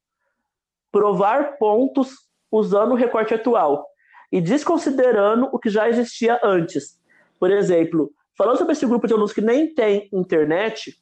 provar 0.92 1.60
pontos 1.60 2.16
usando 2.52 2.94
o 2.94 2.96
recorte 2.96 3.32
atual 3.32 3.86
e 4.32 4.42
desconsiderando 4.42 5.50
o 5.54 5.60
que 5.60 5.70
já 5.70 5.88
existia 5.88 6.40
antes. 6.44 7.00
Por 7.40 7.52
exemplo, 7.52 8.12
falando 8.36 8.58
sobre 8.58 8.74
esse 8.74 8.88
grupo 8.88 9.06
de 9.06 9.14
alunos 9.14 9.34
que 9.34 9.42
nem 9.42 9.72
tem 9.72 10.10
internet, 10.12 10.98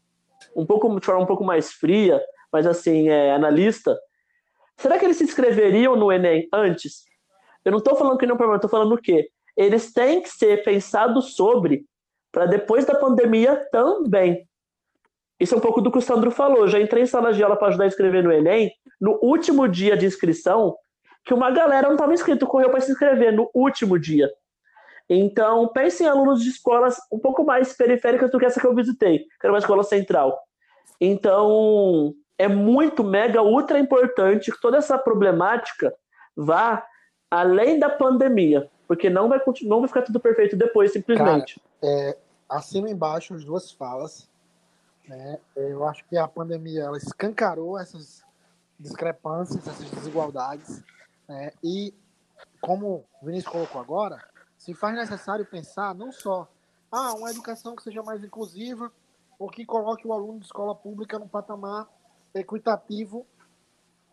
um 0.53 0.65
pouco 0.65 0.93
de 0.99 1.05
forma 1.05 1.21
um 1.21 1.25
pouco 1.25 1.45
mais 1.45 1.71
fria, 1.71 2.21
mas 2.51 2.67
assim, 2.67 3.07
é, 3.07 3.33
analista, 3.33 3.97
será 4.75 4.99
que 4.99 5.05
eles 5.05 5.15
se 5.15 5.23
inscreveriam 5.23 5.95
no 5.95 6.11
Enem 6.11 6.49
antes? 6.51 7.05
Eu 7.65 7.71
não 7.71 7.79
estou 7.79 7.95
falando 7.95 8.17
que 8.17 8.27
não 8.27 8.35
é 8.35 8.37
problema, 8.37 8.57
estou 8.57 8.69
falando 8.69 8.93
o 8.93 9.01
quê? 9.01 9.29
Eles 9.57 9.91
têm 9.91 10.21
que 10.21 10.29
ser 10.29 10.63
pensados 10.63 11.35
sobre 11.35 11.85
para 12.31 12.45
depois 12.45 12.85
da 12.85 12.93
pandemia 12.93 13.55
também. 13.71 14.47
Isso 15.39 15.55
é 15.55 15.57
um 15.57 15.61
pouco 15.61 15.81
do 15.81 15.91
que 15.91 15.97
o 15.97 16.01
Sandro 16.01 16.31
falou. 16.31 16.67
Já 16.67 16.79
entrei 16.79 17.03
em 17.03 17.07
sala 17.07 17.33
de 17.33 17.43
aula 17.43 17.55
para 17.55 17.69
ajudar 17.69 17.85
a 17.85 17.87
escrever 17.87 18.23
no 18.23 18.31
Enem. 18.31 18.71
No 19.01 19.19
último 19.21 19.67
dia 19.67 19.97
de 19.97 20.05
inscrição, 20.05 20.75
que 21.25 21.33
uma 21.33 21.49
galera 21.49 21.87
não 21.87 21.95
estava 21.95 22.13
inscrito, 22.13 22.45
correu 22.45 22.69
para 22.69 22.81
se 22.81 22.91
inscrever 22.91 23.33
no 23.33 23.49
último 23.53 23.97
dia. 23.97 24.29
Então, 25.09 25.67
pensem 25.67 26.07
em 26.07 26.09
alunos 26.09 26.41
de 26.41 26.49
escolas 26.49 26.97
um 27.11 27.19
pouco 27.19 27.43
mais 27.43 27.75
periféricas 27.75 28.31
do 28.31 28.39
que 28.39 28.45
essa 28.45 28.59
que 28.59 28.67
eu 28.67 28.75
visitei, 28.75 29.19
que 29.19 29.45
era 29.45 29.53
uma 29.53 29.59
escola 29.59 29.83
central. 29.83 30.37
Então, 30.99 32.13
é 32.37 32.47
muito 32.47 33.03
mega 33.03 33.41
ultra 33.41 33.79
importante 33.79 34.51
que 34.51 34.59
toda 34.59 34.77
essa 34.77 34.97
problemática 34.97 35.93
vá 36.35 36.85
além 37.29 37.79
da 37.79 37.89
pandemia, 37.89 38.69
porque 38.87 39.09
não 39.09 39.29
vai 39.29 39.41
não 39.63 39.79
vai 39.79 39.87
ficar 39.87 40.01
tudo 40.03 40.19
perfeito 40.19 40.55
depois 40.55 40.91
simplesmente. 40.91 41.61
Cara, 41.81 41.93
é, 41.93 42.17
acima 42.49 42.89
e 42.89 42.93
embaixo 42.93 43.33
as 43.33 43.43
duas 43.43 43.71
falas, 43.71 44.29
né? 45.07 45.39
Eu 45.55 45.85
acho 45.87 46.03
que 46.05 46.17
a 46.17 46.27
pandemia 46.27 46.83
ela 46.83 46.97
escancarou 46.97 47.79
essas 47.79 48.23
discrepâncias, 48.79 49.67
essas 49.67 49.89
desigualdades, 49.89 50.83
né? 51.27 51.51
E 51.63 51.93
como 52.61 53.05
o 53.21 53.25
Vinícius 53.25 53.51
colocou 53.51 53.81
agora, 53.81 54.21
se 54.57 54.73
faz 54.73 54.95
necessário 54.95 55.45
pensar 55.45 55.93
não 55.95 56.11
só 56.11 56.47
ah, 56.91 57.13
uma 57.13 57.29
educação 57.29 57.75
que 57.75 57.83
seja 57.83 58.01
mais 58.03 58.23
inclusiva 58.23 58.91
ou 59.37 59.49
que 59.49 59.65
coloque 59.65 60.07
o 60.07 60.13
aluno 60.13 60.39
de 60.39 60.45
escola 60.45 60.75
pública 60.75 61.19
no 61.19 61.27
patamar 61.27 61.87
equitativo 62.33 63.25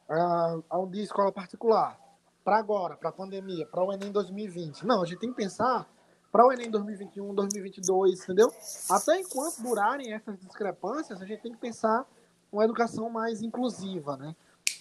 uh, 0.09 0.65
a 0.69 0.79
um 0.79 0.89
de 0.89 1.03
escola 1.03 1.33
particular. 1.33 1.99
Para 2.45 2.59
agora, 2.59 2.97
para 2.97 3.11
a 3.11 3.13
pandemia, 3.13 3.67
para 3.67 3.85
o 3.85 3.93
Enem 3.93 4.11
2020. 4.11 4.85
Não, 4.87 5.03
a 5.03 5.07
gente 5.07 5.19
tem 5.19 5.31
que 5.31 5.37
pensar 5.37 5.89
para 6.31 6.47
o 6.47 6.53
Enem 6.53 6.71
2021, 6.71 7.35
2022, 7.35 8.23
entendeu? 8.23 8.53
Até 8.91 9.21
enquanto 9.21 9.63
durarem 9.63 10.13
essas 10.13 10.39
discrepâncias, 10.41 11.21
a 11.21 11.27
gente 11.27 11.43
tem 11.43 11.53
que 11.53 11.59
pensar 11.59 12.07
uma 12.51 12.65
educação 12.65 13.09
mais 13.09 13.43
inclusiva, 13.43 14.17
né? 14.17 14.35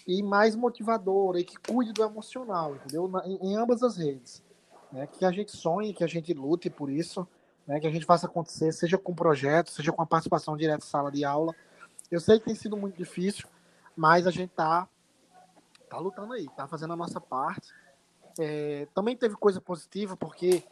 E 0.08 0.24
mais 0.24 0.56
motivadora 0.56 1.40
e 1.40 1.44
que 1.44 1.58
cuide 1.58 1.94
do 1.94 2.04
emocional, 2.04 2.76
entendeu? 2.76 3.10
Em, 3.26 3.52
em 3.52 3.56
ambas 3.56 3.84
as 3.84 3.98
redes. 3.98 4.44
Né? 4.92 5.08
Que 5.08 5.26
a 5.26 5.32
gente 5.32 5.56
sonhe, 5.56 5.94
que 5.94 6.04
a 6.04 6.08
gente 6.08 6.34
lute 6.34 6.70
por 6.70 6.90
isso, 6.90 7.28
né? 7.68 7.80
que 7.80 7.88
a 7.88 7.92
gente 7.92 8.06
faça 8.06 8.26
acontecer, 8.26 8.72
seja 8.72 8.98
com 8.98 9.14
projetos, 9.14 9.74
seja 9.74 9.92
com 9.92 10.02
a 10.02 10.06
participação 10.06 10.58
direta 10.58 10.84
em 10.84 10.88
sala 10.88 11.12
de 11.12 11.24
aula, 11.24 11.56
eu 12.12 12.20
sei 12.20 12.40
que 12.40 12.46
tem 12.46 12.56
sido 12.56 12.76
muito 12.76 12.98
difícil, 12.98 13.48
mas 13.96 14.28
a 14.28 14.32
gente 14.32 14.50
tá, 14.50 14.88
tá 15.92 16.00
lutando 16.00 16.32
aí, 16.32 16.48
tá 16.56 16.66
fazendo 16.68 16.94
a 16.94 16.96
nossa 16.96 17.20
parte. 17.20 17.74
É, 18.40 18.88
também 18.94 19.18
teve 19.18 19.36
coisa 19.36 19.60
positiva, 19.60 20.16
porque 20.16 20.64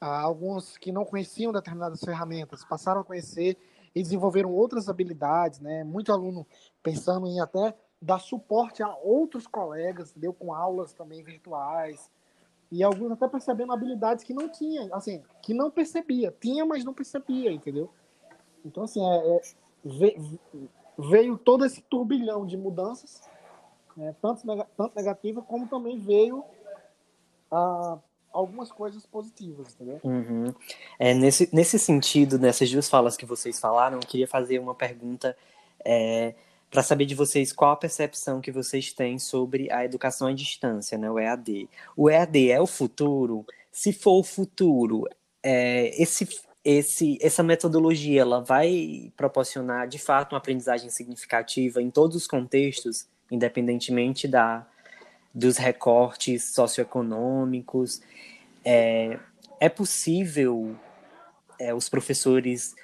ah, 0.00 0.20
alguns 0.20 0.78
que 0.78 0.92
não 0.92 1.04
conheciam 1.04 1.52
determinadas 1.52 2.00
ferramentas 2.00 2.64
passaram 2.64 3.00
a 3.00 3.04
conhecer 3.04 3.58
e 3.92 4.00
desenvolveram 4.00 4.52
outras 4.52 4.88
habilidades, 4.88 5.58
né? 5.58 5.82
Muito 5.82 6.12
aluno 6.12 6.46
pensando 6.80 7.26
em 7.26 7.40
até 7.40 7.74
dar 8.00 8.20
suporte 8.20 8.80
a 8.80 8.96
outros 8.98 9.48
colegas, 9.48 10.12
entendeu? 10.12 10.32
Com 10.32 10.54
aulas 10.54 10.92
também 10.92 11.24
virtuais. 11.24 12.08
E 12.70 12.84
alguns 12.84 13.10
até 13.10 13.26
percebendo 13.26 13.72
habilidades 13.72 14.22
que 14.22 14.32
não 14.32 14.48
tinha, 14.48 14.88
assim, 14.94 15.22
que 15.42 15.52
não 15.52 15.70
percebia. 15.70 16.32
Tinha, 16.40 16.64
mas 16.64 16.84
não 16.84 16.94
percebia, 16.94 17.50
entendeu? 17.50 17.90
Então, 18.64 18.84
assim, 18.84 19.04
é, 19.04 19.36
é 19.36 19.40
veio 20.98 21.36
todo 21.38 21.64
esse 21.64 21.80
turbilhão 21.82 22.46
de 22.46 22.56
mudanças, 22.56 23.22
né, 23.98 24.14
tanto, 24.22 24.42
tanto 24.76 24.94
negativa 24.94 25.42
como 25.42 25.66
também 25.66 25.98
veio 25.98 26.44
ah, 27.50 27.98
algumas 28.32 28.70
coisas 28.70 29.04
positivas, 29.04 29.74
entendeu? 29.74 30.00
Uhum. 30.04 30.54
É, 30.98 31.12
nesse, 31.12 31.48
nesse 31.52 31.78
sentido, 31.78 32.38
nessas 32.38 32.70
duas 32.70 32.88
falas 32.88 33.16
que 33.16 33.26
vocês 33.26 33.58
falaram, 33.58 33.96
eu 33.96 34.06
queria 34.06 34.28
fazer 34.28 34.60
uma 34.60 34.74
pergunta 34.74 35.36
é, 35.84 36.34
para 36.70 36.82
saber 36.82 37.06
de 37.06 37.16
vocês 37.16 37.52
qual 37.52 37.72
a 37.72 37.76
percepção 37.76 38.40
que 38.40 38.52
vocês 38.52 38.92
têm 38.92 39.18
sobre 39.18 39.70
a 39.72 39.84
educação 39.84 40.28
à 40.28 40.32
distância, 40.32 40.96
né, 40.96 41.10
o 41.10 41.18
EAD. 41.18 41.68
O 41.96 42.08
EAD 42.08 42.52
é 42.52 42.60
o 42.60 42.66
futuro? 42.66 43.44
Se 43.72 43.92
for 43.92 44.20
o 44.20 44.24
futuro, 44.24 45.08
é, 45.42 46.00
esse 46.00 46.24
esse, 46.64 47.16
essa 47.22 47.42
metodologia 47.42 48.20
ela 48.20 48.42
vai 48.42 49.10
proporcionar 49.16 49.88
de 49.88 49.98
fato 49.98 50.32
uma 50.32 50.38
aprendizagem 50.38 50.90
significativa 50.90 51.80
em 51.80 51.90
todos 51.90 52.14
os 52.14 52.26
contextos, 52.26 53.06
independentemente 53.30 54.26
da, 54.26 54.66
dos 55.34 55.56
recortes 55.56 56.44
socioeconômicos. 56.44 58.00
É, 58.64 59.18
é 59.60 59.68
possível 59.68 60.76
é, 61.58 61.74
os 61.74 61.88
professores 61.88 62.74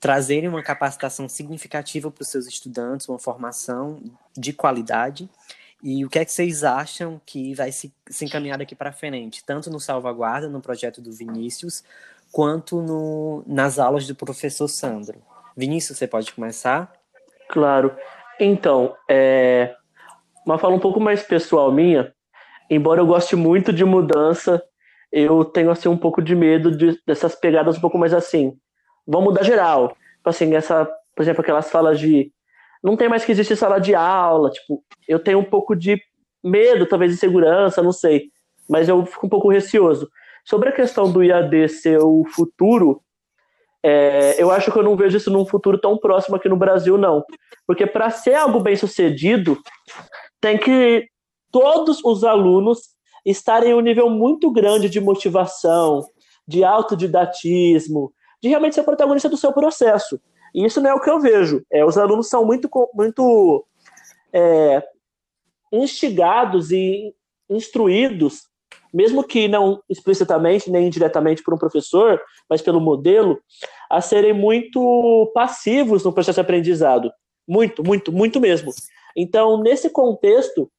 trazerem 0.00 0.48
uma 0.48 0.62
capacitação 0.62 1.28
significativa 1.28 2.10
para 2.10 2.22
os 2.22 2.28
seus 2.28 2.46
estudantes, 2.46 3.08
uma 3.08 3.18
formação 3.18 4.02
de 4.36 4.52
qualidade. 4.52 5.28
E 5.82 6.04
o 6.04 6.08
que 6.08 6.18
é 6.18 6.24
que 6.24 6.32
vocês 6.32 6.64
acham 6.64 7.20
que 7.24 7.54
vai 7.54 7.72
se, 7.72 7.92
se 8.08 8.24
encaminhar 8.24 8.58
daqui 8.58 8.74
para 8.74 8.92
frente, 8.92 9.44
tanto 9.44 9.70
no 9.70 9.80
Salvaguarda, 9.80 10.48
no 10.48 10.60
projeto 10.60 11.00
do 11.00 11.12
Vinícius, 11.12 11.82
quanto 12.30 12.80
no, 12.80 13.42
nas 13.46 13.78
aulas 13.78 14.06
do 14.06 14.14
professor 14.14 14.68
Sandro. 14.68 15.20
Vinícius, 15.56 15.98
você 15.98 16.06
pode 16.06 16.32
começar? 16.32 16.92
Claro. 17.48 17.94
Então, 18.40 18.96
é, 19.08 19.76
uma 20.46 20.58
fala 20.58 20.74
um 20.74 20.80
pouco 20.80 21.00
mais 21.00 21.22
pessoal 21.22 21.70
minha, 21.72 22.12
embora 22.70 23.00
eu 23.00 23.06
goste 23.06 23.36
muito 23.36 23.72
de 23.72 23.84
mudança 23.84 24.62
eu 25.12 25.44
tenho 25.44 25.70
assim 25.70 25.88
um 25.88 25.96
pouco 25.96 26.22
de 26.22 26.34
medo 26.34 26.74
de, 26.74 26.98
dessas 27.06 27.34
pegadas 27.34 27.76
um 27.76 27.80
pouco 27.80 27.98
mais 27.98 28.14
assim. 28.14 28.56
Vamos 29.06 29.28
mudar 29.28 29.42
geral. 29.42 29.88
Tipo 30.16 30.30
assim, 30.30 30.54
essa, 30.54 30.88
por 31.14 31.22
exemplo, 31.22 31.42
aquelas 31.42 31.70
falas 31.70 32.00
de 32.00 32.32
não 32.82 32.96
tem 32.96 33.08
mais 33.08 33.24
que 33.24 33.30
existir 33.30 33.54
sala 33.54 33.78
de 33.78 33.94
aula, 33.94 34.50
tipo, 34.50 34.82
eu 35.06 35.20
tenho 35.20 35.38
um 35.38 35.44
pouco 35.44 35.76
de 35.76 36.02
medo, 36.42 36.86
talvez 36.86 37.12
de 37.12 37.18
segurança, 37.18 37.80
não 37.80 37.92
sei, 37.92 38.24
mas 38.68 38.88
eu 38.88 39.06
fico 39.06 39.26
um 39.26 39.28
pouco 39.28 39.48
receoso. 39.48 40.08
Sobre 40.44 40.70
a 40.70 40.72
questão 40.72 41.12
do 41.12 41.22
IAD 41.22 41.68
ser 41.68 41.98
o 42.00 42.24
futuro, 42.34 43.00
é, 43.84 44.42
eu 44.42 44.50
acho 44.50 44.72
que 44.72 44.78
eu 44.78 44.82
não 44.82 44.96
vejo 44.96 45.16
isso 45.16 45.30
num 45.30 45.46
futuro 45.46 45.78
tão 45.78 45.96
próximo 45.96 46.34
aqui 46.34 46.48
no 46.48 46.56
Brasil, 46.56 46.98
não. 46.98 47.24
Porque 47.64 47.86
para 47.86 48.10
ser 48.10 48.34
algo 48.34 48.58
bem 48.58 48.74
sucedido, 48.74 49.56
tem 50.42 50.58
que 50.58 51.08
todos 51.52 52.04
os 52.04 52.24
alunos 52.24 52.80
estarem 53.24 53.70
em 53.70 53.74
um 53.74 53.80
nível 53.80 54.10
muito 54.10 54.50
grande 54.50 54.90
de 54.90 55.00
motivação, 55.00 56.04
de 56.46 56.64
autodidatismo, 56.64 58.12
de 58.42 58.48
realmente 58.48 58.74
ser 58.74 58.82
protagonista 58.82 59.28
do 59.28 59.36
seu 59.36 59.52
processo. 59.52 60.20
E 60.52 60.64
isso 60.66 60.80
não 60.80 60.90
é 60.90 60.94
o 60.94 61.00
que 61.00 61.08
eu 61.08 61.20
vejo. 61.20 61.64
É, 61.70 61.84
os 61.84 61.96
alunos 61.96 62.28
são 62.28 62.44
muito, 62.44 62.68
muito 62.92 63.64
é, 64.32 64.82
instigados 65.72 66.72
e 66.72 67.14
instruídos, 67.48 68.48
mesmo 68.92 69.22
que 69.22 69.46
não 69.46 69.80
explicitamente 69.88 70.70
nem 70.70 70.88
indiretamente 70.88 71.42
por 71.42 71.54
um 71.54 71.58
professor, 71.58 72.20
mas 72.50 72.60
pelo 72.60 72.80
modelo, 72.80 73.38
a 73.88 74.00
serem 74.00 74.32
muito 74.32 75.30
passivos 75.32 76.02
no 76.02 76.12
processo 76.12 76.36
de 76.36 76.40
aprendizado. 76.40 77.12
Muito, 77.46 77.84
muito, 77.84 78.10
muito 78.10 78.40
mesmo. 78.40 78.72
Então, 79.16 79.60
nesse 79.62 79.90
contexto, 79.90 80.70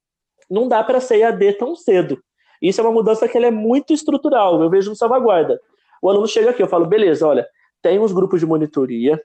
não 0.49 0.67
dá 0.67 0.84
para 0.84 0.99
ser 0.99 1.23
AD 1.23 1.53
tão 1.53 1.75
cedo. 1.75 2.21
Isso 2.61 2.79
é 2.79 2.84
uma 2.84 2.93
mudança 2.93 3.27
que 3.27 3.38
é 3.38 3.51
muito 3.51 3.93
estrutural, 3.93 4.61
eu 4.61 4.69
vejo 4.69 4.89
no 4.89 4.95
Salvaguarda. 4.95 5.59
O 6.01 6.09
aluno 6.09 6.27
chega 6.27 6.51
aqui, 6.51 6.61
eu 6.61 6.67
falo, 6.67 6.86
beleza, 6.86 7.27
olha, 7.27 7.47
tem 7.81 7.99
os 7.99 8.11
grupos 8.11 8.39
de 8.39 8.45
monitoria, 8.45 9.21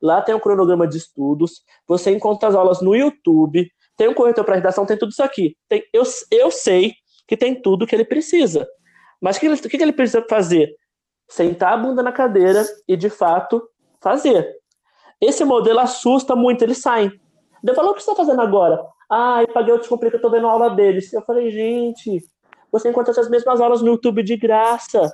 lá 0.00 0.20
tem 0.20 0.34
um 0.34 0.40
cronograma 0.40 0.86
de 0.86 0.98
estudos, 0.98 1.62
você 1.86 2.10
encontra 2.10 2.48
as 2.48 2.54
aulas 2.54 2.82
no 2.82 2.94
YouTube, 2.94 3.70
tem 3.96 4.08
um 4.08 4.14
corretor 4.14 4.44
para 4.44 4.56
redação, 4.56 4.84
tem 4.84 4.98
tudo 4.98 5.12
isso 5.12 5.22
aqui. 5.22 5.56
Tem, 5.68 5.82
eu, 5.92 6.02
eu 6.30 6.50
sei 6.50 6.92
que 7.26 7.36
tem 7.36 7.60
tudo 7.60 7.86
que 7.86 7.94
ele 7.94 8.04
precisa. 8.04 8.68
Mas 9.20 9.36
o 9.36 9.40
que, 9.40 9.46
ele, 9.46 9.56
que 9.56 9.76
ele 9.82 9.92
precisa 9.92 10.24
fazer? 10.28 10.74
Sentar 11.28 11.72
a 11.72 11.76
bunda 11.76 12.02
na 12.02 12.12
cadeira 12.12 12.64
e, 12.86 12.96
de 12.96 13.08
fato, 13.08 13.66
fazer. 14.00 14.54
Esse 15.20 15.44
modelo 15.44 15.78
assusta 15.78 16.36
muito, 16.36 16.62
eles 16.62 16.78
saem. 16.78 17.10
Eu 17.66 17.74
falo, 17.74 17.90
o 17.90 17.94
que 17.94 18.02
você 18.02 18.10
está 18.10 18.24
fazendo 18.24 18.40
agora? 18.42 18.84
Ah, 19.10 19.42
eu 19.42 19.48
paguei 19.48 19.72
o 19.72 19.78
Descomplica, 19.78 20.16
eu 20.16 20.20
tô 20.20 20.30
vendo 20.30 20.46
a 20.46 20.50
aula 20.50 20.70
deles. 20.70 21.12
Eu 21.12 21.22
falei, 21.22 21.50
gente, 21.50 22.22
você 22.70 22.90
encontra 22.90 23.10
essas 23.10 23.30
mesmas 23.30 23.60
aulas 23.60 23.80
no 23.80 23.88
YouTube 23.88 24.22
de 24.22 24.36
graça. 24.36 25.10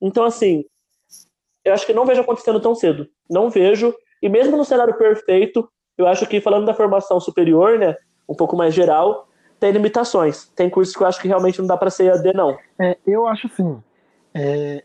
Então, 0.00 0.24
assim, 0.24 0.64
eu 1.64 1.72
acho 1.72 1.86
que 1.86 1.92
não 1.92 2.04
vejo 2.04 2.20
acontecendo 2.20 2.60
tão 2.60 2.74
cedo. 2.74 3.08
Não 3.30 3.48
vejo. 3.48 3.94
E 4.22 4.28
mesmo 4.28 4.56
no 4.56 4.64
cenário 4.64 4.96
perfeito, 4.96 5.68
eu 5.96 6.06
acho 6.06 6.26
que 6.26 6.40
falando 6.40 6.66
da 6.66 6.74
formação 6.74 7.18
superior, 7.18 7.78
né, 7.78 7.96
um 8.28 8.34
pouco 8.34 8.56
mais 8.56 8.74
geral, 8.74 9.28
tem 9.58 9.70
limitações. 9.70 10.48
Tem 10.48 10.68
cursos 10.68 10.94
que 10.94 11.02
eu 11.02 11.06
acho 11.06 11.20
que 11.20 11.28
realmente 11.28 11.58
não 11.60 11.66
dá 11.66 11.76
para 11.76 11.90
ser 11.90 12.12
AD, 12.12 12.32
não. 12.34 12.58
É, 12.78 12.96
eu 13.06 13.26
acho 13.26 13.46
assim, 13.46 13.82
é, 14.34 14.84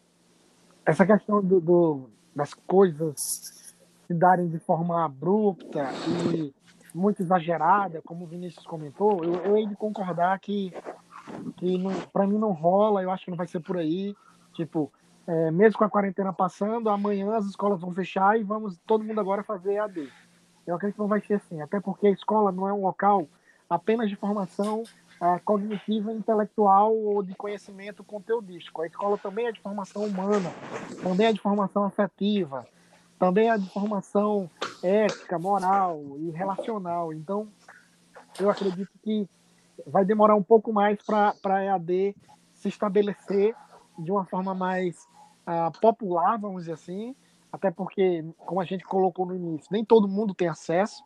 essa 0.86 1.06
questão 1.06 1.44
do, 1.44 1.60
do, 1.60 2.10
das 2.36 2.54
coisas 2.54 3.76
se 4.08 4.14
darem 4.14 4.48
de 4.48 4.60
forma 4.60 5.04
abrupta 5.04 5.90
e 6.34 6.54
muito 6.94 7.22
exagerada, 7.22 8.02
como 8.06 8.26
o 8.26 8.28
Vinícius 8.28 8.66
comentou, 8.66 9.24
eu, 9.24 9.34
eu 9.46 9.58
hei 9.58 9.66
de 9.66 9.76
concordar 9.76 10.40
que 10.40 10.74
que 11.58 11.78
para 12.12 12.28
mim 12.28 12.38
não 12.38 12.52
rola, 12.52 13.02
eu 13.02 13.12
acho 13.12 13.26
que 13.26 13.32
não 13.32 13.38
vai 13.38 13.48
ser 13.48 13.60
por 13.60 13.78
aí. 13.78 14.16
Tipo, 14.54 14.92
é, 15.28 15.52
mesmo 15.52 15.78
com 15.78 15.86
a 15.86 15.90
quarentena 15.90 16.34
passando, 16.34 16.90
amanhã 16.90 17.36
as 17.36 17.46
escolas 17.46 17.80
vão 17.80 17.92
fechar 17.92 18.40
e 18.40 18.44
vamos 18.44 18.78
todo 18.86 19.04
mundo 19.04 19.20
agora 19.20 19.44
fazer 19.44 19.78
AD. 19.78 20.10
Eu 20.66 20.76
acredito 20.76 20.96
que 20.96 21.02
não 21.02 21.08
vai 21.08 21.22
ser 21.22 21.36
assim, 21.36 21.62
até 21.62 21.80
porque 21.80 22.08
a 22.08 22.12
escola 22.12 22.52
não 22.52 22.68
é 22.68 22.74
um 22.74 22.82
local 22.82 23.28
apenas 23.70 24.10
de 24.10 24.16
formação 24.16 24.84
é, 25.22 25.40
cognitiva, 25.40 26.12
intelectual 26.12 26.96
ou 26.96 27.24
de 27.24 27.34
conhecimento 27.36 28.04
conteudístico. 28.04 28.82
A 28.82 28.88
escola 28.88 29.18
também 29.18 29.48
é 29.48 29.52
de 29.52 29.62
formação 29.62 30.04
humana, 30.04 30.52
também 31.02 31.28
é 31.28 31.34
de 31.34 31.40
formação 31.40 31.84
afetiva, 31.84 32.68
também 33.22 33.56
de 33.60 33.70
formação 33.70 34.50
ética, 34.82 35.38
moral 35.38 36.02
e 36.18 36.32
relacional. 36.32 37.14
Então, 37.14 37.48
eu 38.40 38.50
acredito 38.50 38.90
que 39.04 39.30
vai 39.86 40.04
demorar 40.04 40.34
um 40.34 40.42
pouco 40.42 40.74
mais 40.74 40.98
para 41.04 41.36
a 41.46 41.64
EAD 41.64 42.16
se 42.56 42.68
estabelecer 42.68 43.56
de 44.00 44.12
uma 44.12 44.26
forma 44.26 44.56
mais 44.56 45.08
uh, 45.46 45.72
popular, 45.80 46.40
vamos 46.40 46.64
dizer 46.64 46.74
assim, 46.74 47.16
até 47.52 47.70
porque, 47.70 48.26
como 48.40 48.60
a 48.60 48.66
gente 48.66 48.84
colocou 48.84 49.28
no 49.28 49.36
início, 49.36 49.68
nem 49.70 49.86
todo 49.86 50.08
mundo 50.08 50.34
tem 50.34 50.48
acesso, 50.48 51.04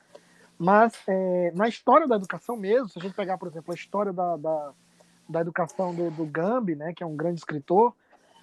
mas 0.57 0.93
é, 1.09 1.51
na 1.53 1.67
história 1.67 2.07
da 2.07 2.15
educação 2.15 2.55
mesmo, 2.55 2.87
se 2.87 2.97
a 2.97 3.01
gente 3.01 3.13
pegar, 3.13 3.37
por 3.37 3.49
exemplo, 3.49 3.73
a 3.73 3.75
história 3.75 4.13
da, 4.13 4.37
da, 4.37 4.71
da 5.27 5.41
educação 5.41 5.93
do, 5.93 6.09
do 6.11 6.25
Gambi, 6.25 6.75
né, 6.75 6.93
que 6.93 7.03
é 7.03 7.05
um 7.05 7.17
grande 7.17 7.39
escritor, 7.39 7.93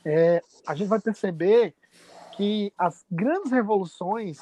é, 0.05 0.43
a 0.67 0.75
gente 0.75 0.89
vai 0.89 1.01
perceber 1.01 1.75
que 2.33 2.73
as 2.77 3.05
grandes 3.11 3.51
revoluções 3.51 4.41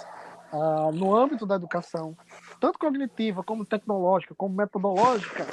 uh, 0.52 0.92
no 0.92 1.14
âmbito 1.14 1.46
da 1.46 1.56
educação, 1.56 2.16
tanto 2.60 2.78
cognitiva 2.78 3.42
como 3.42 3.64
tecnológica, 3.64 4.34
como 4.34 4.54
metodológica, 4.54 5.44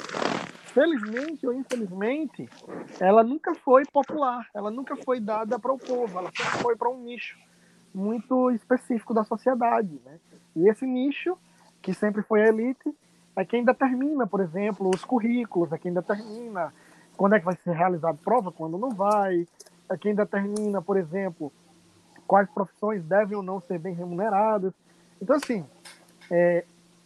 felizmente 0.72 1.46
ou 1.46 1.52
infelizmente, 1.52 2.48
ela 3.00 3.22
nunca 3.22 3.54
foi 3.54 3.84
popular, 3.92 4.46
ela 4.54 4.70
nunca 4.70 4.96
foi 4.96 5.20
dada 5.20 5.58
para 5.58 5.72
o 5.72 5.78
povo, 5.78 6.18
ela 6.18 6.30
sempre 6.36 6.58
foi 6.62 6.76
para 6.76 6.88
um 6.88 7.02
nicho 7.02 7.38
muito 7.94 8.50
específico 8.50 9.12
da 9.12 9.24
sociedade. 9.24 10.00
Né? 10.04 10.18
E 10.54 10.68
esse 10.68 10.86
nicho, 10.86 11.36
que 11.82 11.92
sempre 11.94 12.22
foi 12.22 12.42
a 12.42 12.48
elite, 12.48 12.94
é 13.36 13.44
quem 13.44 13.64
determina, 13.64 14.26
por 14.26 14.40
exemplo, 14.40 14.90
os 14.94 15.04
currículos, 15.04 15.72
é 15.72 15.78
quem 15.78 15.92
determina 15.92 16.72
quando 17.16 17.34
é 17.34 17.40
que 17.40 17.44
vai 17.44 17.56
ser 17.56 17.72
realizada 17.72 18.16
prova, 18.24 18.52
quando 18.52 18.78
não 18.78 18.90
vai, 18.90 19.46
é 19.90 19.96
quem 19.96 20.14
determina, 20.14 20.80
por 20.80 20.96
exemplo, 20.96 21.52
quais 22.28 22.48
profissões 22.50 23.02
devem 23.04 23.36
ou 23.36 23.42
não 23.42 23.58
ser 23.62 23.78
bem 23.78 23.94
remuneradas. 23.94 24.74
Então, 25.20 25.36
assim, 25.36 25.64
é, 26.30 26.64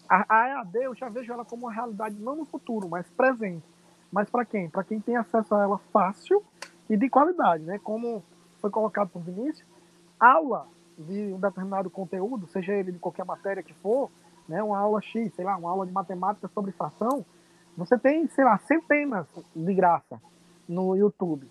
a, 0.08 0.26
a 0.28 0.48
EAD 0.48 0.82
eu 0.82 0.94
já 0.96 1.08
vejo 1.08 1.32
ela 1.32 1.44
como 1.44 1.66
uma 1.66 1.72
realidade 1.72 2.16
não 2.16 2.34
no 2.34 2.44
futuro, 2.44 2.88
mas 2.88 3.08
presente. 3.10 3.64
Mas 4.10 4.28
para 4.28 4.44
quem? 4.44 4.68
Para 4.68 4.82
quem 4.82 5.00
tem 5.00 5.16
acesso 5.16 5.54
a 5.54 5.62
ela 5.62 5.78
fácil 5.92 6.42
e 6.90 6.96
de 6.96 7.08
qualidade, 7.08 7.62
né? 7.62 7.78
Como 7.78 8.22
foi 8.60 8.68
colocado 8.68 9.08
por 9.10 9.22
Vinícius, 9.22 9.66
aula 10.18 10.66
de 10.98 11.32
um 11.32 11.40
determinado 11.40 11.88
conteúdo, 11.88 12.46
seja 12.48 12.72
ele 12.74 12.92
de 12.92 12.98
qualquer 12.98 13.24
matéria 13.24 13.62
que 13.62 13.72
for, 13.74 14.10
né? 14.48 14.62
Uma 14.62 14.78
aula 14.78 15.00
X, 15.00 15.32
sei 15.34 15.44
lá, 15.44 15.56
uma 15.56 15.70
aula 15.70 15.86
de 15.86 15.92
matemática 15.92 16.48
sobre 16.48 16.72
fração, 16.72 17.24
você 17.76 17.96
tem, 17.96 18.28
sei 18.28 18.44
lá, 18.44 18.58
centenas 18.58 19.26
de 19.54 19.72
graça 19.72 20.20
no 20.68 20.94
YouTube, 20.96 21.48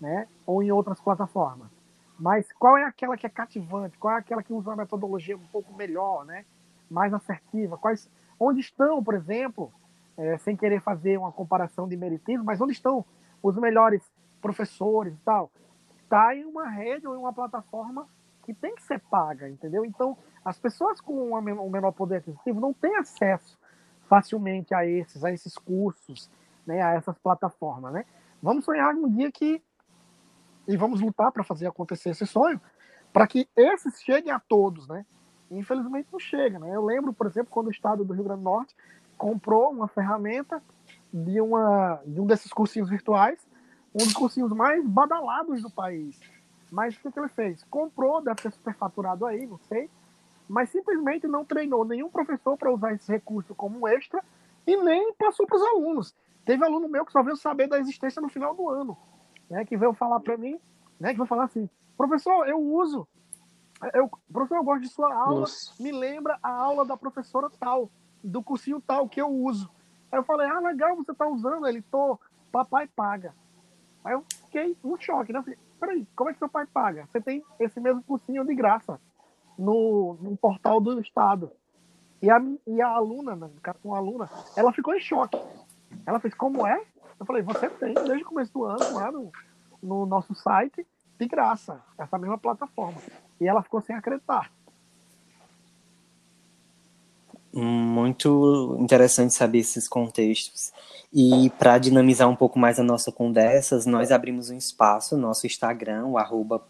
né? 0.00 0.28
Ou 0.46 0.62
em 0.62 0.70
outras 0.70 1.00
plataformas. 1.00 1.75
Mas 2.18 2.50
qual 2.52 2.76
é 2.76 2.84
aquela 2.84 3.16
que 3.16 3.26
é 3.26 3.30
cativante? 3.30 3.98
Qual 3.98 4.14
é 4.14 4.18
aquela 4.18 4.42
que 4.42 4.52
usa 4.52 4.70
uma 4.70 4.76
metodologia 4.76 5.36
um 5.36 5.46
pouco 5.46 5.74
melhor, 5.74 6.24
né? 6.24 6.44
mais 6.90 7.12
assertiva? 7.12 7.76
Quais, 7.76 8.08
onde 8.38 8.60
estão, 8.60 9.02
por 9.02 9.14
exemplo, 9.14 9.72
é, 10.16 10.38
sem 10.38 10.56
querer 10.56 10.80
fazer 10.80 11.18
uma 11.18 11.32
comparação 11.32 11.88
de 11.88 11.96
meritismo, 11.96 12.44
mas 12.44 12.60
onde 12.60 12.72
estão 12.72 13.04
os 13.42 13.56
melhores 13.56 14.02
professores 14.40 15.14
e 15.14 15.18
tal? 15.24 15.50
Está 16.02 16.34
em 16.34 16.44
uma 16.44 16.68
rede 16.68 17.06
ou 17.06 17.14
em 17.14 17.18
uma 17.18 17.32
plataforma 17.32 18.06
que 18.44 18.54
tem 18.54 18.74
que 18.74 18.82
ser 18.82 19.00
paga, 19.00 19.48
entendeu? 19.48 19.84
Então, 19.84 20.16
as 20.44 20.58
pessoas 20.58 21.00
com 21.00 21.32
um 21.32 21.70
menor 21.70 21.92
poder 21.92 22.18
aquisitivo 22.18 22.60
não 22.60 22.72
têm 22.72 22.96
acesso 22.96 23.58
facilmente 24.08 24.72
a 24.72 24.86
esses, 24.86 25.24
a 25.24 25.32
esses 25.32 25.58
cursos, 25.58 26.30
né, 26.64 26.80
a 26.80 26.92
essas 26.92 27.18
plataformas, 27.18 27.92
né? 27.92 28.04
Vamos 28.40 28.64
sonhar 28.64 28.94
um 28.94 29.08
dia 29.10 29.32
que 29.32 29.60
e 30.66 30.76
vamos 30.76 31.00
lutar 31.00 31.32
para 31.32 31.44
fazer 31.44 31.66
acontecer 31.66 32.10
esse 32.10 32.26
sonho, 32.26 32.60
para 33.12 33.26
que 33.26 33.48
esses 33.56 34.00
cheguem 34.02 34.32
a 34.32 34.40
todos, 34.40 34.86
né? 34.88 35.04
infelizmente 35.50 36.08
não 36.12 36.18
chega. 36.18 36.58
Né? 36.58 36.74
Eu 36.74 36.84
lembro, 36.84 37.12
por 37.12 37.26
exemplo, 37.26 37.50
quando 37.50 37.68
o 37.68 37.70
estado 37.70 38.04
do 38.04 38.12
Rio 38.12 38.24
Grande 38.24 38.40
do 38.40 38.44
Norte 38.44 38.74
comprou 39.16 39.70
uma 39.70 39.88
ferramenta 39.88 40.62
de, 41.12 41.40
uma, 41.40 42.00
de 42.04 42.20
um 42.20 42.26
desses 42.26 42.52
cursinhos 42.52 42.88
virtuais, 42.88 43.46
um 43.94 43.98
dos 43.98 44.12
cursinhos 44.12 44.52
mais 44.52 44.86
badalados 44.86 45.62
do 45.62 45.70
país. 45.70 46.20
Mas 46.70 46.96
o 46.96 47.00
que, 47.00 47.10
que 47.10 47.18
ele 47.18 47.28
fez? 47.28 47.64
Comprou, 47.64 48.20
deve 48.20 48.42
ter 48.42 48.52
superfaturado 48.52 49.24
aí, 49.24 49.46
não 49.46 49.58
sei, 49.58 49.88
mas 50.48 50.68
simplesmente 50.70 51.26
não 51.26 51.44
treinou 51.44 51.84
nenhum 51.84 52.10
professor 52.10 52.56
para 52.56 52.72
usar 52.72 52.92
esse 52.92 53.10
recurso 53.10 53.54
como 53.54 53.80
um 53.80 53.88
extra 53.88 54.22
e 54.66 54.76
nem 54.76 55.12
passou 55.14 55.46
para 55.46 55.56
os 55.56 55.62
alunos. 55.62 56.14
Teve 56.44 56.64
aluno 56.64 56.88
meu 56.88 57.04
que 57.04 57.12
só 57.12 57.22
veio 57.22 57.36
saber 57.36 57.68
da 57.68 57.78
existência 57.78 58.20
no 58.20 58.28
final 58.28 58.54
do 58.54 58.68
ano, 58.68 58.96
né, 59.48 59.64
que 59.64 59.76
veio 59.76 59.92
falar 59.94 60.20
para 60.20 60.36
mim, 60.36 60.58
né, 60.98 61.12
que 61.12 61.18
vai 61.18 61.26
falar 61.26 61.44
assim, 61.44 61.68
professor, 61.96 62.46
eu 62.48 62.58
uso, 62.58 63.06
eu, 63.92 64.10
professor, 64.32 64.56
eu 64.56 64.64
gosto 64.64 64.82
de 64.82 64.88
sua 64.88 65.14
aula, 65.14 65.40
Nossa. 65.40 65.82
me 65.82 65.92
lembra 65.92 66.38
a 66.42 66.50
aula 66.50 66.84
da 66.84 66.96
professora 66.96 67.48
tal, 67.60 67.90
do 68.22 68.42
cursinho 68.42 68.80
tal 68.80 69.08
que 69.08 69.20
eu 69.20 69.28
uso. 69.28 69.70
Aí 70.10 70.18
eu 70.18 70.24
falei, 70.24 70.48
ah, 70.48 70.60
legal, 70.60 70.96
você 70.96 71.12
tá 71.12 71.26
usando. 71.26 71.66
Ele, 71.66 71.82
tô, 71.82 72.18
papai 72.50 72.88
paga. 72.88 73.34
Aí 74.04 74.14
eu 74.14 74.24
fiquei 74.44 74.76
um 74.82 74.96
choque, 74.98 75.32
né? 75.32 75.42
falei, 75.42 75.58
peraí, 75.78 76.06
como 76.16 76.30
é 76.30 76.32
que 76.32 76.38
seu 76.38 76.48
pai 76.48 76.66
paga? 76.66 77.06
Você 77.06 77.20
tem 77.20 77.44
esse 77.58 77.78
mesmo 77.80 78.02
cursinho 78.02 78.44
de 78.44 78.54
graça 78.54 79.00
no, 79.58 80.16
no 80.20 80.36
portal 80.36 80.80
do 80.80 81.00
Estado. 81.00 81.50
E 82.22 82.30
a, 82.30 82.40
e 82.66 82.80
a 82.80 82.88
aluna, 82.88 83.36
né, 83.36 83.50
com 83.82 83.94
a 83.94 83.98
aluna, 83.98 84.28
ela 84.56 84.72
ficou 84.72 84.94
em 84.94 85.00
choque. 85.00 85.38
Ela 86.06 86.18
fez, 86.18 86.34
como 86.34 86.66
é? 86.66 86.82
Eu 87.18 87.26
falei, 87.26 87.42
você 87.42 87.68
tem 87.68 87.94
desde 87.94 88.22
o 88.22 88.26
começo 88.26 88.52
do 88.52 88.64
ano 88.64 88.92
lá 88.92 89.10
no, 89.10 89.32
no 89.82 90.06
nosso 90.06 90.34
site, 90.34 90.86
de 91.18 91.26
graça, 91.26 91.80
essa 91.96 92.18
mesma 92.18 92.36
plataforma. 92.36 92.98
E 93.40 93.46
ela 93.46 93.62
ficou 93.62 93.80
sem 93.80 93.96
acreditar. 93.96 94.50
Muito 97.52 98.76
interessante 98.78 99.32
saber 99.32 99.60
esses 99.60 99.88
contextos. 99.88 100.72
E 101.10 101.48
para 101.58 101.78
dinamizar 101.78 102.28
um 102.28 102.36
pouco 102.36 102.58
mais 102.58 102.78
a 102.78 102.82
nossa 102.82 103.10
conversa, 103.10 103.80
nós 103.86 104.12
abrimos 104.12 104.50
um 104.50 104.56
espaço, 104.56 105.16
nosso 105.16 105.46
Instagram, 105.46 106.04
o 106.04 106.18
arroba 106.18 106.66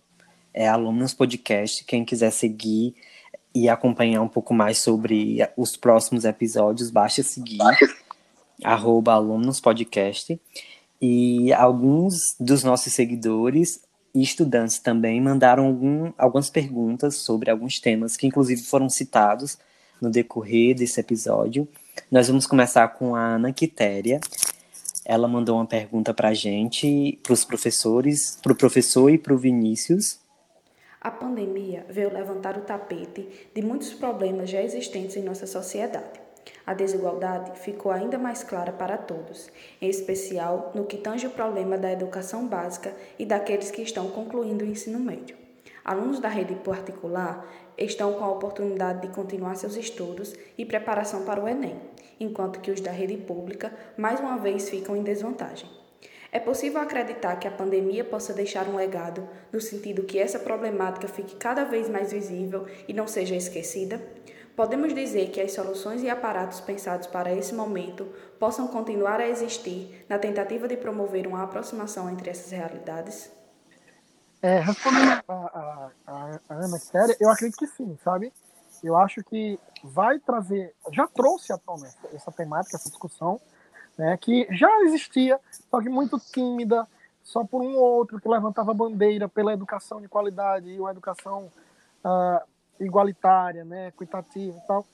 é 0.55 0.69
Alumnos 0.69 1.13
Podcast. 1.13 1.85
Quem 1.85 2.05
quiser 2.05 2.31
seguir 2.31 2.95
e 3.53 3.69
acompanhar 3.69 4.23
um 4.23 4.29
pouco 4.29 4.55
mais 4.55 4.79
sobre 4.79 5.39
os 5.57 5.77
próximos 5.77 6.25
episódios, 6.25 6.91
basta 6.91 7.23
seguir 7.23 7.59
arroba 8.63 9.13
Alumnos 9.13 9.61
Podcast. 9.61 10.41
E 11.01 11.53
alguns 11.53 12.35
dos 12.41 12.65
nossos 12.65 12.93
seguidores 12.93 13.83
e 14.15 14.23
estudantes 14.23 14.79
também 14.79 15.21
mandaram 15.21 15.67
algum, 15.67 16.13
algumas 16.17 16.49
perguntas 16.49 17.17
sobre 17.17 17.51
alguns 17.51 17.79
temas 17.79 18.17
que 18.17 18.27
inclusive 18.27 18.63
foram 18.63 18.89
citados 18.89 19.59
no 20.01 20.11
decorrer 20.11 20.75
desse 20.75 21.01
episódio. 21.01 21.69
Nós 22.11 22.29
vamos 22.29 22.47
começar 22.47 22.89
com 22.89 23.15
a 23.15 23.21
Ana 23.21 23.53
Quitéria. 23.53 24.21
Ela 25.05 25.29
mandou 25.29 25.57
uma 25.57 25.67
pergunta 25.67 26.13
para 26.13 26.31
a 26.31 26.35
gente, 26.35 27.19
para 27.23 27.33
os 27.33 27.45
professores, 27.45 28.39
para 28.43 28.53
o 28.53 28.57
professor 28.57 29.11
e 29.11 29.19
para 29.19 29.35
o 29.35 29.39
Vinícius. 29.39 30.19
A 31.01 31.11
pandemia 31.11 31.87
veio 31.89 32.13
levantar 32.13 32.59
o 32.59 32.63
tapete 32.63 33.29
de 33.55 33.63
muitos 33.63 33.93
problemas 33.95 34.51
já 34.51 34.63
existentes 34.63 35.17
em 35.17 35.23
nossa 35.23 35.47
sociedade. 35.47 36.26
A 36.67 36.75
desigualdade 36.75 37.59
ficou 37.61 37.93
ainda 37.93 38.19
mais 38.19 38.43
clara 38.43 38.73
para 38.73 38.99
todos, 38.99 39.51
em 39.81 39.89
especial 39.89 40.73
no 40.75 40.85
que 40.85 40.97
tange 40.97 41.27
o 41.27 41.31
problema 41.31 41.79
da 41.79 41.93
educação 41.93 42.47
básica 42.47 42.95
e 43.19 43.25
daqueles 43.25 43.71
que 43.71 43.83
estão 43.83 44.09
concluindo 44.09 44.65
o 44.65 44.69
ensino 44.69 44.99
médio. 44.99 45.37
Alunos 45.85 46.19
da 46.19 46.29
rede 46.29 46.55
particular 46.57 47.47
estão 47.79 48.15
com 48.15 48.25
a 48.25 48.31
oportunidade 48.31 49.03
de 49.03 49.15
continuar 49.15 49.55
seus 49.55 49.77
estudos 49.77 50.35
e 50.59 50.65
preparação 50.65 51.25
para 51.25 51.41
o 51.41 51.47
Enem, 51.47 51.81
enquanto 52.19 52.61
que 52.61 52.71
os 52.71 52.81
da 52.81 52.91
rede 52.91 53.17
pública 53.17 53.73
mais 53.97 54.19
uma 54.19 54.37
vez 54.37 54.69
ficam 54.69 54.97
em 54.97 55.03
desvantagem. 55.03 55.71
É 56.33 56.41
possível 56.41 56.81
acreditar 56.81 57.37
que 57.37 57.47
a 57.47 57.53
pandemia 57.53 58.05
possa 58.05 58.33
deixar 58.33 58.69
um 58.69 58.77
legado, 58.77 59.29
no 59.53 59.61
sentido 59.61 60.03
que 60.03 60.19
essa 60.19 60.39
problemática 60.39 61.07
fique 61.07 61.37
cada 61.37 61.65
vez 61.65 61.89
mais 61.89 62.13
visível 62.13 62.67
e 62.89 62.93
não 62.93 63.07
seja 63.07 63.37
esquecida? 63.37 64.03
Podemos 64.57 64.95
dizer 64.95 65.31
que 65.31 65.41
as 65.41 65.53
soluções 65.53 66.03
e 66.03 66.09
aparatos 66.09 66.63
pensados 66.63 67.07
para 67.07 67.31
esse 67.31 67.55
momento 67.55 68.07
possam 68.41 68.67
continuar 68.67 69.21
a 69.21 69.29
existir 69.29 70.07
na 70.09 70.19
tentativa 70.19 70.67
de 70.67 70.79
promover 70.79 71.27
uma 71.27 71.43
aproximação 71.43 72.09
entre 72.09 72.31
essas 72.31 72.51
realidades? 72.53 73.31
É, 74.41 74.61
respondendo 74.61 75.23
a, 75.29 75.35
a, 75.35 75.91
a, 76.09 76.41
Ana 76.49 76.79
Séria, 76.79 77.15
eu 77.21 77.29
acredito 77.29 77.59
que 77.59 77.67
sim, 77.67 77.99
sabe? 78.03 78.33
Eu 78.83 78.97
acho 78.97 79.23
que 79.25 79.59
vai 79.85 80.19
trazer, 80.19 80.75
já 80.91 81.07
trouxe 81.07 81.53
à 81.53 81.59
tona 81.59 81.87
essa, 81.87 82.09
essa 82.15 82.33
temática, 82.33 82.77
essa 82.77 82.89
discussão, 82.89 83.39
né, 83.99 84.17
que 84.17 84.47
já 84.51 84.71
existia, 84.85 85.39
só 85.71 85.81
que 85.83 85.89
muito 85.91 86.19
tímida, 86.19 86.89
só 87.23 87.45
por 87.45 87.61
um 87.61 87.77
ou 87.77 87.97
outro 87.97 88.19
que 88.19 88.29
levantava 88.29 88.73
bandeira 88.73 89.29
pela 89.29 89.53
educação 89.53 90.01
de 90.01 90.09
qualidade 90.09 90.71
e 90.71 90.81
uma 90.81 90.93
educação 90.93 91.51
uh, 92.05 92.56
igualitária, 92.81 93.65
né, 93.65 93.89
equitativa 93.89 94.57
e 94.57 94.67
tal. 94.67 94.87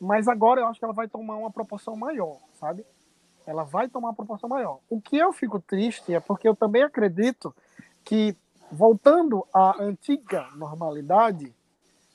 Mas 0.00 0.28
agora 0.28 0.60
eu 0.60 0.66
acho 0.66 0.78
que 0.78 0.84
ela 0.84 0.94
vai 0.94 1.08
tomar 1.08 1.36
uma 1.36 1.50
proporção 1.50 1.96
maior, 1.96 2.38
sabe? 2.54 2.84
Ela 3.46 3.64
vai 3.64 3.88
tomar 3.88 4.08
uma 4.08 4.14
proporção 4.14 4.48
maior. 4.48 4.80
O 4.90 5.00
que 5.00 5.16
eu 5.16 5.32
fico 5.32 5.60
triste 5.60 6.14
é 6.14 6.20
porque 6.20 6.48
eu 6.48 6.54
também 6.54 6.82
acredito 6.82 7.54
que 8.04 8.36
voltando 8.70 9.46
à 9.54 9.82
antiga 9.82 10.48
normalidade, 10.54 11.54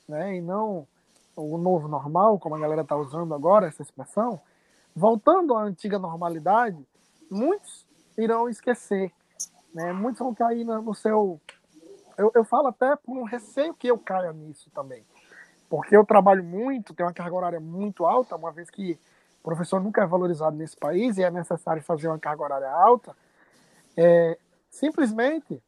né, 0.08 0.36
e 0.36 0.40
não 0.40 0.86
o 1.34 1.56
novo 1.56 1.88
normal, 1.88 2.38
como 2.38 2.54
a 2.54 2.58
galera 2.58 2.82
está 2.82 2.94
usando 2.94 3.34
agora 3.34 3.66
essa 3.66 3.82
expressão, 3.82 4.40
voltando 4.94 5.54
à 5.54 5.62
antiga 5.62 5.98
normalidade, 5.98 6.86
muitos 7.30 7.86
irão 8.18 8.48
esquecer, 8.48 9.10
né? 9.74 9.92
Muitos 9.92 10.18
vão 10.18 10.34
cair 10.34 10.64
no 10.64 10.94
seu. 10.94 11.40
Eu, 12.16 12.30
eu 12.34 12.44
falo 12.44 12.68
até 12.68 12.96
por 12.96 13.16
um 13.16 13.24
receio 13.24 13.74
que 13.74 13.88
eu 13.88 13.98
caia 13.98 14.32
nisso 14.32 14.70
também, 14.70 15.04
porque 15.68 15.96
eu 15.96 16.04
trabalho 16.04 16.44
muito, 16.44 16.94
tenho 16.94 17.08
uma 17.08 17.14
carga 17.14 17.34
horária 17.34 17.60
muito 17.60 18.04
alta, 18.04 18.36
uma 18.36 18.52
vez 18.52 18.70
que 18.70 18.98
o 19.40 19.42
professor 19.42 19.80
nunca 19.80 20.02
é 20.02 20.06
valorizado 20.06 20.56
nesse 20.56 20.76
país 20.76 21.18
e 21.18 21.22
é 21.22 21.30
necessário 21.30 21.82
fazer 21.82 22.08
uma 22.08 22.18
carga 22.18 22.42
horária 22.42 22.70
alta. 22.70 23.16
É, 23.96 24.38
simplesmente 24.70 25.62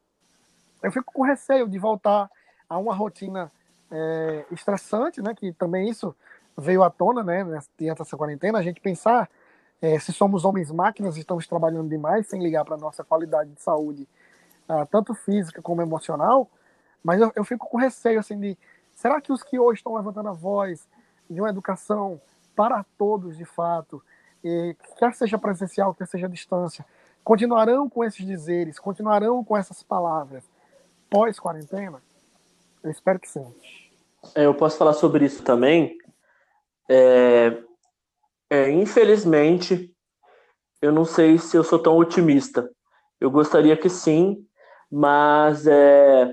eu 0.81 0.91
fico 0.91 1.11
com 1.11 1.23
receio 1.23 1.67
de 1.67 1.79
voltar 1.79 2.29
a 2.69 2.77
uma 2.77 2.93
rotina 2.93 3.51
é, 3.91 4.45
estressante, 4.51 5.21
né? 5.21 5.33
Que 5.33 5.51
também 5.53 5.89
isso 5.89 6.15
veio 6.57 6.83
à 6.83 6.89
tona, 6.89 7.23
né? 7.23 7.43
Diante 7.77 7.99
dessa 7.99 8.15
quarentena, 8.15 8.59
a 8.59 8.61
gente 8.61 8.79
pensar 8.79 9.29
é, 9.81 9.99
se 9.99 10.13
somos 10.13 10.45
homens 10.45 10.71
máquinas, 10.71 11.17
estamos 11.17 11.47
trabalhando 11.47 11.89
demais 11.89 12.27
sem 12.27 12.41
ligar 12.41 12.63
para 12.65 12.77
nossa 12.77 13.03
qualidade 13.03 13.51
de 13.51 13.61
saúde, 13.61 14.07
uh, 14.69 14.85
tanto 14.89 15.13
física 15.13 15.61
como 15.61 15.81
emocional. 15.81 16.49
Mas 17.03 17.21
eu, 17.21 17.31
eu 17.35 17.43
fico 17.43 17.69
com 17.69 17.77
receio 17.77 18.19
assim 18.19 18.39
de 18.39 18.57
será 18.93 19.21
que 19.21 19.31
os 19.31 19.43
que 19.43 19.59
hoje 19.59 19.79
estão 19.79 19.95
levantando 19.95 20.29
a 20.29 20.33
voz 20.33 20.87
de 21.29 21.39
uma 21.39 21.49
educação 21.49 22.19
para 22.55 22.85
todos, 22.97 23.37
de 23.37 23.45
fato, 23.45 24.01
e, 24.43 24.75
quer 24.97 25.13
seja 25.13 25.37
presencial, 25.37 25.93
quer 25.93 26.07
seja 26.07 26.27
à 26.27 26.29
distância, 26.29 26.85
continuarão 27.23 27.89
com 27.89 28.03
esses 28.03 28.25
dizeres, 28.25 28.79
continuarão 28.79 29.43
com 29.43 29.57
essas 29.57 29.83
palavras 29.83 30.43
pós-quarentena? 31.09 32.01
Eu 32.83 32.91
espero 32.91 33.19
que 33.19 33.29
sim. 33.29 33.45
É, 34.33 34.45
eu 34.45 34.53
posso 34.53 34.77
falar 34.77 34.93
sobre 34.93 35.25
isso 35.25 35.43
também. 35.43 35.97
É, 36.89 37.63
é, 38.49 38.71
infelizmente, 38.71 39.93
eu 40.81 40.91
não 40.91 41.05
sei 41.05 41.37
se 41.37 41.57
eu 41.57 41.63
sou 41.63 41.79
tão 41.79 41.97
otimista. 41.97 42.69
Eu 43.19 43.31
gostaria 43.31 43.75
que 43.75 43.89
sim, 43.89 44.45
mas 44.91 45.65
é, 45.67 46.31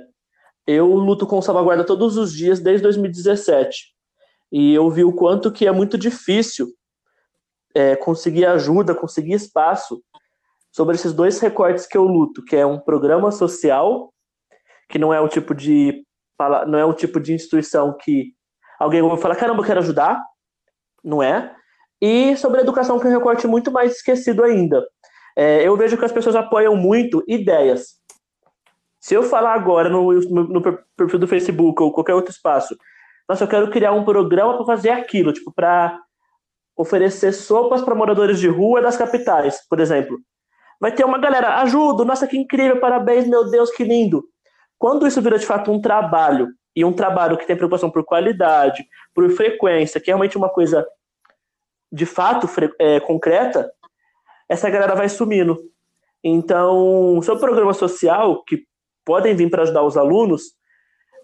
eu 0.67 0.87
luto 0.95 1.27
com 1.27 1.43
salvaguarda 1.43 1.85
todos 1.85 2.17
os 2.17 2.33
dias 2.33 2.61
desde 2.61 2.83
2017. 2.83 3.93
E 4.51 4.75
eu 4.75 4.91
vi 4.91 5.05
o 5.05 5.13
quanto 5.13 5.51
que 5.51 5.67
é 5.67 5.73
muito 5.73 5.97
difícil 5.97 6.69
é, 7.75 7.97
conseguir 7.97 8.45
ajuda, 8.45 8.95
conseguir 8.95 9.33
espaço 9.33 10.03
sobre 10.71 10.95
esses 10.95 11.13
dois 11.13 11.39
recortes 11.39 11.87
que 11.87 11.97
eu 11.97 12.05
luto, 12.05 12.45
que 12.45 12.57
é 12.57 12.67
um 12.67 12.79
programa 12.79 13.31
social, 13.31 14.13
que 14.89 14.99
não 14.99 15.13
é 15.13 15.21
o 15.21 15.29
tipo 15.29 15.55
de 15.55 16.05
não 16.67 16.77
é 16.77 16.85
o 16.85 16.93
tipo 16.93 17.21
de 17.21 17.33
instituição 17.33 17.97
que 17.97 18.35
alguém 18.81 19.01
vai 19.01 19.17
falar, 19.17 19.37
caramba, 19.37 19.63
eu 19.63 19.67
quero 19.67 19.79
ajudar, 19.79 20.21
não 21.05 21.23
é? 21.23 21.55
E 22.01 22.37
sobre 22.37 22.59
a 22.59 22.63
educação, 22.63 22.99
que 22.99 23.07
é 23.07 23.11
um 23.11 23.13
recorte 23.13 23.47
muito 23.47 23.71
mais 23.71 23.93
esquecido 23.93 24.43
ainda. 24.43 24.85
É, 25.37 25.63
eu 25.67 25.77
vejo 25.77 25.97
que 25.97 26.05
as 26.05 26.11
pessoas 26.11 26.35
apoiam 26.35 26.75
muito 26.75 27.23
ideias. 27.29 28.02
Se 29.03 29.15
eu 29.15 29.25
falar 29.25 29.55
agora 29.55 29.89
no, 29.89 30.13
no, 30.13 30.63
perfil 30.97 31.19
do 31.19 31.27
Facebook 31.27 31.83
ou 31.83 31.93
qualquer 31.93 32.15
outro 32.15 32.31
espaço, 32.31 32.77
nossa, 33.29 33.43
eu 33.43 33.49
quero 33.49 33.69
criar 33.69 33.91
um 33.91 34.05
programa 34.05 34.57
para 34.57 34.65
fazer 34.65 34.91
aquilo, 34.91 35.33
tipo, 35.33 35.53
para 35.53 35.99
oferecer 36.77 37.33
sopas 37.33 37.83
para 37.83 37.97
moradores 37.97 38.39
de 38.39 38.47
rua 38.47 38.81
das 38.81 38.97
capitais, 38.97 39.67
por 39.69 39.81
exemplo. 39.81 40.21
Vai 40.81 40.93
ter 40.93 41.05
uma 41.05 41.19
galera, 41.19 41.61
ajuda, 41.63 42.05
nossa, 42.05 42.29
que 42.29 42.39
incrível, 42.39 42.79
parabéns, 42.79 43.27
meu 43.27 43.51
Deus, 43.51 43.73
que 43.73 43.83
lindo. 43.83 44.25
Quando 44.79 45.05
isso 45.05 45.21
vira 45.21 45.37
de 45.37 45.47
fato 45.47 45.73
um 45.73 45.81
trabalho, 45.81 46.49
e 46.75 46.85
um 46.85 46.93
trabalho 46.93 47.37
que 47.37 47.47
tem 47.47 47.57
preocupação 47.57 47.91
por 47.91 48.05
qualidade, 48.05 48.87
por 49.13 49.29
frequência, 49.31 50.01
que 50.01 50.11
é 50.11 50.13
realmente 50.13 50.39
uma 50.39 50.49
coisa 50.49 50.87
de 51.91 52.07
fato 52.07 52.49
é, 52.79 53.01
concreta, 53.01 53.71
essa 54.49 54.71
galera 54.71 54.95
vai 54.95 55.09
sumindo. 55.09 55.59
Então, 56.25 57.21
seu 57.23 57.39
programa 57.39 57.75
social, 57.75 58.43
que 58.45 58.65
podem 59.05 59.35
vir 59.35 59.51
para 59.51 59.63
ajudar 59.63 59.83
os 59.83 59.97
alunos, 59.97 60.43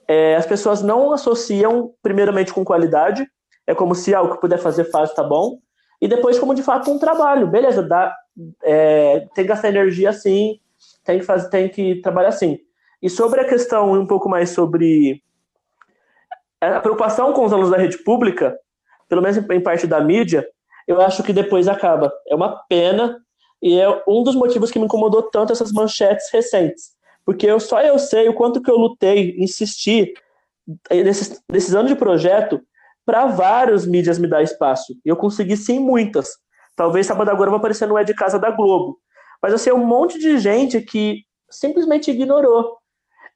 é, 0.07 0.37
as 0.37 0.47
pessoas 0.47 0.83
não 0.83 1.12
associam 1.12 1.93
primeiramente 2.03 2.53
com 2.53 2.64
qualidade, 2.64 3.26
é 3.66 3.74
como 3.74 3.95
se 3.95 4.14
algo 4.14 4.33
ah, 4.33 4.35
que 4.35 4.41
puder 4.41 4.59
fazer 4.59 4.85
fácil, 4.85 5.14
tá 5.14 5.22
bom, 5.22 5.59
e 6.01 6.09
depois 6.09 6.39
como 6.39 6.55
de 6.55 6.62
fato 6.62 6.91
um 6.91 6.99
trabalho, 6.99 7.47
beleza, 7.47 7.83
dá, 7.83 8.16
é, 8.62 9.20
tem 9.35 9.45
que 9.45 9.49
gastar 9.49 9.68
energia 9.68 10.11
assim, 10.11 10.59
tem 11.05 11.18
que, 11.18 11.24
fazer, 11.24 11.51
tem 11.51 11.68
que 11.68 12.01
trabalhar 12.01 12.29
assim. 12.29 12.59
E 13.03 13.11
sobre 13.11 13.41
a 13.41 13.49
questão 13.49 13.93
um 13.93 14.07
pouco 14.07 14.29
mais 14.29 14.51
sobre 14.51 15.22
a 16.61 16.81
preocupação 16.81 17.33
com 17.33 17.45
os 17.45 17.53
alunos 17.53 17.70
da 17.70 17.76
rede 17.76 17.99
pública, 17.99 18.59
pelo 19.09 19.22
menos 19.22 19.37
em 19.37 19.61
parte 19.61 19.87
da 19.87 20.01
mídia, 20.01 20.47
eu 20.87 21.01
acho 21.01 21.22
que 21.22 21.33
depois 21.33 21.68
acaba. 21.68 22.12
É 22.26 22.35
uma 22.35 22.57
pena, 22.68 23.20
E 23.61 23.79
é 23.79 23.89
um 24.07 24.22
dos 24.22 24.37
motivos 24.37 24.70
que 24.70 24.79
me 24.79 24.85
incomodou 24.85 25.22
tanto 25.22 25.53
essas 25.53 25.72
manchetes 25.72 26.31
recentes. 26.33 26.93
Porque 27.29 27.45
eu, 27.45 27.61
só 27.61 27.83
eu 27.83 27.99
sei 27.99 28.26
o 28.26 28.33
quanto 28.33 28.62
que 28.62 28.70
eu 28.70 28.76
lutei, 28.79 29.37
insisti, 29.37 30.14
nesses, 30.91 31.43
nesses 31.47 31.74
anos 31.74 31.91
de 31.91 31.95
projeto, 31.95 32.59
para 33.05 33.26
várias 33.26 33.85
mídias 33.85 34.18
me 34.18 34.26
dar 34.26 34.43
espaço. 34.43 34.95
Eu 35.05 35.14
consegui 35.14 35.55
sim 35.55 35.79
muitas. 35.79 36.31
Talvez 36.74 37.07
sábado 37.07 37.31
agora 37.31 37.51
vou 37.51 37.59
aparecer 37.59 37.87
no 37.87 37.99
É 37.99 38.03
de 38.03 38.14
Casa 38.14 38.39
da 38.39 38.51
Globo. 38.51 38.97
Mas 39.43 39.53
assim, 39.53 39.70
um 39.70 39.85
monte 39.85 40.18
de 40.18 40.39
gente 40.39 40.81
que 40.81 41.18
simplesmente 41.51 42.11
ignorou. 42.11 42.79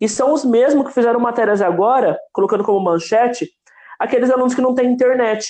E 0.00 0.08
são 0.08 0.32
os 0.32 0.42
mesmos 0.42 0.86
que 0.86 0.94
fizeram 0.94 1.20
matérias 1.20 1.60
agora, 1.60 2.18
colocando 2.32 2.64
como 2.64 2.80
manchete, 2.80 3.50
aqueles 3.98 4.30
alunos 4.30 4.54
que 4.54 4.62
não 4.62 4.74
têm 4.74 4.90
internet. 4.90 5.46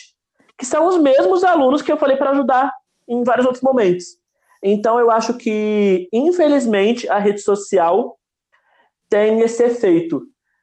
Que 0.58 0.66
são 0.66 0.88
os 0.88 0.98
mesmos 0.98 1.44
alunos 1.44 1.80
que 1.80 1.92
eu 1.92 1.96
falei 1.96 2.16
para 2.16 2.30
ajudar 2.30 2.72
em 3.06 3.22
vários 3.22 3.46
outros 3.46 3.62
momentos. 3.62 4.04
Então 4.60 4.98
eu 4.98 5.12
acho 5.12 5.34
que, 5.34 6.08
infelizmente, 6.12 7.08
a 7.08 7.20
rede 7.20 7.38
social 7.40 8.18
tem 9.12 9.42
esse 9.42 9.62
efeito 9.62 10.22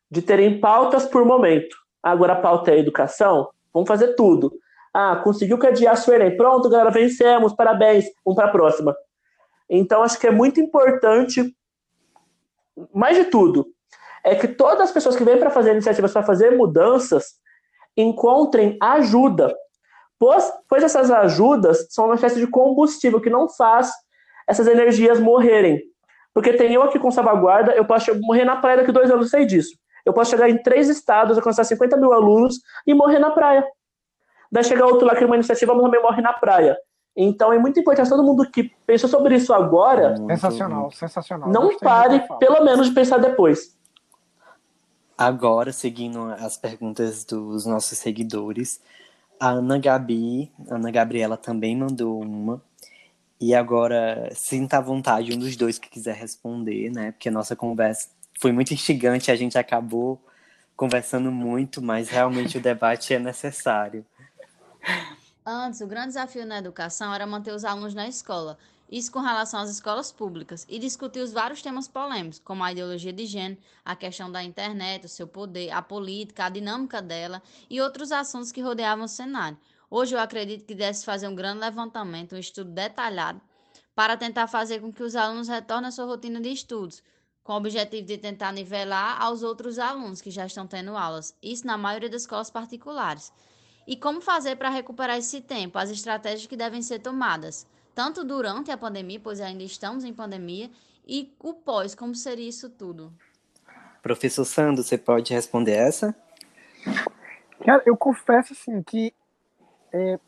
de 0.10 0.24
terem 0.24 0.60
pautas 0.60 1.06
por 1.06 1.24
momento. 1.24 1.78
Agora 2.02 2.34
a 2.34 2.42
pauta 2.42 2.72
é 2.72 2.80
educação, 2.80 3.48
vamos 3.72 3.88
fazer 3.88 4.16
tudo. 4.16 4.52
Ah, 4.92 5.18
conseguiu 5.18 5.60
cadear 5.60 5.96
seu 5.96 6.16
Enem. 6.16 6.36
Pronto, 6.36 6.68
galera, 6.68 6.90
vencemos, 6.90 7.54
parabéns, 7.54 8.06
vamos 8.26 8.36
para 8.36 8.48
a 8.48 8.52
próxima. 8.52 8.96
Então, 9.70 10.02
acho 10.02 10.20
que 10.20 10.26
é 10.26 10.32
muito 10.32 10.60
importante, 10.60 11.56
mais 12.92 13.16
de 13.16 13.26
tudo, 13.26 13.68
é 14.24 14.34
que 14.34 14.48
todas 14.48 14.86
as 14.86 14.92
pessoas 14.92 15.16
que 15.16 15.24
vêm 15.24 15.38
para 15.38 15.52
fazer 15.52 15.74
iniciativas, 15.74 16.12
para 16.12 16.24
fazer 16.24 16.58
mudanças, 16.58 17.36
encontrem 17.96 18.80
ajuda. 18.82 19.56
Pois, 20.18 20.52
pois 20.68 20.82
essas 20.82 21.12
ajudas 21.12 21.86
são 21.92 22.06
uma 22.06 22.16
espécie 22.16 22.40
de 22.40 22.48
combustível 22.48 23.22
que 23.22 23.30
não 23.30 23.48
faz 23.48 23.92
essas 24.48 24.66
energias 24.66 25.20
morrerem. 25.20 25.80
Porque 26.40 26.54
tem 26.54 26.74
eu 26.74 26.82
aqui 26.82 26.98
com 26.98 27.12
salvaguarda, 27.12 27.74
eu 27.74 27.84
posso 27.84 28.18
morrer 28.22 28.46
na 28.46 28.56
praia 28.56 28.78
daqui 28.78 28.94
dois 28.94 29.12
anos, 29.12 29.30
sei 29.30 29.46
disso. 29.46 29.78
Eu 30.06 30.14
posso 30.14 30.32
chegar 30.32 30.50
em 30.50 30.58
três 30.64 30.88
estados, 30.88 31.36
alcançar 31.36 31.66
50 31.66 31.98
mil 31.98 32.14
alunos 32.14 32.62
e 32.88 32.94
morrer 32.94 33.20
na 33.20 33.30
praia. 33.30 33.62
Daí 34.50 34.64
chega 34.64 34.86
outro 34.86 35.06
lá 35.06 35.18
que 35.18 35.26
uma 35.26 35.36
iniciativa, 35.36 35.74
mas 35.74 35.84
também 35.84 36.02
morre 36.02 36.22
na 36.22 36.32
praia. 36.32 36.78
Então 37.14 37.52
é 37.52 37.60
muito 37.60 37.78
importante 37.78 38.10
todo 38.10 38.24
mundo 38.24 38.50
que 38.50 38.72
pensou 38.88 39.10
sobre 39.10 39.36
isso 39.36 39.54
agora. 39.54 40.16
Sensacional, 40.16 40.90
sensacional. 40.92 41.50
Não 41.50 41.64
Gostei 41.64 41.80
pare, 41.80 42.24
pelo 42.40 42.64
menos, 42.64 42.88
de 42.88 42.96
pensar 42.96 43.18
depois. 43.18 43.78
Agora, 45.18 45.74
seguindo 45.74 46.24
as 46.40 46.56
perguntas 46.56 47.26
dos 47.26 47.66
nossos 47.66 47.98
seguidores, 47.98 48.80
a 49.38 49.50
Ana 49.50 49.78
Gabi, 49.78 50.50
a 50.72 50.76
Ana 50.76 50.90
Gabriela 50.90 51.36
também 51.36 51.76
mandou 51.76 52.22
uma. 52.22 52.62
E 53.42 53.56
agora, 53.56 54.30
sinta 54.36 54.78
à 54.78 54.82
vontade, 54.82 55.34
um 55.34 55.40
dos 55.40 55.56
dois 55.56 55.80
que 55.80 55.90
quiser 55.90 56.16
responder, 56.16 56.92
né? 56.92 57.12
Porque 57.14 57.30
a 57.30 57.32
nossa 57.32 57.56
conversa 57.56 58.10
foi 58.38 58.52
muito 58.52 58.74
instigante, 58.74 59.32
a 59.32 59.36
gente 59.36 59.58
acabou 59.58 60.22
conversando 60.76 61.32
muito, 61.32 61.82
mas 61.82 62.10
realmente 62.10 62.58
o 62.58 62.62
debate 62.62 63.14
é 63.14 63.20
necessário. 63.20 64.06
Antes, 65.46 65.82
o 65.82 65.88
grande 65.88 66.10
desafio 66.10 66.46
na 66.46 66.58
educação 66.58 67.14
era 67.14 67.26
manter 67.26 67.54
os 67.54 67.64
alunos 67.64 67.94
na 67.94 68.08
escola, 68.08 68.58
isso 68.92 69.12
com 69.12 69.20
relação 69.20 69.60
às 69.60 69.70
escolas 69.70 70.12
públicas, 70.12 70.66
e 70.70 70.78
discutir 70.78 71.20
os 71.20 71.32
vários 71.32 71.62
temas 71.62 71.88
polêmicos, 71.88 72.40
como 72.40 72.64
a 72.64 72.72
ideologia 72.72 73.14
de 73.14 73.26
gênero, 73.26 73.60
a 73.86 73.96
questão 73.96 74.32
da 74.32 74.44
internet, 74.44 75.06
o 75.06 75.10
seu 75.10 75.28
poder, 75.28 75.70
a 75.72 75.82
política, 75.82 76.46
a 76.46 76.50
dinâmica 76.50 77.02
dela 77.02 77.42
e 77.70 77.80
outros 77.80 78.12
assuntos 78.12 78.52
que 78.52 78.62
rodeavam 78.62 79.06
o 79.06 79.08
cenário. 79.08 79.58
Hoje 79.92 80.16
eu 80.16 80.20
acredito 80.20 80.66
que 80.66 80.76
deve 80.76 81.00
fazer 81.00 81.28
um 81.28 81.34
grande 81.34 81.62
levantamento, 81.62 82.36
um 82.36 82.40
estudo 82.40 82.70
detalhado, 82.70 83.42
para 83.96 84.16
tentar 84.16 84.46
fazer 84.48 84.80
com 84.80 84.94
que 84.94 85.02
os 85.02 85.16
alunos 85.16 85.48
retornem 85.48 85.88
à 85.88 85.92
sua 85.92 86.06
rotina 86.06 86.40
de 86.40 86.50
estudos, 86.50 87.02
com 87.44 87.54
o 87.54 87.58
objetivo 87.58 88.06
de 88.06 88.18
tentar 88.18 88.52
nivelar 88.52 89.20
aos 89.20 89.42
outros 89.42 89.80
alunos 89.80 90.22
que 90.22 90.30
já 90.30 90.46
estão 90.46 90.68
tendo 90.68 90.96
aulas, 90.96 91.36
isso 91.42 91.66
na 91.66 91.76
maioria 91.76 92.10
das 92.10 92.22
escolas 92.22 92.52
particulares. 92.52 93.34
E 93.88 93.98
como 93.98 94.22
fazer 94.22 94.56
para 94.58 94.70
recuperar 94.70 95.18
esse 95.18 95.42
tempo, 95.42 95.80
as 95.80 95.90
estratégias 95.90 96.46
que 96.46 96.56
devem 96.56 96.84
ser 96.84 97.00
tomadas, 97.00 97.66
tanto 97.96 98.24
durante 98.24 98.70
a 98.70 98.78
pandemia, 98.78 99.20
pois 99.20 99.42
ainda 99.42 99.64
estamos 99.64 100.04
em 100.04 100.14
pandemia, 100.14 100.70
e 101.08 101.36
o 101.40 101.56
pós, 101.56 101.96
como 101.96 102.14
seria 102.14 102.48
isso 102.48 102.70
tudo? 102.70 103.12
Professor 104.04 104.46
Sandro, 104.46 104.84
você 104.84 105.00
pode 105.00 105.34
responder 105.34 105.74
essa? 105.74 106.16
Cara, 107.66 107.82
eu 107.88 107.98
confesso 107.98 108.54
assim 108.54 108.84
que 108.84 109.12
é, 109.94 110.20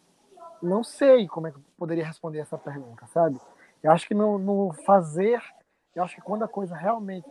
não 0.61 0.83
sei 0.83 1.27
como 1.27 1.47
é 1.47 1.51
que 1.51 1.57
eu 1.57 1.63
poderia 1.77 2.05
responder 2.05 2.39
essa 2.39 2.57
pergunta, 2.57 3.05
sabe? 3.07 3.39
Eu 3.81 3.91
acho 3.91 4.07
que 4.07 4.13
no, 4.13 4.37
no 4.37 4.73
fazer 4.85 5.41
eu 5.95 6.03
acho 6.03 6.15
que 6.15 6.21
quando 6.21 6.43
a 6.43 6.47
coisa 6.47 6.75
realmente 6.75 7.29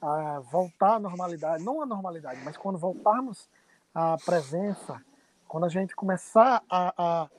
ah, 0.00 0.40
voltar 0.50 0.94
à 0.94 0.98
normalidade, 0.98 1.62
não 1.62 1.82
à 1.82 1.86
normalidade, 1.86 2.40
mas 2.42 2.56
quando 2.56 2.78
voltarmos 2.78 3.48
à 3.94 4.16
presença, 4.24 5.00
quando 5.46 5.66
a 5.66 5.68
gente 5.68 5.94
começar 5.94 6.62
a, 6.70 6.94
a 6.96 7.30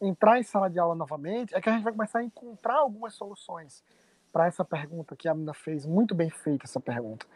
entrar 0.00 0.38
em 0.38 0.42
sala 0.42 0.70
de 0.70 0.78
aula 0.78 0.94
novamente, 0.94 1.54
é 1.54 1.60
que 1.60 1.68
a 1.68 1.72
gente 1.72 1.82
vai 1.82 1.92
começar 1.92 2.20
a 2.20 2.24
encontrar 2.24 2.76
algumas 2.76 3.14
soluções 3.14 3.82
para 4.32 4.46
essa 4.46 4.64
pergunta 4.64 5.16
que 5.16 5.28
a 5.28 5.34
menina 5.34 5.52
fez, 5.52 5.84
muito 5.84 6.14
bem 6.14 6.30
feita 6.30 6.64
essa 6.64 6.80
pergunta. 6.80 7.26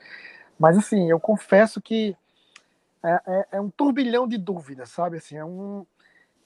Mas 0.59 0.79
assim, 0.79 1.11
eu 1.11 1.19
confesso 1.19 1.81
que 1.81 2.17
é, 3.07 3.21
é, 3.27 3.49
é, 3.53 3.61
um 3.61 3.71
turbilhão 3.71 4.27
de 4.27 4.37
dúvidas, 4.37 4.91
sabe? 4.91 5.19
Assim, 5.19 5.37
é 5.37 5.45
um, 5.45 5.87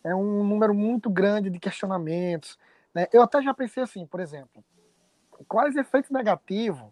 é 0.05 0.15
um 0.15 0.45
número 0.45 0.75
muito 0.75 1.09
grande 1.09 1.49
de 1.49 1.59
questionamentos. 1.59 2.59
Né? 2.95 3.09
Eu 3.13 3.23
até 3.23 3.41
já 3.41 3.55
pensei 3.55 3.83
assim, 3.83 4.07
por 4.07 4.21
exemplo, 4.21 4.63
quais 5.49 5.75
efeitos 5.75 6.11
negativos 6.11 6.91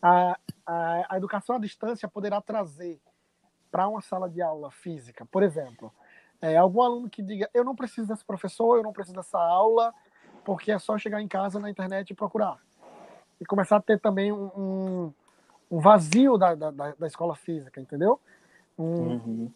a, 0.00 0.38
a, 0.66 1.14
a 1.14 1.16
educação 1.18 1.56
à 1.56 1.58
distância 1.58 2.08
poderá 2.08 2.40
trazer 2.40 2.98
para 3.70 3.86
uma 3.86 4.00
sala 4.00 4.30
de 4.30 4.40
aula 4.40 4.70
física? 4.70 5.26
Por 5.26 5.42
exemplo, 5.42 5.92
é, 6.40 6.56
algum 6.56 6.80
aluno 6.80 7.10
que 7.10 7.22
diga: 7.22 7.50
eu 7.52 7.62
não 7.62 7.76
preciso 7.76 8.08
desse 8.08 8.24
professor, 8.24 8.78
eu 8.78 8.82
não 8.82 8.92
preciso 8.92 9.16
dessa 9.16 9.38
aula, 9.38 9.92
porque 10.42 10.72
é 10.72 10.78
só 10.78 10.96
chegar 10.96 11.20
em 11.20 11.28
casa 11.28 11.60
na 11.60 11.68
internet 11.68 12.10
e 12.10 12.14
procurar. 12.14 12.58
E 13.38 13.44
começar 13.44 13.76
a 13.76 13.80
ter 13.80 14.00
também 14.00 14.32
um, 14.32 14.50
um, 14.56 15.14
um 15.70 15.78
vazio 15.80 16.38
da, 16.38 16.54
da, 16.54 16.70
da, 16.70 17.06
escola 17.06 17.34
física, 17.34 17.80
entendeu? 17.80 18.20
Um, 18.82 19.12
uhum. 19.12 19.52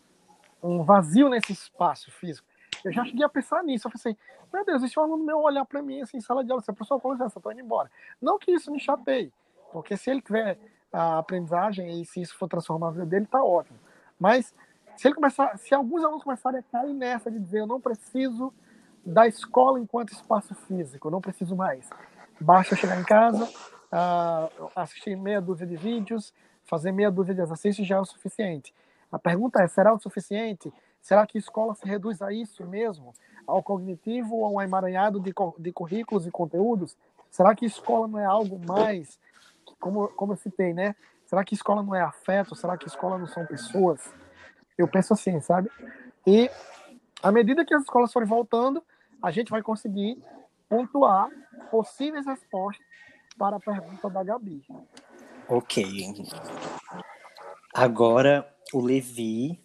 um 0.63 0.83
vazio 0.83 1.29
nesse 1.29 1.53
espaço 1.53 2.11
físico. 2.11 2.47
Eu 2.85 2.93
já 2.93 3.05
cheguei 3.05 3.25
a 3.25 3.29
pensar 3.29 3.63
nisso. 3.63 3.87
Eu 3.87 3.93
pensei, 3.93 4.17
meu 4.53 4.65
Deus, 4.65 4.97
um 4.97 5.01
aluno 5.01 5.25
meu 5.25 5.41
olhar 5.41 5.65
para 5.65 5.81
mim 5.81 6.03
assim, 6.03 6.19
em 6.19 6.21
sala 6.21 6.45
de 6.45 6.51
aula, 6.51 6.63
se 6.63 6.71
a 6.71 6.75
professor, 6.75 7.01
com 7.01 7.13
licença, 7.13 7.39
eu 7.39 7.43
tô 7.43 7.51
indo 7.51 7.61
embora. 7.61 7.91
Não 8.21 8.39
que 8.39 8.53
isso 8.53 8.71
me 8.71 8.79
chateie, 8.79 9.33
porque 9.73 9.97
se 9.97 10.11
ele 10.11 10.21
tiver 10.21 10.59
a 10.93 11.19
aprendizagem 11.19 12.01
e 12.01 12.05
se 12.05 12.21
isso 12.21 12.37
for 12.37 12.49
transformar 12.49 12.89
a 12.89 12.91
vida 12.93 13.07
dele, 13.07 13.27
tá 13.27 13.43
ótimo. 13.43 13.79
Mas 14.19 14.55
se 14.97 15.09
ele 15.09 15.15
começar, 15.15 15.57
se 15.59 15.75
alguns 15.75 16.05
alunos 16.05 16.23
começarem 16.23 16.61
a 16.61 16.63
cair 16.63 16.95
nessa 16.95 17.31
de 17.31 17.39
dizer, 17.39 17.61
eu 17.61 17.67
não 17.67 17.81
preciso 17.81 18.53
da 19.05 19.27
escola 19.27 19.81
enquanto 19.81 20.13
espaço 20.13 20.55
físico, 20.55 21.09
eu 21.09 21.11
não 21.11 21.21
preciso 21.21 21.57
mais. 21.57 21.91
Basta 22.41 22.77
chegar 22.77 23.01
em 23.01 23.05
casa, 23.05 23.45
uh, 23.45 24.71
assistir 24.75 25.17
meia 25.17 25.41
dúzia 25.41 25.67
de 25.67 25.77
vídeos, 25.77 26.33
fazer 26.65 26.93
meia 26.93 27.11
dúzia 27.11 27.35
de 27.35 27.41
exercícios 27.41 27.87
já 27.87 27.97
é 27.97 28.01
o 28.01 28.05
suficiente. 28.05 28.75
A 29.15 29.19
pergunta 29.21 29.63
é, 29.63 29.69
será 29.69 29.95
o 29.95 30.01
suficiente? 30.01 30.73
Será 31.01 31.25
que 31.25 31.39
escola 31.39 31.73
se 31.77 31.87
reduz 31.87 32.21
a 32.21 32.33
isso 32.33 32.67
mesmo? 32.67 33.15
Ao 33.47 33.63
cognitivo 33.63 34.35
ou 34.35 34.45
a 34.45 34.51
um 34.51 34.61
emaranhado 34.61 35.21
de, 35.21 35.33
de 35.61 35.73
currículos 35.73 36.27
e 36.27 36.33
conteúdos? 36.33 36.97
Será 37.31 37.55
que 37.55 37.65
escola 37.65 38.09
não 38.09 38.19
é 38.19 38.25
algo 38.25 38.59
mais, 38.67 39.17
como, 39.79 40.09
como 40.09 40.33
eu 40.33 40.37
citei, 40.37 40.75
né? 40.75 40.97
Será 41.27 41.45
que 41.45 41.55
escola 41.55 41.81
não 41.81 41.95
é 41.95 42.01
afeto? 42.01 42.57
Será 42.57 42.77
que 42.77 42.89
escola 42.89 43.17
não 43.17 43.29
são 43.29 43.47
pessoas? 43.47 44.01
Eu 44.77 44.89
penso 44.89 45.13
assim, 45.13 45.41
sabe? 45.41 45.71
E 46.27 46.51
à 47.23 47.31
medida 47.31 47.65
que 47.65 47.73
as 47.73 47.83
escolas 47.83 48.13
forem 48.13 48.29
voltando, 48.29 48.83
a 49.23 49.31
gente 49.31 49.49
vai 49.49 49.63
conseguir 49.63 50.21
pontuar 50.69 51.31
possíveis 51.71 52.27
respostas 52.27 52.85
para 53.39 53.59
a 53.59 53.61
pergunta 53.61 54.11
da 54.11 54.25
Gabi. 54.25 54.67
Ok. 55.49 56.13
Agora 57.73 58.54
o 58.73 58.81
Levi 58.81 59.61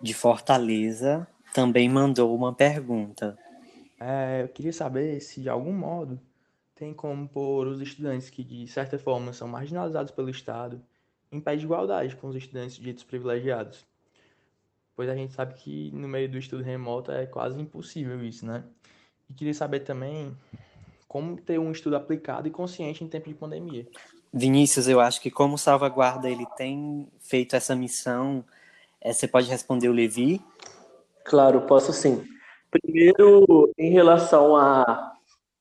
de 0.00 0.14
Fortaleza, 0.14 1.26
também 1.54 1.88
mandou 1.88 2.34
uma 2.34 2.52
pergunta. 2.52 3.38
É, 4.00 4.42
eu 4.42 4.48
queria 4.48 4.72
saber 4.72 5.20
se, 5.20 5.40
de 5.40 5.48
algum 5.48 5.72
modo, 5.72 6.20
tem 6.74 6.92
como 6.92 7.28
pôr 7.28 7.66
os 7.68 7.80
estudantes 7.80 8.30
que, 8.30 8.42
de 8.42 8.66
certa 8.66 8.98
forma, 8.98 9.32
são 9.32 9.46
marginalizados 9.46 10.10
pelo 10.10 10.30
Estado 10.30 10.82
em 11.30 11.40
pé 11.40 11.56
de 11.56 11.64
igualdade 11.64 12.14
com 12.16 12.28
os 12.28 12.36
estudantes 12.36 12.76
ditos 12.76 13.04
privilegiados. 13.04 13.86
Pois 14.94 15.08
a 15.08 15.14
gente 15.14 15.32
sabe 15.32 15.54
que 15.54 15.90
no 15.92 16.06
meio 16.06 16.28
do 16.28 16.36
estudo 16.36 16.62
remoto 16.62 17.10
é 17.10 17.24
quase 17.26 17.58
impossível 17.58 18.22
isso, 18.22 18.44
né? 18.44 18.62
E 19.30 19.32
queria 19.32 19.54
saber 19.54 19.80
também 19.80 20.36
como 21.08 21.40
ter 21.40 21.58
um 21.58 21.72
estudo 21.72 21.96
aplicado 21.96 22.46
e 22.46 22.50
consciente 22.50 23.02
em 23.02 23.08
tempo 23.08 23.28
de 23.28 23.34
pandemia. 23.34 23.86
Vinícius, 24.32 24.88
eu 24.88 25.00
acho 25.00 25.20
que 25.20 25.30
como 25.30 25.58
salvaguarda 25.58 26.30
ele 26.30 26.46
tem 26.56 27.06
feito 27.20 27.54
essa 27.54 27.76
missão 27.76 28.44
é, 29.04 29.12
você 29.12 29.26
pode 29.26 29.50
responder 29.50 29.88
o 29.88 29.92
Levi? 29.92 30.40
Claro, 31.24 31.62
posso 31.62 31.92
sim. 31.92 32.24
Primeiro, 32.70 33.72
em 33.76 33.90
relação 33.90 34.56
a, 34.56 35.12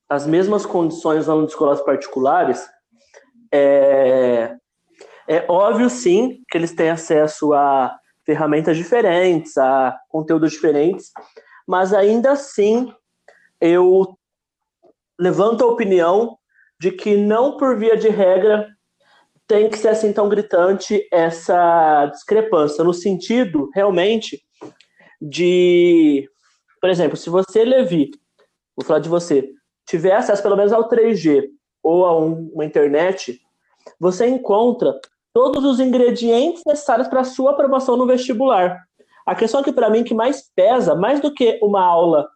as 0.07 0.27
mesmas 0.27 0.65
condições 0.65 1.27
alunos 1.27 1.47
de 1.47 1.53
escolas 1.53 1.81
particulares, 1.81 2.69
é, 3.51 4.55
é 5.27 5.45
óbvio 5.49 5.89
sim 5.89 6.43
que 6.49 6.57
eles 6.57 6.73
têm 6.73 6.91
acesso 6.91 7.51
a 7.53 7.97
ferramentas 8.23 8.77
diferentes, 8.77 9.57
a 9.57 9.99
conteúdos 10.07 10.51
diferentes, 10.51 11.11
mas 11.67 11.93
ainda 11.93 12.31
assim 12.31 12.93
eu 13.59 14.17
levanto 15.19 15.63
a 15.63 15.67
opinião 15.67 16.37
de 16.81 16.91
que 16.91 17.15
não 17.15 17.57
por 17.57 17.77
via 17.77 17.95
de 17.95 18.09
regra 18.09 18.67
tem 19.47 19.69
que 19.69 19.77
ser 19.77 19.89
assim 19.89 20.11
tão 20.11 20.27
gritante 20.27 21.07
essa 21.13 22.07
discrepância, 22.07 22.83
no 22.83 22.91
sentido 22.91 23.69
realmente 23.71 24.41
de, 25.21 26.27
por 26.81 26.89
exemplo, 26.89 27.15
se 27.15 27.29
você, 27.29 27.63
Levi, 27.63 28.09
vou 28.75 28.83
falar 28.83 28.97
de 28.97 29.09
você, 29.09 29.47
tiver 29.85 30.13
acesso 30.13 30.41
pelo 30.41 30.57
menos 30.57 30.73
ao 30.73 30.89
3G 30.89 31.49
ou 31.83 32.03
a 32.03 32.19
um, 32.19 32.49
uma 32.51 32.65
internet, 32.65 33.39
você 33.99 34.25
encontra 34.25 34.99
todos 35.31 35.63
os 35.63 35.79
ingredientes 35.79 36.63
necessários 36.65 37.07
para 37.07 37.19
a 37.19 37.25
sua 37.25 37.51
aprovação 37.51 37.95
no 37.95 38.07
vestibular. 38.07 38.81
A 39.27 39.35
questão 39.35 39.61
que 39.61 39.71
para 39.71 39.91
mim 39.91 40.03
que 40.03 40.15
mais 40.15 40.49
pesa, 40.55 40.95
mais 40.95 41.19
do 41.19 41.31
que 41.31 41.59
uma 41.61 41.83
aula 41.85 42.27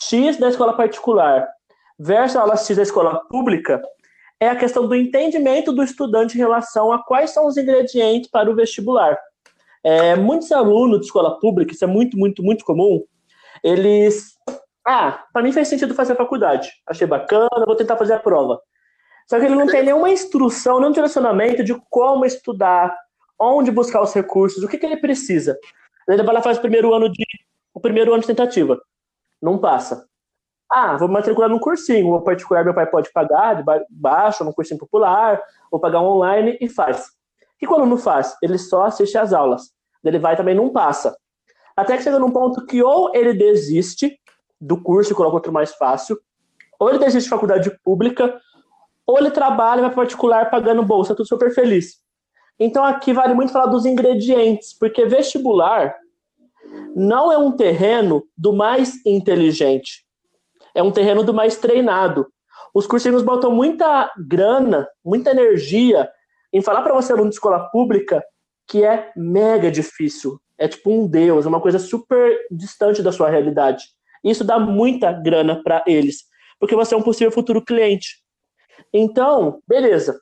X 0.00 0.36
da 0.36 0.48
escola 0.48 0.76
particular 0.76 1.48
versus 2.00 2.36
a 2.36 2.40
aula 2.40 2.56
X 2.56 2.74
da 2.76 2.82
escola 2.82 3.20
pública, 3.28 3.80
é 4.40 4.48
a 4.48 4.56
questão 4.56 4.88
do 4.88 4.94
entendimento 4.94 5.70
do 5.70 5.82
estudante 5.82 6.34
em 6.34 6.38
relação 6.38 6.90
a 6.90 7.04
quais 7.04 7.30
são 7.30 7.46
os 7.46 7.58
ingredientes 7.58 8.30
para 8.30 8.50
o 8.50 8.54
vestibular. 8.54 9.18
É, 9.84 10.16
muitos 10.16 10.50
alunos 10.50 11.00
de 11.00 11.06
escola 11.06 11.38
pública, 11.38 11.72
isso 11.72 11.84
é 11.84 11.86
muito, 11.86 12.16
muito, 12.16 12.42
muito 12.42 12.64
comum, 12.64 13.04
eles. 13.62 14.34
Ah, 14.86 15.24
para 15.30 15.42
mim 15.42 15.52
fez 15.52 15.68
sentido 15.68 15.94
fazer 15.94 16.14
a 16.14 16.16
faculdade. 16.16 16.72
Achei 16.86 17.06
bacana, 17.06 17.66
vou 17.66 17.76
tentar 17.76 17.98
fazer 17.98 18.14
a 18.14 18.18
prova. 18.18 18.58
Só 19.28 19.38
que 19.38 19.44
ele 19.44 19.54
não 19.54 19.66
tem 19.66 19.84
nenhuma 19.84 20.10
instrução, 20.10 20.80
nenhum 20.80 20.92
direcionamento 20.92 21.62
de 21.62 21.74
como 21.90 22.24
estudar, 22.24 22.96
onde 23.38 23.70
buscar 23.70 24.02
os 24.02 24.14
recursos, 24.14 24.64
o 24.64 24.68
que, 24.68 24.78
que 24.78 24.86
ele 24.86 24.96
precisa. 24.96 25.56
Ele 26.08 26.22
vai 26.22 26.34
lá 26.34 26.42
faz 26.42 26.56
o 26.56 26.62
primeiro 26.62 26.94
ano 26.94 27.12
de 27.12 27.24
o 27.74 27.80
primeiro 27.80 28.12
ano 28.12 28.22
de 28.22 28.26
tentativa. 28.26 28.80
Não 29.40 29.58
passa. 29.58 30.09
Ah, 30.70 30.96
vou 30.96 31.08
matricular 31.08 31.50
num 31.50 31.58
cursinho, 31.58 32.10
vou 32.10 32.20
particular, 32.22 32.64
meu 32.64 32.74
pai 32.74 32.86
pode 32.86 33.12
pagar 33.12 33.54
de 33.54 33.64
baixo, 33.90 34.44
num 34.44 34.52
cursinho 34.52 34.78
popular, 34.78 35.42
vou 35.70 35.80
pagar 35.80 36.00
online 36.00 36.56
e 36.60 36.68
faz. 36.68 37.10
E 37.60 37.66
quando 37.66 37.86
não 37.86 37.98
faz? 37.98 38.36
Ele 38.40 38.56
só 38.56 38.84
assiste 38.84 39.18
às 39.18 39.32
aulas. 39.32 39.72
Ele 40.04 40.18
vai 40.18 40.36
também 40.36 40.54
não 40.54 40.70
passa. 40.70 41.16
Até 41.76 41.96
que 41.96 42.02
chega 42.02 42.18
num 42.18 42.30
ponto 42.30 42.64
que 42.64 42.82
ou 42.82 43.14
ele 43.14 43.32
desiste 43.34 44.18
do 44.60 44.80
curso 44.80 45.12
e 45.12 45.14
coloca 45.14 45.36
outro 45.36 45.52
mais 45.52 45.74
fácil, 45.74 46.18
ou 46.78 46.88
ele 46.88 46.98
desiste 46.98 47.24
de 47.24 47.30
faculdade 47.30 47.70
pública, 47.82 48.38
ou 49.06 49.18
ele 49.18 49.30
trabalha, 49.30 49.82
vai 49.82 49.94
particular 49.94 50.50
pagando 50.50 50.82
bolsa, 50.82 51.14
tudo 51.14 51.26
super 51.26 51.52
feliz. 51.52 52.00
Então 52.58 52.84
aqui 52.84 53.12
vale 53.12 53.34
muito 53.34 53.52
falar 53.52 53.66
dos 53.66 53.86
ingredientes, 53.86 54.72
porque 54.72 55.04
vestibular 55.06 55.96
não 56.94 57.32
é 57.32 57.38
um 57.38 57.52
terreno 57.52 58.22
do 58.36 58.52
mais 58.52 59.04
inteligente, 59.04 60.04
é 60.74 60.82
um 60.82 60.90
terreno 60.90 61.22
do 61.22 61.34
mais 61.34 61.56
treinado. 61.56 62.26
Os 62.74 62.86
cursinhos 62.86 63.22
botam 63.22 63.52
muita 63.52 64.12
grana, 64.28 64.88
muita 65.04 65.30
energia 65.30 66.08
em 66.52 66.62
falar 66.62 66.82
para 66.82 66.94
você, 66.94 67.12
aluno 67.12 67.28
de 67.28 67.36
escola 67.36 67.68
pública, 67.70 68.22
que 68.66 68.84
é 68.84 69.12
mega 69.16 69.70
difícil. 69.70 70.40
É 70.58 70.68
tipo 70.68 70.90
um 70.90 71.06
deus, 71.06 71.46
é 71.46 71.48
uma 71.48 71.60
coisa 71.60 71.78
super 71.78 72.36
distante 72.50 73.02
da 73.02 73.12
sua 73.12 73.30
realidade. 73.30 73.84
Isso 74.22 74.44
dá 74.44 74.58
muita 74.58 75.12
grana 75.12 75.62
para 75.62 75.82
eles, 75.86 76.24
porque 76.58 76.76
você 76.76 76.94
é 76.94 76.98
um 76.98 77.02
possível 77.02 77.32
futuro 77.32 77.64
cliente. 77.64 78.22
Então, 78.92 79.62
beleza. 79.66 80.20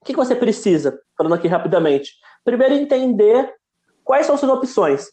O 0.00 0.04
que, 0.04 0.14
você 0.14 0.34
precisa? 0.34 0.98
Falando 1.16 1.34
aqui 1.34 1.46
rapidamente. 1.46 2.12
Primeiro, 2.44 2.74
entender 2.74 3.54
quais 4.02 4.26
são 4.26 4.36
suas 4.36 4.50
opções. 4.50 5.06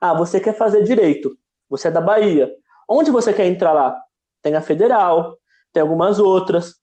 Ah, 0.00 0.12
você 0.12 0.40
quer 0.40 0.56
fazer 0.56 0.82
direito. 0.82 1.36
Você 1.70 1.88
é 1.88 1.90
da 1.90 2.00
Bahia. 2.00 2.50
Onde 2.88 3.10
você 3.10 3.32
quer 3.32 3.46
entrar 3.46 3.72
lá? 3.72 3.96
Tem 4.42 4.54
a 4.54 4.60
federal, 4.60 5.38
tem 5.72 5.80
algumas 5.80 6.18
outras. 6.18 6.74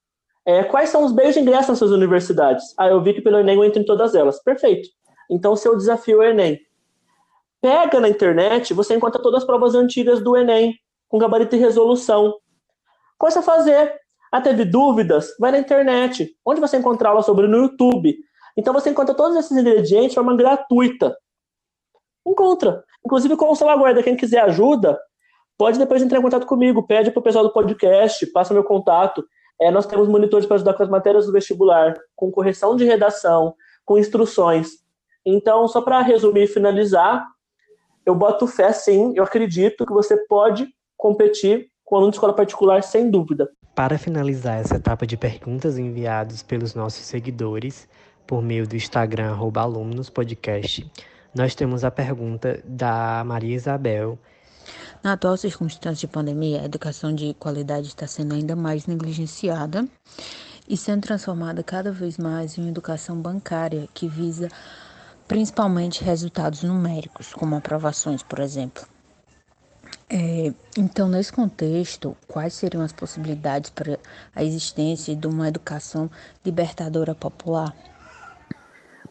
É, 0.46 0.64
quais 0.64 0.90
são 0.90 1.04
os 1.04 1.14
meios 1.14 1.36
de 1.36 1.42
ingresso 1.42 1.70
nas 1.70 1.78
suas 1.78 1.92
universidades? 1.92 2.74
Ah, 2.78 2.88
eu 2.88 3.02
vi 3.04 3.14
que 3.14 3.22
pelo 3.22 3.38
Enem 3.38 3.58
eu 3.58 3.64
entro 3.64 3.82
em 3.82 3.86
todas 3.86 4.16
elas. 4.16 4.42
Perfeito. 4.42 4.90
Então, 5.30 5.56
seu 5.56 5.78
desafio 5.78 6.24
é 6.24 6.28
o 6.28 6.30
Enem. 6.32 6.60
Pega 7.62 8.00
na 8.00 8.08
internet, 8.08 8.74
você 8.74 8.96
encontra 8.96 9.22
todas 9.22 9.42
as 9.42 9.46
provas 9.46 9.76
antigas 9.76 10.22
do 10.22 10.36
Enem, 10.36 10.74
com 11.10 11.20
gabarito 11.20 11.56
e 11.56 11.60
resolução. 11.60 12.34
Começa 13.18 13.42
a 13.42 13.44
fazer. 13.44 13.94
Ah, 14.32 14.40
teve 14.40 14.64
dúvidas? 14.64 15.36
Vai 15.40 15.52
na 15.52 15.60
internet. 15.60 16.36
Onde 16.46 16.62
você 16.62 16.78
encontra 16.78 17.10
aula 17.10 17.22
sobre 17.22 17.48
no 17.48 17.58
YouTube. 17.58 18.18
Então 18.56 18.74
você 18.74 18.90
encontra 18.90 19.14
todos 19.14 19.38
esses 19.38 19.56
ingredientes 19.56 20.10
de 20.10 20.16
forma 20.16 20.36
gratuita. 20.36 21.16
Encontra. 22.26 22.84
Inclusive 23.06 23.36
com 23.36 23.52
o 23.52 23.56
salvaguarda. 23.56 24.04
Quem 24.04 24.16
quiser 24.16 24.42
ajuda, 24.42 25.00
pode 25.60 25.78
depois 25.78 26.02
entrar 26.02 26.20
em 26.20 26.22
contato 26.22 26.48
comigo. 26.48 26.88
Pede 26.88 27.12
para 27.12 27.20
o 27.20 27.24
pessoal 27.24 27.44
do 27.44 27.52
podcast, 27.52 28.26
passa 28.28 28.54
meu 28.54 28.64
contato. 28.64 29.26
É, 29.60 29.70
nós 29.70 29.86
temos 29.86 30.08
monitores 30.08 30.46
para 30.46 30.56
ajudar 30.56 30.74
com 30.74 30.84
as 30.84 30.90
matérias 30.90 31.26
do 31.26 31.34
vestibular, 31.34 31.94
com 32.16 32.32
correção 32.32 32.78
de 32.78 32.86
redação, 32.86 33.54
com 33.84 33.98
instruções. 33.98 34.70
Então, 35.26 35.68
só 35.68 35.82
para 35.82 36.00
resumir 36.00 36.44
e 36.44 36.48
finalizar, 36.48 37.28
eu 38.06 38.16
boto 38.16 38.48
fé 38.48 38.72
sim, 38.72 39.12
eu 39.18 39.24
acredito 39.26 39.86
que 39.86 39.92
você 39.92 40.16
pode 40.28 40.66
competir 40.96 41.68
com 41.84 41.98
aluno 41.98 42.12
de 42.12 42.16
escola 42.16 42.34
particular 42.34 42.82
sem 42.82 43.12
dúvida. 43.12 43.50
Para 43.76 43.98
finalizar 43.98 44.60
essa 44.60 44.78
etapa 44.78 45.06
de 45.06 45.18
perguntas 45.18 45.78
enviadas 45.78 46.42
pelos 46.42 46.74
nossos 46.74 47.06
seguidores 47.06 47.90
por 48.26 48.42
meio 48.42 48.66
do 48.66 48.78
Instagram 48.78 49.36
@alumnospodcast, 49.36 50.90
nós 51.36 51.54
temos 51.54 51.84
a 51.84 51.92
pergunta 51.92 52.62
da 52.64 53.24
Maria 53.26 53.56
Isabel. 53.56 54.18
Na 55.02 55.14
atual 55.14 55.38
circunstância 55.38 56.08
de 56.08 56.12
pandemia, 56.12 56.62
a 56.62 56.66
educação 56.66 57.16
de 57.16 57.34
qualidade 57.36 57.88
está 57.88 58.06
sendo 58.06 58.36
ainda 58.36 58.54
mais 58.54 58.86
negligenciada 58.86 59.88
e 60.68 60.76
sendo 60.76 61.04
transformada 61.04 61.64
cada 61.64 61.90
vez 61.90 62.18
mais 62.18 62.58
em 62.58 62.62
uma 62.62 62.70
educação 62.70 63.16
bancária 63.16 63.88
que 63.94 64.10
visa 64.10 64.50
principalmente 65.26 66.04
resultados 66.04 66.64
numéricos, 66.64 67.34
como 67.34 67.56
aprovações, 67.56 68.22
por 68.22 68.40
exemplo. 68.40 68.86
É, 70.10 70.54
então, 70.78 71.08
nesse 71.08 71.32
contexto, 71.32 72.18
quais 72.28 72.54
seriam 72.54 72.84
as 72.84 72.92
possibilidades 72.92 73.70
para 73.70 73.98
a 74.36 74.44
existência 74.44 75.16
de 75.16 75.28
uma 75.28 75.48
educação 75.48 76.12
libertadora 76.44 77.16
popular? 77.16 77.74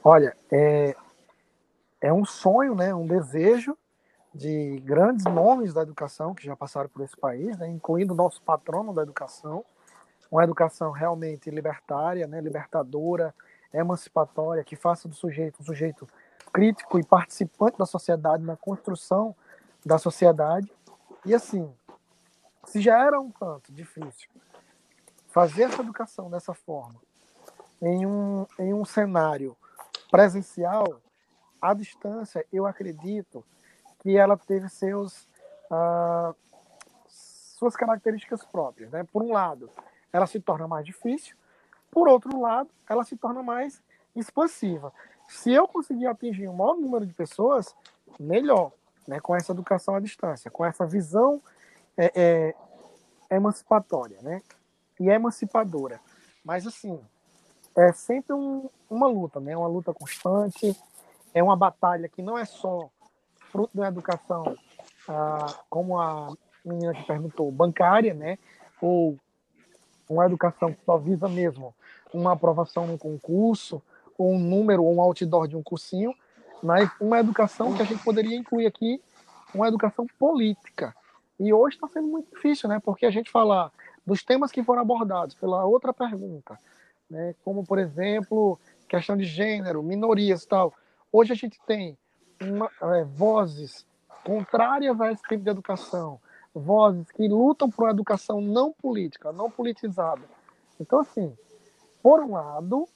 Olha, 0.05 0.37
é, 0.53 0.95
é 2.01 2.13
um 2.13 2.27
sonho, 2.27 2.75
né, 2.75 2.95
um 2.95 3.07
desejo 3.07 3.75
de 4.35 4.81
grandes 4.81 5.25
nomes 5.25 5.73
da 5.73 5.83
educação 5.83 6.35
que 6.35 6.45
já 6.45 6.55
passaram 6.55 6.89
por 6.89 7.03
esse 7.03 7.17
país, 7.17 7.57
né, 7.59 7.69
incluindo 7.69 8.13
o 8.13 8.17
nosso 8.17 8.43
patrono 8.43 8.93
da 8.93 9.03
educação, 9.03 9.65
uma 10.31 10.45
educação 10.45 10.91
realmente 10.91 11.51
libertária, 11.51 12.27
né, 12.27 12.41
libertadora, 12.41 13.35
emancipatória, 13.73 14.65
que 14.65 14.77
faça 14.77 15.09
do 15.09 15.15
sujeito 15.15 15.61
um 15.61 15.65
sujeito 15.65 16.07
crítico 16.53 16.99
e 16.99 17.05
participante 17.05 17.79
da 17.79 17.87
sociedade, 17.87 18.43
na 18.43 18.57
construção 18.57 19.35
da 19.85 19.99
sociedade. 19.99 20.71
E 21.25 21.35
assim, 21.35 21.73
se 22.67 22.81
já 22.81 23.05
era 23.05 23.21
um 23.21 23.31
tanto 23.31 23.73
difícil 23.73 24.29
fazer 25.29 25.65
essa 25.65 25.83
educação 25.83 26.31
dessa 26.31 26.55
forma, 26.55 27.01
em 27.81 28.07
um, 28.07 28.47
em 28.59 28.75
um 28.75 28.85
cenário 28.85 29.57
presencial, 30.11 31.01
à 31.61 31.75
distância, 31.75 32.45
eu 32.53 32.67
acredito 32.67 33.45
que 34.01 34.17
ela 34.17 34.37
teve 34.37 34.69
seus, 34.69 35.29
ah, 35.71 36.35
suas 37.07 37.75
características 37.75 38.45
próprias. 38.45 38.91
Né? 38.91 39.05
Por 39.13 39.23
um 39.23 39.33
lado, 39.33 39.71
ela 40.13 40.27
se 40.27 40.41
torna 40.41 40.67
mais 40.67 40.85
difícil, 40.85 41.37
por 41.91 42.09
outro 42.09 42.41
lado, 42.41 42.71
ela 42.89 43.05
se 43.05 43.17
torna 43.17 43.43
mais 43.43 43.83
expansiva. 44.15 44.93
Se 45.29 45.53
eu 45.53 45.67
conseguir 45.67 46.07
atingir 46.07 46.49
o 46.49 46.55
maior 46.55 46.77
número 46.77 47.07
de 47.07 47.13
pessoas, 47.13 47.75
melhor 48.19 48.73
né, 49.07 49.21
com 49.21 49.35
essa 49.35 49.53
educação 49.53 49.95
à 49.95 50.01
distância, 50.01 50.51
com 50.51 50.65
essa 50.65 50.87
visão 50.87 51.41
é, 51.97 52.13
é, 52.15 53.35
emancipatória 53.35 54.19
né, 54.23 54.43
e 55.01 55.09
emancipadora. 55.09 56.01
Mas, 56.45 56.67
assim, 56.67 57.01
é 57.77 57.93
sempre 57.93 58.33
um, 58.33 58.69
uma 58.89 59.07
luta, 59.07 59.41
né, 59.41 59.57
uma 59.57 59.69
luta 59.69 59.93
constante, 59.93 60.77
é 61.35 61.43
uma 61.43 61.57
batalha 61.57 62.09
que 62.09 62.23
não 62.23 62.37
é 62.37 62.45
só 62.45 62.91
fruto 63.51 63.77
da 63.77 63.89
educação, 63.89 64.57
ah, 65.09 65.55
como 65.69 65.99
a 65.99 66.33
menina 66.65 66.95
que 66.95 67.05
perguntou, 67.05 67.51
bancária, 67.51 68.15
né, 68.15 68.39
ou 68.81 69.19
uma 70.09 70.25
educação 70.27 70.73
que 70.73 70.85
só 70.85 70.97
visa 70.97 71.29
mesmo 71.29 71.75
uma 72.13 72.33
aprovação 72.33 72.87
no 72.87 72.97
concurso, 72.97 73.83
ou 74.17 74.33
um 74.33 74.39
número, 74.39 74.83
ou 74.83 74.95
um 74.95 75.01
outdoor 75.01 75.47
de 75.47 75.57
um 75.57 75.63
cursinho, 75.63 76.15
mas 76.63 76.91
uma 77.01 77.21
educação 77.21 77.75
que 77.75 77.83
a 77.83 77.85
gente 77.85 78.03
poderia 78.03 78.37
incluir 78.37 78.67
aqui, 78.67 79.01
uma 79.55 79.69
educação 79.69 80.07
política. 80.19 80.95
E 81.39 81.53
hoje 81.53 81.77
está 81.77 81.87
sendo 81.89 82.09
muito 82.09 82.35
difícil, 82.35 82.69
né? 82.69 82.81
Porque 82.81 83.07
a 83.07 83.11
gente 83.11 83.31
falar 83.31 83.71
dos 84.05 84.25
temas 84.25 84.51
que 84.51 84.63
foram 84.65 84.83
abordados 84.83 85.35
pela 85.35 85.65
outra 85.65 85.93
pergunta, 85.93 86.59
né, 87.09 87.35
como, 87.45 87.65
por 87.65 87.79
exemplo, 87.79 88.59
questão 88.89 89.17
de 89.17 89.25
gênero, 89.25 89.83
minorias 89.83 90.45
tal. 90.45 90.75
Hoje 91.13 91.33
a 91.33 91.37
gente 91.37 91.59
tem 91.67 91.97
uma, 92.43 92.71
é, 92.97 93.05
vozes 93.05 93.87
contrárias 94.25 95.01
a 95.01 95.13
esse 95.13 95.23
tipo 95.23 95.43
de 95.43 95.51
educação, 95.51 96.21
vozes 96.55 97.11
que 97.11 97.29
lutam 97.29 97.71
por 97.71 97.85
uma 97.85 97.91
educação 97.91 98.41
não 98.41 98.73
política, 98.73 99.33
não 99.33 99.51
politizada. 99.51 100.23
Então, 100.81 101.01
assim, 101.01 101.37
por 102.03 102.21
um 102.21 102.33
lado, 102.33 102.89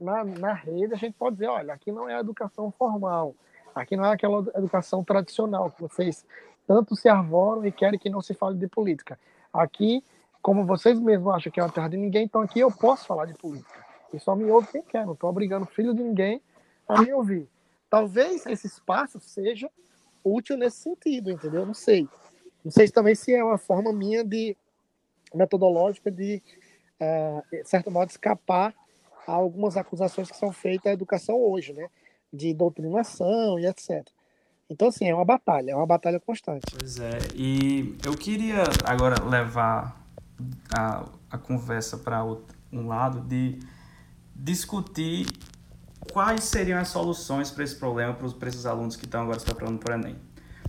na, 0.00 0.24
na 0.24 0.52
rede, 0.52 0.94
a 0.94 0.96
gente 0.96 1.14
pode 1.14 1.36
dizer, 1.36 1.48
olha, 1.48 1.74
aqui 1.74 1.90
não 1.90 2.08
é 2.08 2.14
a 2.14 2.20
educação 2.20 2.70
formal, 2.70 3.34
aqui 3.74 3.96
não 3.96 4.04
é 4.04 4.12
aquela 4.12 4.44
educação 4.54 5.02
tradicional 5.04 5.70
que 5.70 5.82
vocês 5.82 6.24
tanto 6.66 6.94
se 6.94 7.08
arvoram 7.08 7.64
e 7.66 7.72
querem 7.72 7.98
que 7.98 8.10
não 8.10 8.20
se 8.20 8.34
fale 8.34 8.56
de 8.56 8.68
política. 8.68 9.18
Aqui, 9.52 10.04
como 10.42 10.64
vocês 10.66 11.00
mesmos 11.00 11.34
acham 11.34 11.50
que 11.50 11.58
é 11.58 11.62
uma 11.62 11.72
terra 11.72 11.88
de 11.88 11.96
ninguém, 11.96 12.24
então 12.24 12.42
aqui 12.42 12.60
eu 12.60 12.70
posso 12.70 13.06
falar 13.06 13.26
de 13.26 13.34
política. 13.34 13.84
E 14.12 14.18
só 14.20 14.34
me 14.34 14.50
ouve 14.50 14.68
quem 14.68 14.82
quer, 14.82 15.06
não 15.06 15.14
estou 15.14 15.30
obrigando 15.30 15.66
filho 15.66 15.94
de 15.94 16.02
ninguém 16.02 16.40
a 16.86 17.02
me 17.02 17.12
ouvir. 17.12 17.48
Talvez 17.90 18.44
esse 18.46 18.66
espaço 18.66 19.18
seja 19.20 19.70
útil 20.22 20.56
nesse 20.56 20.78
sentido, 20.78 21.30
entendeu? 21.30 21.64
Não 21.64 21.74
sei. 21.74 22.08
Não 22.64 22.70
sei 22.70 22.88
também 22.88 23.14
se 23.14 23.34
é 23.34 23.42
uma 23.42 23.58
forma 23.58 23.92
minha 23.92 24.24
de 24.24 24.56
metodológica 25.34 26.10
de, 26.10 26.42
uh, 27.00 27.42
de 27.50 27.64
certo 27.68 27.90
modo, 27.90 28.10
escapar 28.10 28.74
a 29.26 29.32
algumas 29.32 29.76
acusações 29.76 30.30
que 30.30 30.36
são 30.36 30.52
feitas 30.52 30.86
à 30.86 30.92
educação 30.92 31.36
hoje, 31.36 31.72
né? 31.72 31.88
De 32.32 32.52
doutrinação 32.52 33.58
e 33.58 33.66
etc. 33.66 34.06
Então, 34.70 34.88
assim, 34.88 35.08
é 35.08 35.14
uma 35.14 35.24
batalha, 35.24 35.70
é 35.70 35.74
uma 35.74 35.86
batalha 35.86 36.20
constante. 36.20 36.66
Pois 36.78 36.98
é, 36.98 37.18
e 37.34 37.96
eu 38.04 38.14
queria 38.14 38.64
agora 38.84 39.22
levar 39.24 39.98
a, 40.76 41.08
a 41.30 41.38
conversa 41.38 41.96
para 41.96 42.22
um 42.70 42.86
lado 42.86 43.20
de 43.20 43.58
discutir 44.34 45.26
quais 46.18 46.42
seriam 46.42 46.80
as 46.80 46.88
soluções 46.88 47.48
para 47.48 47.62
esse 47.62 47.76
problema 47.76 48.12
para 48.12 48.48
esses 48.48 48.66
alunos 48.66 48.96
que 48.96 49.04
estão 49.04 49.22
agora 49.22 49.38
se 49.38 49.44
preparando 49.44 49.78
para 49.78 49.96
o 49.96 50.00
Enem. 50.00 50.16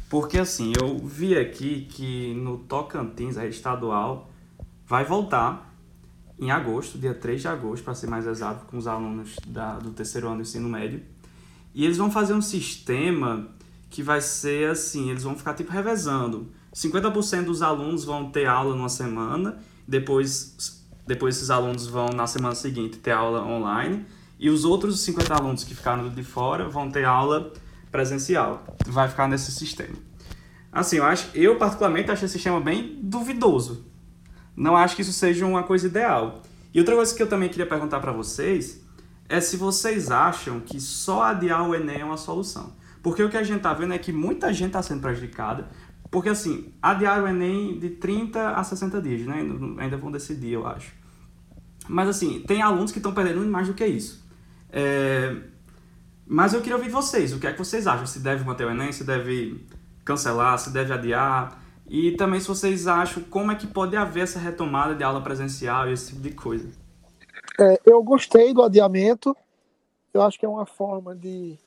Porque 0.08 0.38
assim, 0.38 0.74
eu 0.80 1.00
vi 1.00 1.36
aqui 1.36 1.88
que 1.89 2.36
no 2.36 2.60
Tocantins, 2.60 3.36
a 3.36 3.47
estadual, 3.47 4.30
vai 4.86 5.04
voltar 5.04 5.74
em 6.38 6.52
agosto, 6.52 7.00
dia 7.00 7.16
3 7.16 7.41
de 7.41 7.47
agosto, 7.47 7.84
para 7.84 7.95
ser 7.95 8.06
mais 8.06 8.28
exato, 8.28 8.68
com 8.68 8.78
os 8.78 8.86
alunos 8.86 9.38
da, 9.47 9.80
do 9.80 9.89
terceiro 9.89 10.28
ano 10.28 10.36
do 10.36 10.41
ensino 10.43 10.70
médio. 10.70 11.02
E 11.74 11.84
eles 11.84 11.97
vão 11.97 12.12
fazer 12.12 12.36
um 12.36 12.43
sistema 12.43 13.47
que 13.89 14.04
vai 14.04 14.22
ser 14.22 14.70
assim, 14.70 15.10
eles 15.10 15.24
vão 15.24 15.36
ficar 15.36 15.56
tipo 15.56 15.72
revezando. 15.72 16.52
50% 16.76 17.45
dos 17.45 17.64
alunos 17.64 18.06
vão 18.06 18.30
ter 18.30 18.45
aula 18.45 18.76
numa 18.76 18.88
semana, 18.88 19.58
depois, 19.88 20.86
depois 21.08 21.38
esses 21.38 21.50
alunos 21.50 21.88
vão 21.88 22.10
na 22.10 22.28
semana 22.28 22.54
seguinte 22.54 23.00
ter 23.00 23.14
aula 23.14 23.43
online, 23.43 24.06
e 24.40 24.50
os 24.50 24.64
outros 24.64 25.02
50 25.02 25.34
alunos 25.34 25.64
que 25.66 25.76
ficaram 25.76 26.08
de 26.08 26.24
fora 26.24 26.70
vão 26.70 26.90
ter 26.90 27.04
aula 27.04 27.52
presencial. 27.92 28.64
Vai 28.88 29.10
ficar 29.10 29.28
nesse 29.28 29.52
sistema. 29.52 29.96
Assim, 30.72 30.98
eu 30.98 31.04
acho, 31.04 31.30
eu 31.36 31.58
particularmente 31.58 32.10
acho 32.10 32.24
esse 32.24 32.36
sistema 32.36 32.62
bem 32.62 33.00
duvidoso. 33.02 33.86
Não 34.56 34.78
acho 34.78 34.96
que 34.96 35.02
isso 35.02 35.12
seja 35.12 35.46
uma 35.46 35.64
coisa 35.64 35.88
ideal. 35.88 36.42
E 36.74 36.80
outra 36.80 36.96
coisa 36.96 37.14
que 37.14 37.22
eu 37.22 37.28
também 37.28 37.50
queria 37.50 37.66
perguntar 37.66 38.00
para 38.00 38.12
vocês 38.12 38.82
é 39.28 39.42
se 39.42 39.58
vocês 39.58 40.10
acham 40.10 40.60
que 40.60 40.80
só 40.80 41.24
adiar 41.24 41.68
o 41.68 41.76
Enem 41.76 42.00
é 42.00 42.06
uma 42.06 42.18
solução. 42.18 42.74
Porque 43.04 43.24
o 43.24 43.30
que 43.30 43.38
a 43.38 43.44
gente 43.44 43.62
tá 43.62 43.74
vendo 43.74 43.94
é 43.94 43.98
que 43.98 44.12
muita 44.12 44.54
gente 44.54 44.68
está 44.68 44.82
sendo 44.82 45.02
prejudicada. 45.02 45.70
Porque 46.10 46.30
assim, 46.30 46.72
adiar 46.82 47.22
o 47.24 47.28
Enem 47.28 47.78
de 47.78 47.90
30 47.90 48.52
a 48.52 48.64
60 48.64 49.02
dias, 49.02 49.22
né? 49.28 49.46
Ainda 49.80 49.98
vão 49.98 50.12
decidir, 50.12 50.54
eu 50.54 50.66
acho. 50.66 50.94
Mas 51.88 52.08
assim, 52.08 52.44
tem 52.48 52.62
alunos 52.62 52.92
que 52.92 53.00
estão 53.00 53.14
perdendo 53.14 53.44
mais 53.46 53.68
do 53.68 53.74
que 53.74 53.86
isso. 53.86 54.28
É... 54.72 55.36
Mas 56.26 56.53
eu 56.53 56.61
queria 56.61 56.76
ouvir 56.76 56.89
vocês. 56.89 57.34
O 57.34 57.39
que 57.39 57.47
é 57.47 57.51
que 57.51 57.57
vocês 57.57 57.88
acham? 57.88 58.05
Se 58.05 58.20
deve 58.20 58.43
manter 58.43 58.65
o 58.65 58.70
Enem, 58.70 58.91
se 58.91 59.03
deve 59.03 59.65
cancelar, 60.05 60.59
se 60.59 60.72
deve 60.72 60.93
adiar? 60.93 61.59
E 61.88 62.11
também 62.11 62.39
se 62.39 62.47
vocês 62.47 62.86
acham 62.86 63.24
como 63.24 63.51
é 63.51 63.55
que 63.55 63.65
pode 63.65 63.95
haver 63.95 64.24
essa 64.24 64.38
retomada 64.38 64.93
de 64.93 65.03
aula 65.03 65.22
presencial 65.22 65.89
e 65.89 65.93
esse 65.93 66.09
tipo 66.09 66.22
de 66.22 66.32
coisa. 66.32 66.70
É, 67.59 67.80
eu 67.84 68.01
gostei 68.03 68.53
do 68.53 68.61
adiamento. 68.61 69.36
Eu 70.13 70.22
acho 70.22 70.39
que 70.39 70.45
é 70.45 70.49
uma 70.49 70.65
forma 70.65 71.15
de, 71.15 71.57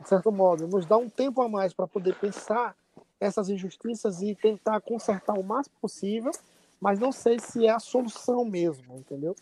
de 0.00 0.08
certo 0.08 0.32
modo, 0.32 0.66
nos 0.66 0.86
dar 0.86 0.96
um 0.96 1.08
tempo 1.08 1.42
a 1.42 1.48
mais 1.48 1.72
para 1.72 1.86
poder 1.86 2.14
pensar 2.14 2.74
essas 3.20 3.48
injustiças 3.48 4.22
e 4.22 4.34
tentar 4.34 4.80
consertar 4.80 5.38
o 5.38 5.42
máximo 5.42 5.76
possível, 5.80 6.32
mas 6.80 6.98
não 6.98 7.10
sei 7.12 7.38
se 7.38 7.66
é 7.66 7.70
a 7.70 7.78
solução 7.78 8.44
mesmo, 8.44 8.96
entendeu? 8.96 9.34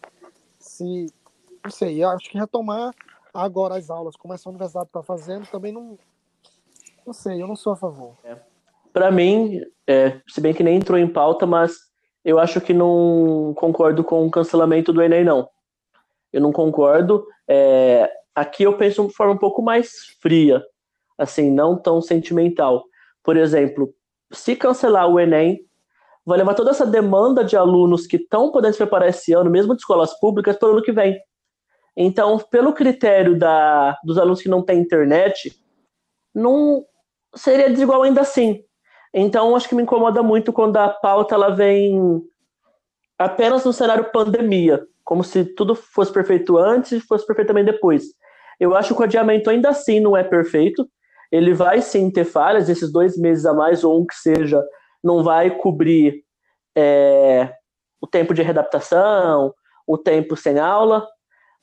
Se, 0.59 1.07
não 1.65 1.71
sei, 1.71 2.03
acho 2.05 2.31
que 2.31 2.39
retomar 2.39 2.93
agora 3.33 3.77
as 3.77 3.91
aulas, 3.91 4.17
como 4.17 4.35
essa 4.35 4.49
universidade 4.49 4.87
está 4.87 5.03
fazendo, 5.03 5.47
também 5.47 5.73
não, 5.73 5.99
não 7.07 7.13
sei, 7.13 7.43
eu 7.43 7.49
não 7.49 7.57
sou 7.57 7.73
a 7.73 7.77
favor. 7.77 8.15
É. 8.23 8.37
Para 8.93 9.11
mim, 9.11 9.61
é, 9.87 10.21
se 10.29 10.41
bem 10.41 10.55
que 10.55 10.63
nem 10.63 10.77
entrou 10.77 10.99
em 10.99 11.09
pauta, 11.09 11.47
mas 11.47 11.77
eu 12.25 12.39
acho 12.39 12.61
que 12.61 12.73
não 12.73 13.53
concordo 13.57 14.05
com 14.05 14.25
o 14.25 14.31
cancelamento 14.31 14.93
do 14.93 15.03
Enem, 15.03 15.25
não. 15.25 15.49
Eu 16.33 16.41
não 16.41 16.53
concordo. 16.53 17.27
É, 17.49 18.11
aqui 18.35 18.63
eu 18.63 18.77
penso 18.77 19.07
de 19.07 19.13
forma 19.13 19.33
um 19.33 19.39
pouco 19.39 19.61
mais 19.61 20.17
fria, 20.21 20.63
assim, 21.19 21.51
não 21.51 21.77
tão 21.77 22.01
sentimental. 22.01 22.85
Por 23.23 23.37
exemplo, 23.37 23.93
se 24.31 24.55
cancelar 24.55 25.09
o 25.09 25.19
Enem, 25.19 25.59
vai 26.25 26.39
levar 26.39 26.55
toda 26.55 26.71
essa 26.71 26.87
demanda 26.87 27.45
de 27.45 27.57
alunos 27.57 28.07
que 28.07 28.17
estão 28.17 28.53
podendo 28.53 28.73
se 28.73 28.79
preparar 28.79 29.09
esse 29.09 29.33
ano, 29.33 29.51
mesmo 29.51 29.75
de 29.75 29.81
escolas 29.81 30.19
públicas, 30.21 30.57
para 30.57 30.69
o 30.69 30.73
ano 30.73 30.83
que 30.83 30.93
vem. 30.93 31.19
Então, 31.97 32.39
pelo 32.39 32.73
critério 32.73 33.39
da, 33.39 33.97
dos 34.05 34.19
alunos 34.19 34.43
que 34.43 34.49
não 34.49 34.63
têm 34.63 34.81
internet, 34.81 35.53
não 36.35 36.85
seria 37.35 37.71
desigual 37.71 38.03
ainda 38.03 38.21
assim. 38.23 38.63
Então, 39.13 39.55
acho 39.55 39.69
que 39.69 39.75
me 39.75 39.83
incomoda 39.83 40.23
muito 40.23 40.53
quando 40.53 40.77
a 40.77 40.89
pauta 40.89 41.35
ela 41.35 41.55
vem 41.55 42.21
apenas 43.17 43.65
no 43.65 43.73
cenário 43.73 44.11
pandemia, 44.11 44.85
como 45.05 45.23
se 45.23 45.45
tudo 45.45 45.75
fosse 45.75 46.13
perfeito 46.13 46.59
antes 46.59 46.93
e 46.93 47.01
fosse 47.01 47.25
perfeito 47.25 47.49
também 47.49 47.65
depois. 47.65 48.05
Eu 48.59 48.75
acho 48.75 48.95
que 48.95 49.01
o 49.01 49.05
adiamento 49.05 49.51
ainda 49.51 49.69
assim 49.69 50.01
não 50.01 50.17
é 50.17 50.25
perfeito. 50.25 50.89
Ele 51.31 51.55
vai 51.55 51.81
sim 51.81 52.11
ter 52.11 52.25
falhas, 52.25 52.69
esses 52.69 52.93
dois 52.93 53.17
meses 53.17 53.47
a 53.47 53.55
mais, 53.55 53.85
ou 53.85 54.01
um 54.01 54.07
que 54.07 54.15
seja, 54.15 54.63
não 55.03 55.23
vai 55.23 55.57
cobrir 55.59 56.25
é, 56.77 57.53
o 58.01 58.07
tempo 58.07 58.35
de 58.35 58.43
readaptação, 58.43 59.53
o 59.87 59.99
tempo 59.99 60.37
sem 60.37 60.59
aula, 60.59 61.07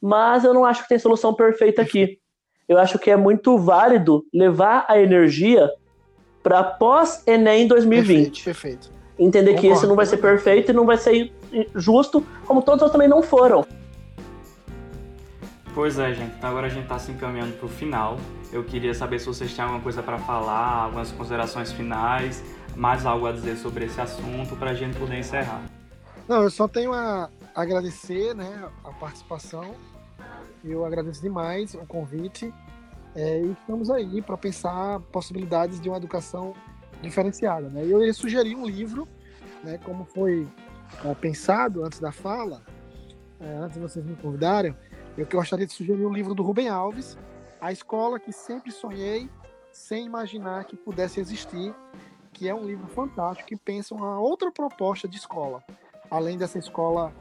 mas 0.01 0.43
eu 0.43 0.53
não 0.53 0.65
acho 0.65 0.83
que 0.83 0.89
tem 0.89 0.97
solução 0.97 1.33
perfeita 1.33 1.81
aqui. 1.81 2.19
Eu 2.67 2.79
acho 2.79 2.97
que 2.97 3.11
é 3.11 3.17
muito 3.17 3.57
válido 3.57 4.25
levar 4.33 4.85
a 4.87 4.99
energia 4.99 5.69
para 6.41 6.63
pós-Enem 6.63 7.67
2020. 7.67 8.43
Perfeito, 8.43 8.43
perfeito. 8.43 9.01
Entender 9.19 9.51
Concordo, 9.51 9.67
que 9.67 9.73
esse 9.73 9.87
não 9.87 9.95
vai 9.95 10.05
ser 10.05 10.17
perfeito 10.17 10.71
e 10.71 10.73
não 10.73 10.85
vai 10.85 10.97
ser 10.97 11.31
justo, 11.75 12.25
como 12.45 12.61
todos 12.61 12.85
os 12.85 12.91
também 12.91 13.07
não 13.07 13.21
foram. 13.21 13.65
Pois 15.75 15.99
é, 15.99 16.13
gente. 16.13 16.33
Então 16.37 16.49
agora 16.49 16.67
a 16.67 16.69
gente 16.69 16.83
está 16.83 16.97
se 16.97 17.11
encaminhando 17.11 17.53
para 17.53 17.65
o 17.65 17.69
final. 17.69 18.17
Eu 18.51 18.63
queria 18.63 18.93
saber 18.93 19.19
se 19.19 19.27
vocês 19.27 19.53
têm 19.53 19.63
alguma 19.63 19.81
coisa 19.81 20.01
para 20.01 20.17
falar, 20.17 20.83
algumas 20.83 21.11
considerações 21.11 21.71
finais, 21.71 22.43
mais 22.75 23.05
algo 23.05 23.27
a 23.27 23.31
dizer 23.31 23.57
sobre 23.57 23.85
esse 23.85 24.01
assunto 24.01 24.55
para 24.55 24.71
a 24.71 24.73
gente 24.73 24.97
poder 24.97 25.19
encerrar. 25.19 25.61
Não, 26.27 26.43
eu 26.43 26.49
só 26.49 26.67
tenho 26.67 26.93
a 26.93 27.29
agradecer 27.55 28.33
né, 28.33 28.69
a 28.83 28.91
participação. 28.91 29.73
Eu 30.63 30.85
agradeço 30.85 31.21
demais 31.21 31.73
o 31.73 31.85
convite. 31.85 32.53
É, 33.15 33.41
e 33.41 33.51
estamos 33.51 33.89
aí 33.89 34.21
para 34.21 34.37
pensar 34.37 34.99
possibilidades 35.11 35.81
de 35.81 35.89
uma 35.89 35.97
educação 35.97 36.53
diferenciada. 37.01 37.67
Né? 37.69 37.83
Eu 37.85 38.03
ia 38.03 38.13
sugerir 38.13 38.55
um 38.55 38.65
livro, 38.65 39.07
né, 39.63 39.77
como 39.83 40.05
foi 40.05 40.47
é, 41.03 41.13
pensado 41.15 41.83
antes 41.83 41.99
da 41.99 42.11
fala, 42.11 42.61
é, 43.39 43.57
antes 43.57 43.73
de 43.75 43.79
vocês 43.79 44.05
me 44.05 44.15
convidarem, 44.15 44.75
eu 45.17 45.25
gostaria 45.25 45.65
de 45.65 45.73
sugerir 45.73 46.05
um 46.05 46.13
livro 46.13 46.33
do 46.33 46.43
Rubem 46.43 46.69
Alves, 46.69 47.17
A 47.59 47.71
Escola 47.71 48.19
que 48.19 48.31
Sempre 48.31 48.71
Sonhei, 48.71 49.29
sem 49.71 50.05
imaginar 50.05 50.65
que 50.65 50.77
pudesse 50.77 51.19
existir, 51.19 51.73
que 52.31 52.47
é 52.47 52.55
um 52.55 52.65
livro 52.65 52.87
fantástico 52.87 53.47
que 53.47 53.57
pensa 53.57 53.93
uma 53.93 54.19
outra 54.19 54.51
proposta 54.51 55.07
de 55.07 55.17
escola, 55.17 55.63
além 56.09 56.37
dessa 56.37 56.57
escola 56.57 57.13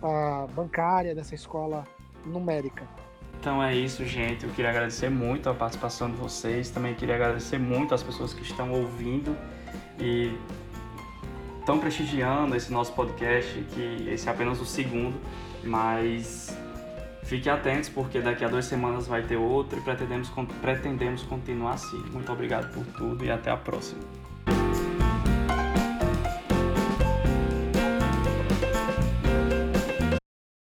uh, 0.00 0.46
bancária, 0.52 1.14
dessa 1.14 1.34
escola 1.34 1.84
numérica. 2.24 2.86
Então 3.40 3.62
é 3.62 3.74
isso, 3.74 4.04
gente. 4.06 4.44
Eu 4.44 4.50
queria 4.50 4.70
agradecer 4.70 5.08
muito 5.08 5.48
a 5.48 5.54
participação 5.54 6.08
de 6.08 6.16
vocês. 6.16 6.70
Também 6.70 6.94
queria 6.94 7.16
agradecer 7.16 7.58
muito 7.58 7.92
às 7.92 8.02
pessoas 8.02 8.32
que 8.32 8.42
estão 8.42 8.70
ouvindo 8.70 9.36
e 9.98 10.32
estão 11.58 11.78
prestigiando 11.78 12.54
esse 12.54 12.72
nosso 12.72 12.92
podcast, 12.92 13.52
que 13.74 14.08
esse 14.08 14.28
é 14.28 14.32
apenas 14.32 14.60
o 14.60 14.64
segundo, 14.64 15.16
mas 15.64 16.56
fiquem 17.24 17.52
atentos 17.52 17.88
porque 17.88 18.20
daqui 18.20 18.44
a 18.44 18.48
duas 18.48 18.64
semanas 18.64 19.06
vai 19.06 19.22
ter 19.22 19.36
outro 19.36 19.78
e 19.78 19.82
pretendemos, 19.82 20.30
pretendemos 20.60 21.22
continuar 21.22 21.72
assim. 21.72 21.98
Muito 22.12 22.30
obrigado 22.30 22.72
por 22.72 22.84
tudo 22.96 23.24
e 23.24 23.30
até 23.30 23.50
a 23.50 23.56
próxima. 23.56 24.21